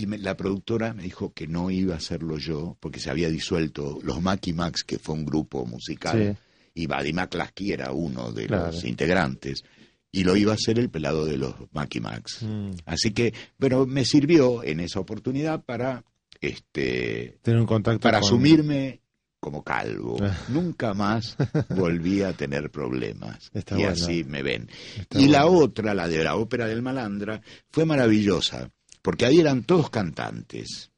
y 0.01 0.07
me- 0.07 0.17
la 0.17 0.35
productora 0.35 0.93
me 0.93 1.03
dijo 1.03 1.33
que 1.33 1.47
no 1.47 1.69
iba 1.71 1.93
a 1.93 1.97
hacerlo 1.97 2.37
yo, 2.37 2.77
porque 2.79 2.99
se 2.99 3.09
había 3.09 3.29
disuelto 3.29 3.99
los 4.03 4.21
Macky 4.21 4.53
Max, 4.53 4.83
que 4.83 4.99
fue 4.99 5.15
un 5.15 5.25
grupo 5.25 5.65
musical, 5.65 6.37
y 6.73 6.87
Buddy 6.87 7.13
McCluskey 7.13 7.71
era 7.71 7.91
uno 7.91 8.31
de 8.31 8.47
Claro. 8.47 8.67
los 8.67 8.83
integrantes, 8.83 9.63
y 10.11 10.23
lo 10.23 10.35
iba 10.35 10.51
a 10.51 10.55
hacer 10.55 10.79
el 10.79 10.89
pelado 10.89 11.25
de 11.25 11.37
los 11.37 11.55
Macky 11.73 11.99
Max. 11.99 12.41
Mm. 12.43 12.71
Así 12.85 13.11
que, 13.11 13.33
pero 13.57 13.85
me 13.85 14.05
sirvió 14.05 14.63
en 14.63 14.79
esa 14.79 14.99
oportunidad 14.99 15.63
para 15.63 16.03
este 16.41 17.37
Tener 17.41 17.59
un 17.59 17.65
contacto 17.65 17.99
para 17.99 18.19
con- 18.19 18.27
asumirme 18.27 19.01
como 19.39 19.63
calvo. 19.63 20.17
Nunca 20.49 20.93
más 20.93 21.35
volví 21.69 22.21
a 22.23 22.33
tener 22.33 22.71
problemas. 22.71 23.49
Está 23.53 23.79
y 23.79 23.83
así 23.83 24.23
me 24.23 24.41
ven. 24.41 24.69
Está 24.97 25.19
y 25.19 25.27
la 25.27 25.45
otra, 25.45 25.93
la 25.93 26.07
de 26.07 26.23
la 26.23 26.35
ópera 26.35 26.65
del 26.67 26.81
Malandra, 26.81 27.41
fue 27.69 27.85
maravillosa, 27.85 28.71
porque 29.05 29.25
ahí 29.27 29.39
eran 29.39 29.63
todos 29.63 29.91
cantantes. 29.91 30.89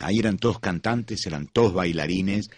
Ahí 0.00 0.18
eran 0.18 0.38
todos 0.38 0.58
cantantes, 0.58 1.24
eran 1.26 1.46
todos 1.46 1.72
bailarines. 1.72 2.50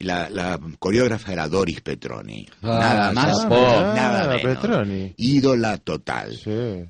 La, 0.00 0.28
la 0.30 0.60
coreógrafa 0.78 1.32
era 1.32 1.48
Doris 1.48 1.80
Petroni. 1.80 2.46
Ah, 2.62 3.10
nada 3.12 3.12
más, 3.12 3.44
nada 3.48 4.24
Ah, 4.24 4.28
menos. 4.36 4.42
Petroni. 4.42 5.14
Ídola 5.16 5.78
total. 5.78 6.38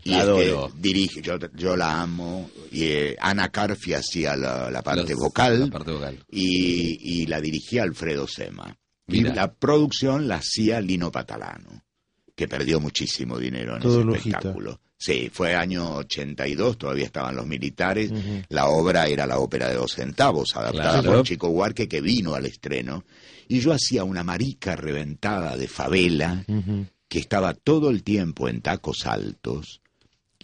Y 0.04 0.10
La 0.10 0.18
este, 0.18 0.20
adoro. 0.20 0.72
dirige, 0.76 1.22
yo, 1.22 1.38
yo 1.54 1.76
la 1.76 2.02
amo. 2.02 2.50
Y, 2.70 2.84
eh, 2.84 3.16
Ana 3.20 3.48
Carfi 3.50 3.94
hacía 3.94 4.36
la, 4.36 4.70
la 4.70 4.82
parte 4.82 5.12
Los- 5.12 5.20
vocal 5.20 5.60
la 5.60 5.66
parte 5.68 5.92
vocal. 5.92 6.18
y, 6.30 7.22
y 7.22 7.26
la 7.26 7.40
dirigía 7.40 7.82
Alfredo 7.84 8.26
Sema. 8.26 8.76
Y 9.06 9.22
la 9.22 9.54
producción 9.54 10.28
la 10.28 10.34
hacía 10.36 10.82
Lino 10.82 11.10
Patalano, 11.10 11.82
que 12.36 12.46
perdió 12.46 12.78
muchísimo 12.78 13.38
dinero 13.38 13.76
en 13.76 13.80
Todo 13.82 14.00
ese 14.00 14.04
lujito. 14.06 14.28
espectáculo. 14.36 14.80
Sí, 15.00 15.30
fue 15.32 15.54
año 15.54 15.94
82, 15.98 16.76
todavía 16.76 17.04
estaban 17.04 17.36
los 17.36 17.46
militares. 17.46 18.10
La 18.48 18.66
obra 18.66 19.06
era 19.06 19.26
la 19.26 19.38
ópera 19.38 19.68
de 19.68 19.76
dos 19.76 19.92
centavos, 19.92 20.56
adaptada 20.56 21.00
Claro. 21.00 21.18
por 21.18 21.26
Chico 21.26 21.48
Huarque, 21.48 21.88
que 21.88 22.00
vino 22.00 22.34
al 22.34 22.46
estreno. 22.46 23.04
Y 23.46 23.60
yo 23.60 23.72
hacía 23.72 24.02
una 24.02 24.24
marica 24.24 24.74
reventada 24.74 25.56
de 25.56 25.68
favela 25.68 26.44
que 27.08 27.18
estaba 27.20 27.54
todo 27.54 27.90
el 27.90 28.02
tiempo 28.02 28.48
en 28.48 28.60
tacos 28.60 29.06
altos 29.06 29.80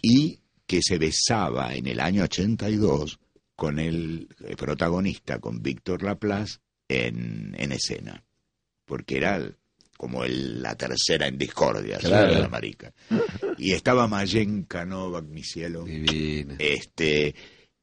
y 0.01 0.39
que 0.65 0.79
se 0.81 0.97
besaba 0.97 1.75
en 1.75 1.87
el 1.87 1.99
año 1.99 2.23
82 2.23 3.19
con 3.57 3.77
el, 3.77 4.27
protagonista, 4.57 5.39
con 5.39 5.61
Víctor 5.61 6.01
Laplace, 6.01 6.59
en, 6.87 7.53
en 7.57 7.71
escena. 7.73 8.23
Porque 8.85 9.17
era 9.17 9.35
el- 9.35 9.57
como 9.97 10.23
el- 10.23 10.61
la 10.61 10.75
tercera 10.75 11.27
en 11.27 11.37
discordia, 11.37 11.97
la 12.41 12.47
marica. 12.49 12.93
Y 13.57 13.71
estaba 13.71 14.07
Mayenka 14.07 14.85
Novak, 14.85 15.25
mi 15.25 15.43
cielo, 15.43 15.83
Divina. 15.83 16.55
este, 16.59 17.33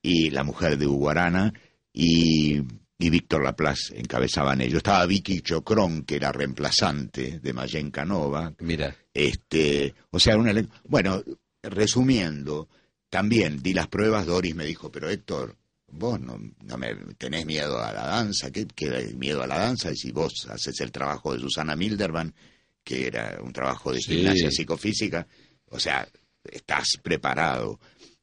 y 0.03 0.31
la 0.31 0.45
mujer 0.45 0.77
de 0.79 0.87
Uguarana, 0.87 1.53
y, 1.93 2.61
y 2.99 3.11
Víctor 3.11 3.45
Laplace 3.45 3.99
encabezaban 3.99 4.61
ellos. 4.61 4.79
Estaba 4.79 5.07
Vicky 5.07 5.41
Chocrón, 5.41 6.03
que 6.05 6.17
era 6.17 6.33
reemplazante 6.33 7.39
de 7.41 7.53
Mayenka 7.53 8.05
Novak, 8.05 8.61
Mira, 8.63 8.95
este, 9.15 9.95
o 10.11 10.19
sea, 10.19 10.37
un 10.37 10.49
elenco. 10.49 10.75
Bueno, 10.85 11.23
resumiendo, 11.63 12.69
también 13.11 13.63
di 13.63 13.73
las 13.75 13.89
pruebas, 13.89 14.27
Doris 14.27 14.55
me 14.55 14.65
dijo, 14.65 14.91
pero 14.91 15.09
Héctor, 15.11 15.57
vos 15.93 16.19
no, 16.21 16.39
no 16.65 16.79
me 16.79 16.95
tenés 17.17 17.47
miedo 17.47 17.79
a 17.83 17.93
la 17.93 18.07
danza, 18.07 18.51
¿qué, 18.51 18.67
qué 18.67 19.15
miedo 19.17 19.43
a 19.43 19.47
la 19.47 19.59
danza? 19.59 19.93
Y 19.93 19.97
si 19.97 20.11
vos 20.11 20.47
haces 20.51 20.81
el 20.81 20.91
trabajo 20.91 21.33
de 21.35 21.41
Susana 21.41 21.77
Milderman, 21.77 22.35
que 22.83 23.07
era 23.07 23.39
un 23.43 23.53
trabajo 23.53 23.93
de 23.93 24.01
Sí. 24.01 24.17
gimnasia 24.17 24.51
psicofísica, 24.51 25.27
o 25.67 25.79
sea, 25.79 26.09
estás 26.45 26.99
preparado. 27.03 27.79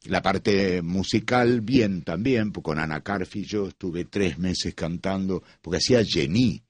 La 0.05 0.21
parte 0.21 0.81
musical, 0.81 1.61
bien 1.61 2.03
también, 2.03 2.51
con 2.51 2.79
Ana 2.79 3.01
Carfi 3.01 3.43
yo 3.45 3.67
estuve 3.67 4.05
tres 4.05 4.37
meses 4.37 4.73
cantando, 4.73 5.43
porque 5.61 5.77
hacía 5.77 6.03
Jenny, 6.05 6.61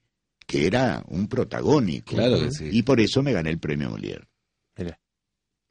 que 0.48 0.66
era 0.66 1.04
un 1.08 1.28
protagónico. 1.28 2.16
Claro 2.16 2.40
que 2.40 2.52
sí. 2.52 2.70
Y 2.72 2.82
por 2.84 3.00
eso 3.00 3.22
me 3.22 3.32
gané 3.34 3.52
el 3.52 3.60
premio 3.60 3.90
Molière. 3.92 4.26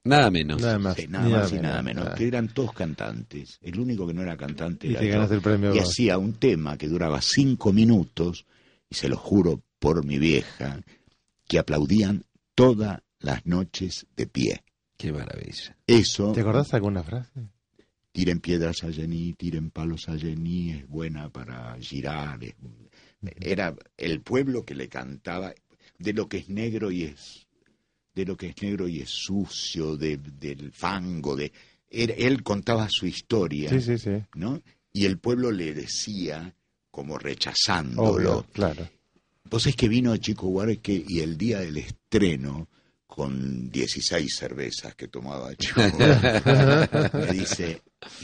Nada 0.09 0.31
menos. 0.31 0.61
nada 0.61 0.79
más. 0.79 0.97
Sí, 0.97 1.07
nada 1.09 1.25
ni 1.27 1.33
más 1.33 1.53
y 1.53 1.57
nada 1.61 1.83
menos. 1.83 2.05
nada. 2.05 2.17
Que 2.17 2.27
eran 2.27 2.49
todos 2.49 2.73
cantantes. 2.73 3.59
El 3.63 3.79
único 3.79 4.07
que 4.07 4.15
no 4.15 4.23
era 4.23 4.37
cantante 4.37 4.87
Y 4.87 4.91
era 4.91 5.01
te 5.01 5.07
yo. 5.07 5.13
ganaste 5.13 5.35
el 5.37 5.41
premio 5.43 5.75
Y 5.75 5.79
vos. 5.79 5.89
hacía 5.89 6.19
un 6.19 6.35
tema 6.35 6.77
que 6.79 6.89
duraba 6.89 7.21
cinco 7.23 7.73
minutos, 7.73 8.47
y 8.91 8.95
se 8.95 9.09
lo 9.09 9.17
juro 9.17 9.63
por 9.79 10.05
mi 10.05 10.19
vieja, 10.19 10.81
que 11.47 11.59
aplaudían 11.59 12.25
todas 12.55 13.01
las 13.21 13.45
noches 13.47 14.07
de 14.17 14.27
pie. 14.27 14.63
Qué 14.97 15.13
maravilla. 15.13 15.77
Eso, 15.87 16.33
¿Te 16.33 16.41
acordás 16.41 16.75
alguna 16.75 17.03
frase? 17.03 17.31
tiren 18.13 18.41
piedras 18.41 18.83
a 18.83 18.93
Jenny, 18.93 19.33
tiren 19.35 19.71
palos 19.71 20.09
a 20.09 20.19
Jenny, 20.19 20.73
es 20.73 20.89
buena 20.89 21.29
para 21.31 21.77
girar. 21.81 22.43
es- 22.43 22.55
Era 23.41 23.75
el 23.97 24.21
pueblo 24.23 24.65
que 24.65 24.75
le 24.75 24.89
cantaba 24.89 25.53
de 25.99 26.13
lo 26.13 26.29
que 26.29 26.39
es 26.39 26.49
negro 26.49 26.91
y 26.91 27.05
es 27.05 27.47
de 28.19 28.25
lo 28.27 28.37
que 28.37 28.49
es 28.49 28.63
negro 28.63 28.89
y 28.89 29.01
es 29.01 29.11
sucio, 29.11 29.97
de, 29.97 30.17
del 30.19 30.73
fango, 30.73 31.37
de 31.37 31.53
él, 31.89 32.13
él 32.19 32.43
contaba 32.43 32.89
su 32.91 33.07
historia, 33.07 33.71
Sí, 33.71 33.81
sí, 33.81 33.97
sí. 33.99 34.23
¿no? 34.35 34.61
Y 34.93 35.05
el 35.07 35.19
pueblo 35.19 35.53
le 35.53 35.73
decía 35.73 36.53
como 36.91 37.17
rechazándolo. 37.19 38.11
Obvio, 38.39 38.47
claro. 38.53 38.89
Vos 39.49 39.67
es 39.67 39.77
que 39.77 39.89
vino 39.89 40.17
Chico 40.17 40.49
Huarque 40.49 41.05
y 41.09 41.21
el 41.21 41.39
día 41.39 41.61
del 41.61 41.77
estreno, 41.79 42.69
con 43.07 43.71
16 43.71 44.35
cervezas 44.37 44.95
que 44.97 45.09
tomaba 45.09 45.55
Chico 45.55 45.81
Huarque, 45.99 47.11
me 47.17 47.33
dice 47.33 47.81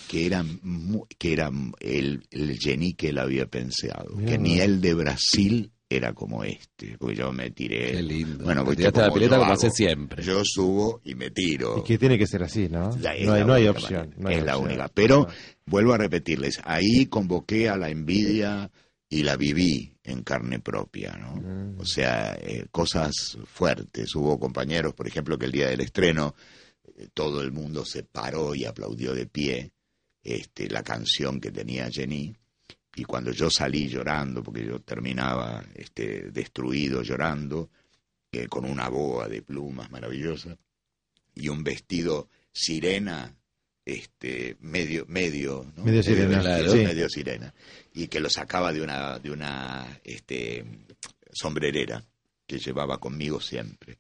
que 0.09 0.27
era, 0.27 0.43
mu- 0.63 1.07
que 1.17 1.33
era 1.33 1.51
el, 1.81 2.23
el 2.31 2.59
Jenny 2.59 2.95
que 2.95 3.09
él 3.11 3.19
había 3.19 3.47
pensado, 3.47 4.17
que 4.27 4.37
ni 4.39 4.59
el 4.61 4.81
de 4.81 4.95
Brasil 4.95 5.71
era 5.89 6.13
como 6.13 6.45
este, 6.45 6.97
porque 6.99 7.17
yo 7.17 7.33
me 7.33 7.51
tiré. 7.51 7.93
Qué 7.93 8.03
lindo. 8.03 8.45
Bueno, 8.45 8.63
viste 8.65 8.77
tiraste 8.77 9.01
a 9.01 9.07
la 9.09 9.15
pileta 9.15 9.39
como 9.39 9.53
haces 9.53 9.75
siempre. 9.75 10.23
Yo 10.23 10.43
subo 10.45 11.01
y 11.05 11.15
me 11.15 11.31
tiro. 11.31 11.79
Y 11.79 11.83
que 11.83 11.99
tiene 11.99 12.19
que 12.19 12.27
ser 12.27 12.43
así, 12.43 12.69
¿no? 12.69 12.91
No 12.97 13.09
hay, 13.09 13.45
no 13.45 13.53
hay 13.53 13.69
opción. 13.69 14.11
manera, 14.11 14.17
no 14.19 14.29
hay 14.29 14.37
es 14.37 14.45
la 14.45 14.59
única. 14.59 14.89
Pero 14.89 15.29
vuelvo 15.67 15.93
a 15.93 15.99
repetirles, 15.99 16.61
ahí 16.65 17.07
convoqué 17.07 17.69
a 17.69 17.77
la 17.77 17.91
envidia 17.91 18.71
y 19.09 19.23
la 19.23 19.37
viví 19.37 19.97
en 20.03 20.23
carne 20.23 20.59
propia, 20.59 21.17
¿no? 21.17 21.37
Mm. 21.37 21.81
O 21.81 21.85
sea, 21.85 22.37
eh, 22.41 22.67
cosas 22.71 23.39
fuertes. 23.45 24.15
Hubo 24.15 24.39
compañeros, 24.41 24.95
por 24.95 25.07
ejemplo, 25.07 25.39
que 25.39 25.47
el 25.47 25.53
día 25.53 25.69
del 25.69 25.81
estreno 25.81 26.35
eh, 26.97 27.09
todo 27.15 27.41
el 27.43 27.53
mundo 27.53 27.85
se 27.85 28.03
paró 28.03 28.55
y 28.55 28.65
aplaudió 28.65 29.15
de 29.15 29.27
pie 29.27 29.73
este, 30.23 30.69
la 30.69 30.83
canción 30.83 31.41
que 31.41 31.53
tenía 31.53 31.89
Jenny. 31.91 32.35
Y 32.97 33.05
cuando 33.05 33.33
yo 33.33 33.51
salí 33.51 33.89
llorando, 33.89 34.43
porque 34.43 34.65
yo 34.65 34.81
terminaba 34.81 35.65
este, 35.75 36.31
destruido 36.31 37.03
llorando, 37.03 37.71
eh, 38.33 38.47
con 38.49 38.65
una 38.65 38.89
boa 38.89 39.29
de 39.29 39.43
plumas 39.43 39.91
maravillosa 39.91 40.57
y 41.35 41.49
un 41.49 41.63
vestido 41.63 42.29
sirena, 42.53 43.35
este, 43.85 44.57
medio, 44.61 45.05
medio, 45.07 45.71
¿no? 45.77 45.85
Medio 45.85 46.03
sirena, 46.03 46.43
vestido, 46.43 46.73
sí. 46.73 46.79
medio 46.79 47.09
sirena, 47.09 47.55
y 47.93 48.09
que 48.09 48.21
lo 48.21 48.31
sacaba 48.31 48.73
de 48.73 48.83
una, 48.83 49.19
de 49.19 49.31
una, 49.31 50.01
este, 50.03 50.65
sombrerera 51.33 52.05
que 52.47 52.59
llevaba 52.59 52.99
conmigo 52.99 53.41
siempre. 53.41 53.99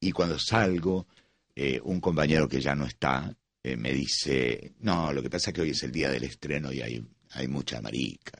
Y 0.00 0.12
cuando 0.12 0.38
salgo, 0.38 1.06
eh, 1.54 1.80
un 1.82 2.00
compañero 2.00 2.48
que 2.48 2.60
ya 2.60 2.74
no 2.74 2.86
está 2.86 3.34
eh, 3.66 3.76
me 3.76 3.92
dice, 3.92 4.74
no, 4.78 5.12
lo 5.12 5.22
que 5.22 5.28
pasa 5.28 5.50
es 5.50 5.54
que 5.54 5.62
hoy 5.62 5.70
es 5.70 5.82
el 5.82 5.90
día 5.90 6.08
del 6.08 6.22
estreno 6.22 6.72
y 6.72 6.82
hay, 6.82 7.04
hay 7.32 7.48
mucha 7.48 7.80
marica. 7.80 8.38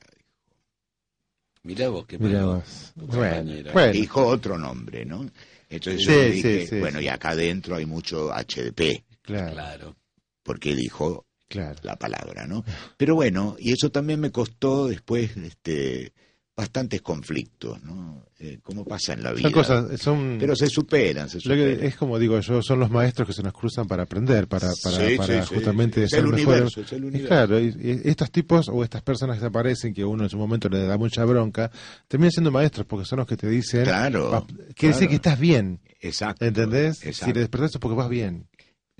Mirá 1.63 1.89
vos, 1.89 2.05
qué 2.05 2.17
Mirá 2.17 2.45
vos. 2.45 2.93
Bueno. 2.95 3.91
Dijo 3.91 4.25
otro 4.25 4.57
nombre, 4.57 5.05
¿no? 5.05 5.29
Entonces 5.69 6.01
Sí, 6.05 6.07
yo 6.07 6.11
le 6.13 6.31
dije, 6.31 6.61
sí, 6.61 6.67
sí, 6.67 6.79
bueno, 6.79 6.99
sí. 6.99 7.05
y 7.05 7.07
acá 7.09 7.29
adentro 7.31 7.75
hay 7.75 7.85
mucho 7.85 8.31
HDP, 8.31 9.03
Claro, 9.21 9.53
Claro. 9.53 9.95
porque 10.43 10.75
dijo 10.75 11.25
claro. 11.49 11.77
la 11.83 11.97
palabra, 11.97 12.47
¿no? 12.47 12.63
Pero 12.95 13.15
bueno, 13.15 13.57
y 13.59 13.73
eso 13.73 13.89
también 13.91 14.21
me 14.21 14.31
costó 14.31 14.87
después, 14.87 15.35
este, 15.35 16.13
bastantes 16.57 17.03
conflictos, 17.03 17.81
¿no? 17.83 18.25
Eh, 18.39 18.57
como 18.63 18.83
pasa 18.83 19.13
en 19.13 19.21
la 19.23 19.31
vida. 19.31 19.43
Son 19.43 19.51
cosas, 19.51 20.01
son... 20.01 20.37
Pero 20.39 20.55
se 20.55 20.67
superan, 20.67 21.29
se 21.29 21.39
superan. 21.39 21.83
es 21.83 21.95
como 21.95 22.17
digo 22.17 22.39
yo, 22.39 22.61
son 22.63 22.79
los 22.79 22.89
maestros 22.89 23.27
que 23.27 23.33
se 23.33 23.43
nos 23.43 23.53
cruzan 23.53 23.87
para 23.87 24.03
aprender, 24.03 24.47
para, 24.47 24.71
para, 24.83 24.97
Sí, 25.09 25.15
para 25.17 25.45
sí, 25.45 25.53
justamente 25.53 26.07
ser 26.09 26.19
el 26.19 26.25
mejores. 26.31 26.47
universo, 26.47 26.81
es 26.81 26.91
el 26.93 27.03
Y 27.03 27.07
universo. 27.07 27.27
Claro, 27.29 27.59
y- 27.59 27.67
y 28.03 28.09
estos 28.09 28.31
tipos 28.31 28.69
o 28.69 28.83
estas 28.83 29.03
personas 29.03 29.39
que 29.39 29.45
aparecen, 29.45 29.93
que 29.93 30.03
uno 30.03 30.23
en 30.23 30.29
su 30.31 30.37
momento 30.37 30.67
le 30.67 30.83
da 30.85 30.97
mucha 30.97 31.23
bronca, 31.25 31.69
terminan 32.07 32.31
siendo 32.31 32.51
maestros 32.51 32.87
porque 32.87 33.05
son 33.05 33.19
los 33.19 33.27
que 33.27 33.37
te 33.37 33.47
dicen, 33.47 33.83
Claro, 33.83 34.31
"Pa- 34.31 34.45
quiere 34.47 34.65
claro. 34.73 34.93
decir 34.95 35.09
que 35.09 35.15
estás 35.15 35.39
bien. 35.39 35.79
Exacto. 36.01 36.43
¿Entendés? 36.43 36.97
Si 36.97 37.33
te 37.33 37.39
despertás 37.39 37.75
es 37.75 37.77
porque 37.79 37.95
vas 37.95 38.09
bien. 38.09 38.47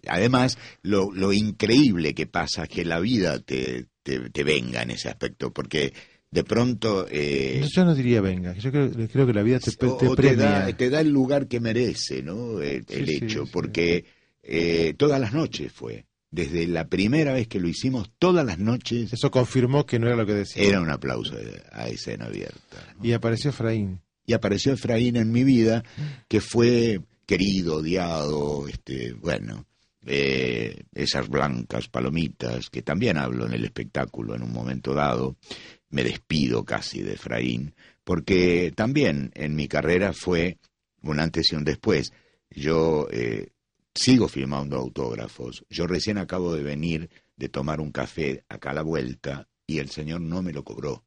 Además, 0.07 0.57
lo, 0.83 1.11
lo 1.11 1.33
increíble 1.33 2.13
que 2.13 2.27
pasa 2.27 2.63
es 2.63 2.69
que 2.69 2.85
la 2.85 2.99
vida 2.99 3.39
te, 3.39 3.87
te, 4.03 4.29
te 4.29 4.43
venga 4.43 4.83
en 4.83 4.91
ese 4.91 5.09
aspecto, 5.09 5.51
porque 5.51 5.93
de 6.31 6.43
pronto... 6.43 7.07
eh, 7.09 7.65
Yo 7.73 7.85
no 7.85 7.95
diría 7.95 8.21
venga, 8.21 8.53
yo 8.57 8.71
creo, 8.71 8.91
creo 9.11 9.25
que 9.27 9.33
la 9.33 9.43
vida 9.43 9.59
te, 9.59 9.71
te 9.71 9.85
o 9.85 9.97
te 9.97 10.09
premia. 10.15 10.45
da, 10.61 10.73
te 10.73 10.89
da 10.89 11.01
el 11.01 11.09
lugar 11.09 11.47
que 11.47 11.59
merece, 11.59 12.21
¿no? 12.23 12.61
El, 12.61 12.85
Sí, 12.87 13.15
hecho, 13.23 13.45
sí. 13.45 13.51
porque 13.53 14.05
eh, 14.43 14.93
todas 14.97 15.19
las 15.19 15.33
noches 15.33 15.71
fue. 15.71 16.05
Desde 16.29 16.67
la 16.67 16.89
primera 16.89 17.31
vez 17.31 17.47
que 17.47 17.59
lo 17.59 17.69
hicimos, 17.69 18.11
todas 18.19 18.45
las 18.45 18.59
noches 18.59 19.13
Eso 19.13 19.31
confirmó 19.31 19.85
que 19.85 19.97
no 19.97 20.07
era 20.07 20.17
lo 20.17 20.25
que 20.25 20.33
decía. 20.33 20.61
era 20.61 20.81
un 20.81 20.89
aplauso 20.89 21.35
a 21.71 21.87
escena 21.87 22.25
abierta. 22.25 22.95
Y 23.01 23.13
apareció 23.13 23.51
Efraín. 23.51 24.01
Y 24.25 24.33
apareció 24.33 24.73
Efraín 24.73 25.15
en 25.15 25.31
mi 25.31 25.45
vida, 25.45 25.85
que 26.27 26.41
fue 26.41 26.99
querido, 27.25 27.77
odiado, 27.77 28.67
este, 28.67 29.13
bueno, 29.13 29.65
eh, 30.07 30.83
esas 30.93 31.27
blancas 31.29 31.87
palomitas, 31.89 32.69
que 32.69 32.81
también 32.81 33.17
hablo 33.17 33.45
en 33.45 33.53
el 33.53 33.65
espectáculo 33.65 34.35
en 34.35 34.43
un 34.43 34.53
momento 34.53 34.93
dado, 34.93 35.35
me 35.89 36.03
despido 36.03 36.63
casi 36.63 37.01
de 37.01 37.13
Efraín, 37.13 37.75
porque 38.03 38.71
también 38.75 39.31
en 39.35 39.55
mi 39.55 39.67
carrera 39.67 40.13
fue 40.13 40.57
un 41.01 41.19
antes 41.19 41.51
y 41.51 41.55
un 41.55 41.63
después. 41.63 42.13
Yo 42.49 43.07
eh, 43.11 43.49
sigo 43.93 44.27
firmando 44.27 44.77
autógrafos. 44.77 45.65
Yo 45.69 45.87
recién 45.87 46.17
acabo 46.17 46.53
de 46.55 46.63
venir 46.63 47.09
de 47.35 47.49
tomar 47.49 47.81
un 47.81 47.91
café 47.91 48.45
acá 48.47 48.71
a 48.71 48.75
la 48.75 48.83
vuelta 48.83 49.47
y 49.65 49.79
el 49.79 49.89
señor 49.89 50.21
no 50.21 50.41
me 50.41 50.53
lo 50.53 50.63
cobró. 50.63 51.03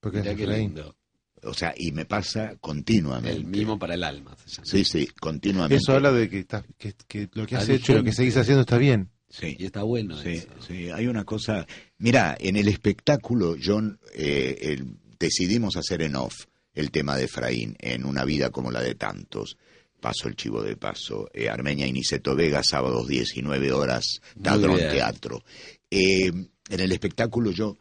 Porque 0.00 0.20
es 0.20 0.26
Efraín. 0.26 0.74
lindo. 0.74 0.97
O 1.44 1.54
sea, 1.54 1.74
y 1.76 1.92
me 1.92 2.04
pasa 2.04 2.56
continuamente. 2.60 3.30
El 3.30 3.44
mimo 3.46 3.78
para 3.78 3.94
el 3.94 4.04
alma. 4.04 4.36
Sí, 4.64 4.84
sí, 4.84 5.08
continuamente. 5.20 5.76
Eso 5.76 5.92
habla 5.92 6.12
de 6.12 6.28
que, 6.28 6.40
estás- 6.40 6.64
que, 6.76 6.94
que 7.06 7.28
lo 7.32 7.46
que 7.46 7.56
has 7.56 7.68
hecho 7.68 7.92
y 7.92 7.96
lo 7.96 8.04
que 8.04 8.12
seguís 8.12 8.36
haciendo 8.36 8.62
está 8.62 8.78
bien. 8.78 9.10
Sí. 9.30 9.56
Y 9.58 9.66
está 9.66 9.82
bueno 9.82 10.16
Sí, 10.22 10.30
eso. 10.30 10.48
sí, 10.66 10.88
hay 10.90 11.06
una 11.06 11.24
cosa. 11.24 11.66
Mira, 11.98 12.34
en 12.40 12.56
el 12.56 12.66
espectáculo, 12.68 13.56
John, 13.62 13.98
eh, 14.14 14.56
el- 14.60 14.96
decidimos 15.18 15.76
hacer 15.76 16.02
en 16.02 16.16
off 16.16 16.34
el 16.74 16.90
tema 16.90 17.16
de 17.16 17.24
Efraín, 17.24 17.76
en 17.80 18.04
una 18.06 18.24
vida 18.24 18.50
como 18.50 18.70
la 18.70 18.80
de 18.80 18.94
tantos. 18.94 19.56
Paso 20.00 20.28
el 20.28 20.36
chivo 20.36 20.62
de 20.62 20.76
paso. 20.76 21.28
Eh, 21.34 21.48
Armenia 21.48 21.86
y 21.86 21.92
Niceto 21.92 22.34
Vega, 22.36 22.62
sábados 22.62 23.08
19 23.08 23.72
horas, 23.72 24.20
Tadrón. 24.40 24.78
Teatro. 24.78 25.42
Eh, 25.90 26.28
en 26.70 26.80
el 26.80 26.92
espectáculo, 26.92 27.50
yo 27.50 27.76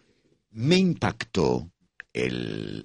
me 0.51 0.77
impactó 0.77 1.71
el, 2.11 2.83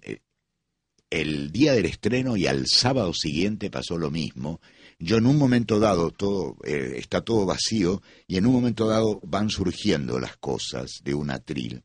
el 1.21 1.53
día 1.53 1.73
del 1.75 1.85
estreno 1.85 2.37
y 2.37 2.47
al 2.47 2.67
sábado 2.67 3.13
siguiente 3.13 3.71
pasó 3.71 3.99
lo 3.99 4.11
mismo. 4.11 4.61
Yo 4.99 5.19
en 5.19 5.27
un 5.27 5.37
momento 5.37 5.79
dado 5.79 6.11
todo 6.11 6.57
eh, 6.65 6.95
está 6.97 7.21
todo 7.21 7.45
vacío 7.45 8.03
y 8.27 8.37
en 8.39 8.47
un 8.47 8.53
momento 8.55 8.87
dado 8.87 9.21
van 9.25 9.51
surgiendo 9.51 10.19
las 10.19 10.37
cosas 10.39 11.01
de 11.05 11.15
un 11.15 11.31
atril. 11.31 11.83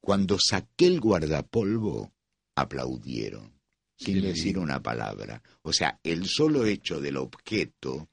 Cuando 0.00 0.36
saqué 0.38 0.86
el 0.86 1.00
guardapolvo 1.00 2.12
aplaudieron 2.54 3.52
sin 3.96 4.20
decir 4.22 4.58
una 4.58 4.82
palabra. 4.82 5.42
O 5.62 5.72
sea, 5.72 5.98
el 6.02 6.26
solo 6.26 6.64
hecho 6.66 7.00
del 7.00 7.16
objeto 7.18 8.08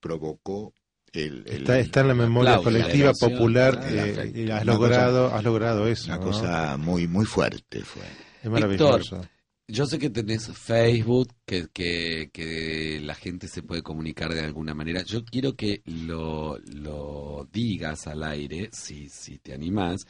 provocó 0.00 0.72
el, 1.12 1.44
el- 1.46 1.60
Está, 1.62 1.78
está 1.78 2.00
en 2.00 2.08
la 2.08 2.14
memoria 2.14 2.54
aplauso, 2.56 2.70
colectiva 2.78 3.12
popular 3.12 3.74
la 3.90 4.06
eh, 4.08 4.52
has 4.52 4.66
logrado, 4.66 5.32
has 5.34 5.44
logrado 5.44 5.86
eso. 5.86 6.06
una 6.06 6.16
¿no? 6.18 6.22
cosa 6.24 6.76
muy 6.76 7.06
muy 7.06 7.24
fuerte 7.24 7.82
fue. 7.82 8.02
Es 8.44 8.50
maravilloso. 8.50 9.26
Yo 9.66 9.86
sé 9.86 9.98
que 9.98 10.10
tenés 10.10 10.48
Facebook, 10.48 11.32
que, 11.46 11.68
que, 11.72 12.28
que 12.30 13.00
la 13.02 13.14
gente 13.14 13.48
se 13.48 13.62
puede 13.62 13.82
comunicar 13.82 14.34
de 14.34 14.42
alguna 14.42 14.74
manera. 14.74 15.02
Yo 15.02 15.24
quiero 15.24 15.56
que 15.56 15.80
lo, 15.86 16.58
lo 16.58 17.48
digas 17.50 18.06
al 18.06 18.22
aire, 18.22 18.68
si, 18.72 19.08
si 19.08 19.38
te 19.38 19.54
animás, 19.54 20.06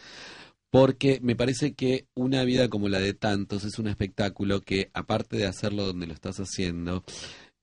porque 0.71 1.21
me 1.23 1.37
parece 1.37 1.75
que 1.75 2.09
una 2.15 2.43
vida 2.43 2.69
como 2.69 2.89
la 2.89 2.99
de 2.99 3.15
tantos 3.15 3.63
es 3.63 3.79
un 3.79 3.87
espectáculo 3.87 4.61
que, 4.61 4.91
aparte 4.93 5.37
de 5.37 5.47
hacerlo 5.47 5.87
donde 5.87 6.09
lo 6.09 6.15
estás 6.15 6.39
haciendo, 6.39 7.05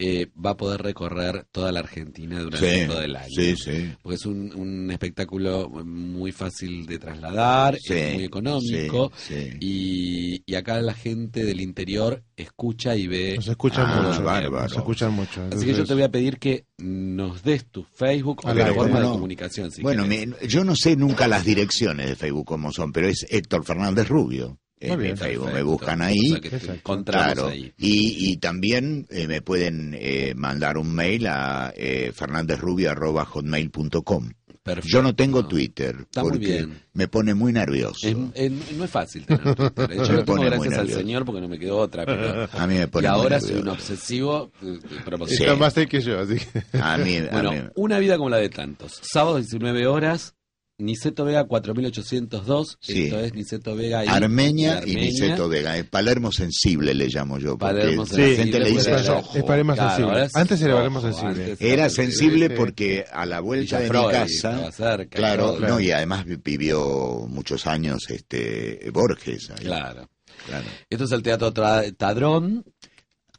eh, 0.04 0.28
va 0.44 0.52
a 0.52 0.58
poder 0.58 0.82
recorrer 0.82 1.46
toda 1.52 1.72
la 1.72 1.82
Argentina 1.82 2.40
durante 2.40 2.82
Sí, 2.82 2.88
todo 2.88 3.04
el 3.04 3.16
año. 3.16 3.30
sí, 3.30 3.56
sí. 3.56 3.94
Porque 4.02 4.16
es 4.16 4.26
un, 4.26 4.52
un 4.56 4.90
espectáculo 4.90 5.70
muy 5.70 6.32
fácil 6.32 6.88
de 6.88 6.98
trasladar, 6.98 7.78
Sí, 7.80 7.94
es 7.94 8.14
muy 8.16 8.24
económico. 8.24 9.12
sí, 9.16 9.36
sí. 9.36 9.58
Y, 9.62 10.44
y 10.46 10.56
acá 10.56 10.82
la 10.82 10.94
gente 10.96 11.46
del 11.46 11.62
interior 11.62 12.24
escucha 12.36 12.96
y 12.96 13.06
ve. 13.06 13.36
Nos 13.36 13.48
escuchan 13.48 13.86
Ah, 13.88 14.08
mucho. 14.10 14.24
bárbaro. 14.24 14.64
Nos 14.64 14.78
escuchan 14.78 15.14
mucho. 15.14 15.42
Así 15.52 15.66
que 15.66 15.74
yo 15.76 15.86
te 15.86 15.94
voy 15.94 16.04
a 16.04 16.10
pedir 16.12 16.40
que 16.40 16.66
nos 16.80 17.44
des 17.44 17.66
tu 17.68 17.84
Facebook 17.84 18.42
o 18.44 18.54
la 18.54 18.66
forma 18.74 18.84
¿cómo 18.84 18.96
de 18.98 19.04
no? 19.06 19.12
comunicación. 19.12 19.72
Si 19.72 19.84
bueno, 19.84 20.08
me- 20.08 20.28
yo 20.48 20.64
no 20.64 20.76
sé 20.76 20.96
nunca 20.96 21.28
las 21.28 21.46
direcciones 21.46 22.08
de 22.10 22.16
Facebook 22.16 22.46
como 22.48 22.72
son, 22.72 22.92
pero 22.92 23.08
es 23.08 23.26
Héctor 23.30 23.64
Fernández 23.66 24.08
Rubio. 24.08 24.58
En 24.82 24.90
Muy 24.96 25.04
bien. 25.04 25.14
mi 25.14 25.18
Facebook 25.20 25.46
me 25.46 25.52
Perfecto. 25.52 25.72
buscan 25.72 26.02
O 26.02 26.06
ahí. 26.06 26.34
encontramos 26.74 27.34
Claro, 27.34 27.48
ahí. 27.50 27.72
y, 27.78 28.32
y 28.32 28.38
también 28.38 29.06
eh, 29.12 29.28
me 29.28 29.42
pueden 29.44 29.96
eh, 29.98 30.34
mandar 30.36 30.78
un 30.80 30.92
mail 30.94 31.28
a 31.28 31.72
eh, 31.78 32.12
fernandezrubio.hotmail.com. 32.14 34.32
Perfecto. 34.64 34.90
Yo 34.92 35.02
no 35.02 35.16
tengo 35.16 35.48
Twitter 35.48 35.96
Está 36.02 36.22
muy 36.22 36.34
porque 36.34 36.46
bien. 36.48 36.80
me 36.94 37.08
pone 37.08 37.34
muy 37.34 37.52
nervioso. 37.52 38.08
Es- 38.08 38.16
es- 38.36 38.52
no 38.78 38.84
es 38.86 38.92
fácil 38.92 39.26
tener 39.26 39.56
Twitter. 39.56 39.90
Yo 39.90 39.98
Me 39.98 39.98
lo 39.98 40.06
tengo 40.08 40.26
pone 40.26 40.42
muy 40.56 40.68
gracias 40.68 40.78
al. 40.80 40.90
Señor 40.90 41.26
porque 41.26 41.42
no 41.42 41.48
me 41.48 41.58
quedó 41.58 41.78
otra. 41.80 42.06
Pero... 42.06 42.48
A 42.54 42.68
mí 42.68 42.76
me 42.76 42.88
pone 42.88 43.08
y 43.08 43.12
muy 43.12 43.20
ahora 43.20 43.40
soy 43.40 43.56
un 43.58 43.70
obsesivo 43.70 44.52
eh, 44.62 44.78
proporcional. 45.04 45.54
Está 45.54 45.60
más 45.60 45.74
que 45.74 46.00
yo, 46.02 46.20
así 46.20 46.36
que... 46.38 46.64
A 46.80 46.96
mí, 47.00 47.18
a 47.18 47.30
Bueno, 47.32 47.52
mí- 47.54 47.62
una 47.76 47.98
vida 47.98 48.18
como 48.18 48.30
la 48.30 48.38
de 48.38 48.50
tantos. 48.50 49.00
Sábado 49.02 49.38
19 49.38 49.88
horas, 49.88 50.36
Niceto 50.82 51.26
Vega 51.26 51.46
4802. 51.46 52.78
Sí. 52.82 53.04
Esto 53.06 53.20
es 53.20 53.34
Niceto 53.34 53.76
Vega 53.76 54.04
y 54.06 54.08
Armenia 54.08 54.74
y 54.86 54.92
Armenia. 54.92 55.02
Niceto 55.12 55.50
Vega. 55.50 55.78
eh, 55.78 55.84
Palermo 55.84 56.32
sensible 56.32 56.94
le 56.94 57.08
llamo 57.08 57.38
yo. 57.40 57.58
Porque 57.58 57.74
Palermo 57.76 58.04
la 58.04 58.08
sensible, 58.08 58.36
gente 58.36 58.60
le 58.60 58.70
dice 58.72 58.90
puede 58.90 59.04
ser. 59.04 59.14
rojo. 59.14 59.38
Es 59.38 59.44
Palermo 59.44 59.74
Claro, 59.74 59.96
sensible. 59.96 60.26
es 60.26 60.36
Antes 60.36 60.62
era 60.62 60.76
Palermo 60.76 61.02
sensible. 61.02 61.58
Era 61.60 61.90
Sí, 61.90 61.96
sensible 61.96 62.48
sí. 62.48 62.54
porque 62.58 63.06
a 63.12 63.26
la 63.26 63.40
vuelta 63.40 63.78
Villa 63.78 63.80
de 63.80 63.88
Freud, 63.88 64.06
mi 64.08 64.12
casa, 64.12 64.72
cerca, 64.72 65.18
claro, 65.18 65.54
todo. 65.54 65.68
no 65.68 65.80
y 65.80 65.92
además 65.92 66.26
vi- 66.26 66.38
vivió 66.44 67.26
muchos 67.30 67.68
años 67.68 68.10
este 68.10 68.90
Borges, 68.92 69.50
ahí. 69.52 69.66
Claro. 69.66 70.10
Claro. 70.48 70.66
Esto 70.90 71.04
es 71.06 71.12
el 71.12 71.22
Teatro 71.24 71.54
Tra- 71.54 71.96
Tadrón. 71.96 72.64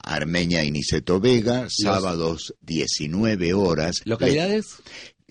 Armenia 0.04 0.64
y 0.64 0.72
Niceto 0.72 1.20
Vega, 1.20 1.68
sábados 1.68 2.54
19 2.60 3.54
horas. 3.54 4.00
¿Localidades? 4.04 4.66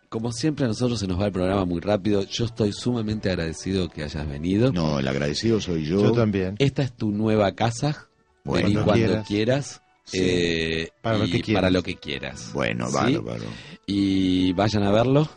como 0.09 0.31
siempre 0.31 0.65
a 0.65 0.67
nosotros 0.67 0.99
se 0.99 1.07
nos 1.07 1.19
va 1.19 1.27
el 1.27 1.31
programa 1.31 1.65
muy 1.65 1.79
rápido, 1.81 2.23
yo 2.23 2.45
estoy 2.45 2.71
sumamente 2.73 3.29
agradecido 3.29 3.89
que 3.89 4.03
hayas 4.03 4.27
venido. 4.27 4.71
No, 4.71 4.99
el 4.99 5.07
agradecido 5.07 5.59
soy 5.61 5.85
yo. 5.85 6.01
Yo 6.01 6.11
también. 6.11 6.55
Esta 6.59 6.83
es 6.83 6.93
tu 6.93 7.11
nueva 7.11 7.53
casa. 7.53 8.07
Bueno, 8.43 8.67
Vení 8.69 8.75
cuando 8.81 8.93
quieras. 8.93 9.27
quieras. 9.27 9.81
Sí. 10.03 10.17
eh, 10.21 10.89
Para 11.01 11.17
lo 11.19 11.25
que 11.25 11.41
quieras. 11.41 11.61
para 11.61 11.69
lo 11.69 11.83
que 11.83 11.95
quieras. 11.95 12.51
Bueno, 12.53 12.87
¿Sí? 12.89 12.93
bárbaro. 12.95 13.45
Y 13.85 14.53
vayan 14.53 14.83
a 14.83 14.91
verlo. 14.91 15.29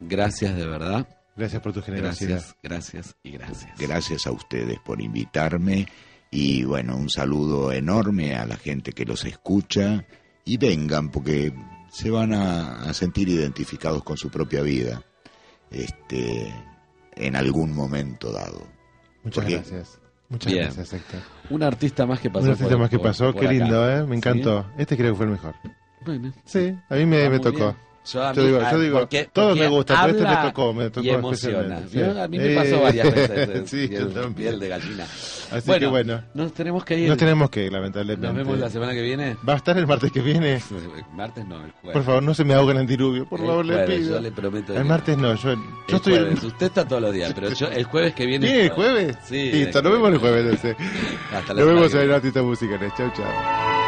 Gracias 0.00 0.56
de 0.56 0.66
verdad. 0.66 1.08
Gracias 1.36 1.62
por 1.62 1.72
tu 1.72 1.80
generosidad. 1.82 2.30
Gracias, 2.36 2.56
gracias 2.62 3.16
y 3.22 3.30
gracias. 3.30 3.70
Gracias 3.78 4.26
a 4.26 4.32
ustedes 4.32 4.78
por 4.84 5.00
invitarme 5.00 5.86
y 6.30 6.64
bueno, 6.64 6.96
un 6.96 7.08
saludo 7.08 7.72
enorme 7.72 8.34
a 8.34 8.44
la 8.44 8.56
gente 8.56 8.92
que 8.92 9.04
los 9.06 9.24
escucha 9.24 10.04
y 10.44 10.56
vengan 10.56 11.10
porque 11.10 11.52
se 11.90 12.10
van 12.10 12.32
a, 12.34 12.82
a 12.84 12.94
sentir 12.94 13.28
identificados 13.28 14.02
con 14.02 14.16
su 14.16 14.30
propia 14.30 14.62
vida 14.62 15.02
este, 15.70 16.52
en 17.16 17.36
algún 17.36 17.74
momento 17.74 18.32
dado. 18.32 18.66
Muchas 19.24 19.44
Porque- 19.44 19.56
gracias. 19.56 19.98
Muchas 20.28 20.50
Bien. 20.50 20.64
gracias, 20.64 20.92
Héctor. 20.94 21.20
Un 21.50 21.62
artista 21.62 22.06
más 22.06 22.18
que 22.18 22.30
pasó. 22.30 22.44
Un 22.46 22.50
artista 22.52 22.70
por- 22.70 22.78
más 22.80 22.88
que 22.90 22.96
por- 22.98 23.06
pasó, 23.06 23.24
por 23.32 23.40
qué 23.42 23.46
acá. 23.48 23.52
lindo, 23.52 23.90
¿eh? 23.90 24.02
Me 24.04 24.08
¿Sí? 24.08 24.14
encantó. 24.14 24.66
Este 24.78 24.96
creo 24.96 25.12
que 25.12 25.16
fue 25.18 25.26
el 25.26 25.32
mejor. 25.32 25.54
Bueno. 26.06 26.32
Sí, 26.46 26.74
a 26.88 26.94
mí 26.94 27.04
me, 27.04 27.38
tocó. 27.38 27.58
bien. 27.58 27.76
Yo, 28.04 28.20
a 28.24 28.32
Yo 28.32 28.42
mí- 28.42 28.48
digo, 28.48 28.60
ah, 28.64 28.72
yo 28.72 28.78
digo, 28.80 28.98
porque- 28.98 29.28
todo 29.32 29.48
porque 29.50 29.60
me 29.60 29.68
gusta, 29.68 29.94
pero 30.02 30.18
este 30.18 30.28
me 30.28 30.36
tocó, 30.48 30.72
me 30.74 30.90
tocó 30.90 31.06
y 31.06 31.10
emociona. 31.10 31.80
Yo- 31.92 32.20
a 32.22 32.26
mí 32.26 32.36
Sí. 32.38 32.44
me 32.44 32.54
pasó 32.56 32.82
varias 32.82 33.14
veces. 33.14 33.48
eh, 33.48 33.62
Sí, 33.66 33.86
piel, 33.88 34.12
yo 34.12 34.32
piel 34.34 34.58
de 34.58 34.68
gallina. 34.68 35.04
Así 35.04 35.66
bueno, 35.66 35.80
que 35.80 35.86
bueno. 35.86 36.22
Nos 36.34 36.52
tenemos 36.52 36.84
que 36.84 36.98
ir. 36.98 37.08
Nos 37.08 37.18
tenemos 37.18 37.48
que 37.50 37.66
ir, 37.66 37.72
lamentablemente. 37.72 38.26
Nos 38.26 38.34
vemos 38.36 38.58
la 38.58 38.70
semana 38.70 38.92
que 38.92 39.02
viene. 39.02 39.36
¿Va 39.48 39.52
a 39.52 39.56
estar 39.56 39.78
el 39.78 39.86
martes 39.86 40.10
que 40.10 40.20
viene? 40.20 40.60
Martes 41.14 41.46
no, 41.46 41.64
el 41.64 41.70
jueves. 41.70 41.92
Por 41.92 42.02
favor, 42.04 42.22
no 42.24 42.34
se 42.34 42.44
me 42.44 42.54
ahogue 42.54 42.72
el 42.72 42.78
antirubio, 42.78 43.28
por 43.28 43.38
El 43.40 43.46
favor, 43.46 43.64
le 43.66 43.74
jueves, 43.74 43.98
pido. 44.00 44.14
yo 44.16 44.20
le 44.20 44.32
prometo 44.32 44.76
El 44.76 44.84
martes 44.84 45.16
no, 45.18 45.34
yo, 45.36 45.52
yo 45.54 45.60
El 45.88 45.94
estoy... 45.96 46.12
jueves. 46.14 46.42
Usted 46.42 46.66
está 46.66 46.88
todos 46.88 47.02
los 47.02 47.12
días, 47.12 47.32
pero 47.34 47.50
yo, 47.50 47.68
el 47.68 47.84
jueves 47.84 48.14
que 48.14 48.26
viene. 48.26 48.46
¿Viene 48.46 48.62
el 48.64 48.70
jueves? 48.70 49.16
Sí. 49.24 49.52
Listo, 49.52 49.78
el 49.78 49.84
nos 49.84 49.92
vemos 49.92 50.12
el 50.12 50.18
jueves. 50.18 50.58
Hasta 51.32 51.54
la 51.54 51.60
Nos 51.62 51.74
vemos 51.74 51.94
en 51.94 52.10
Artistas 52.10 52.42
Musicales. 52.42 52.92
Chau, 52.96 53.12
chau. 53.16 53.81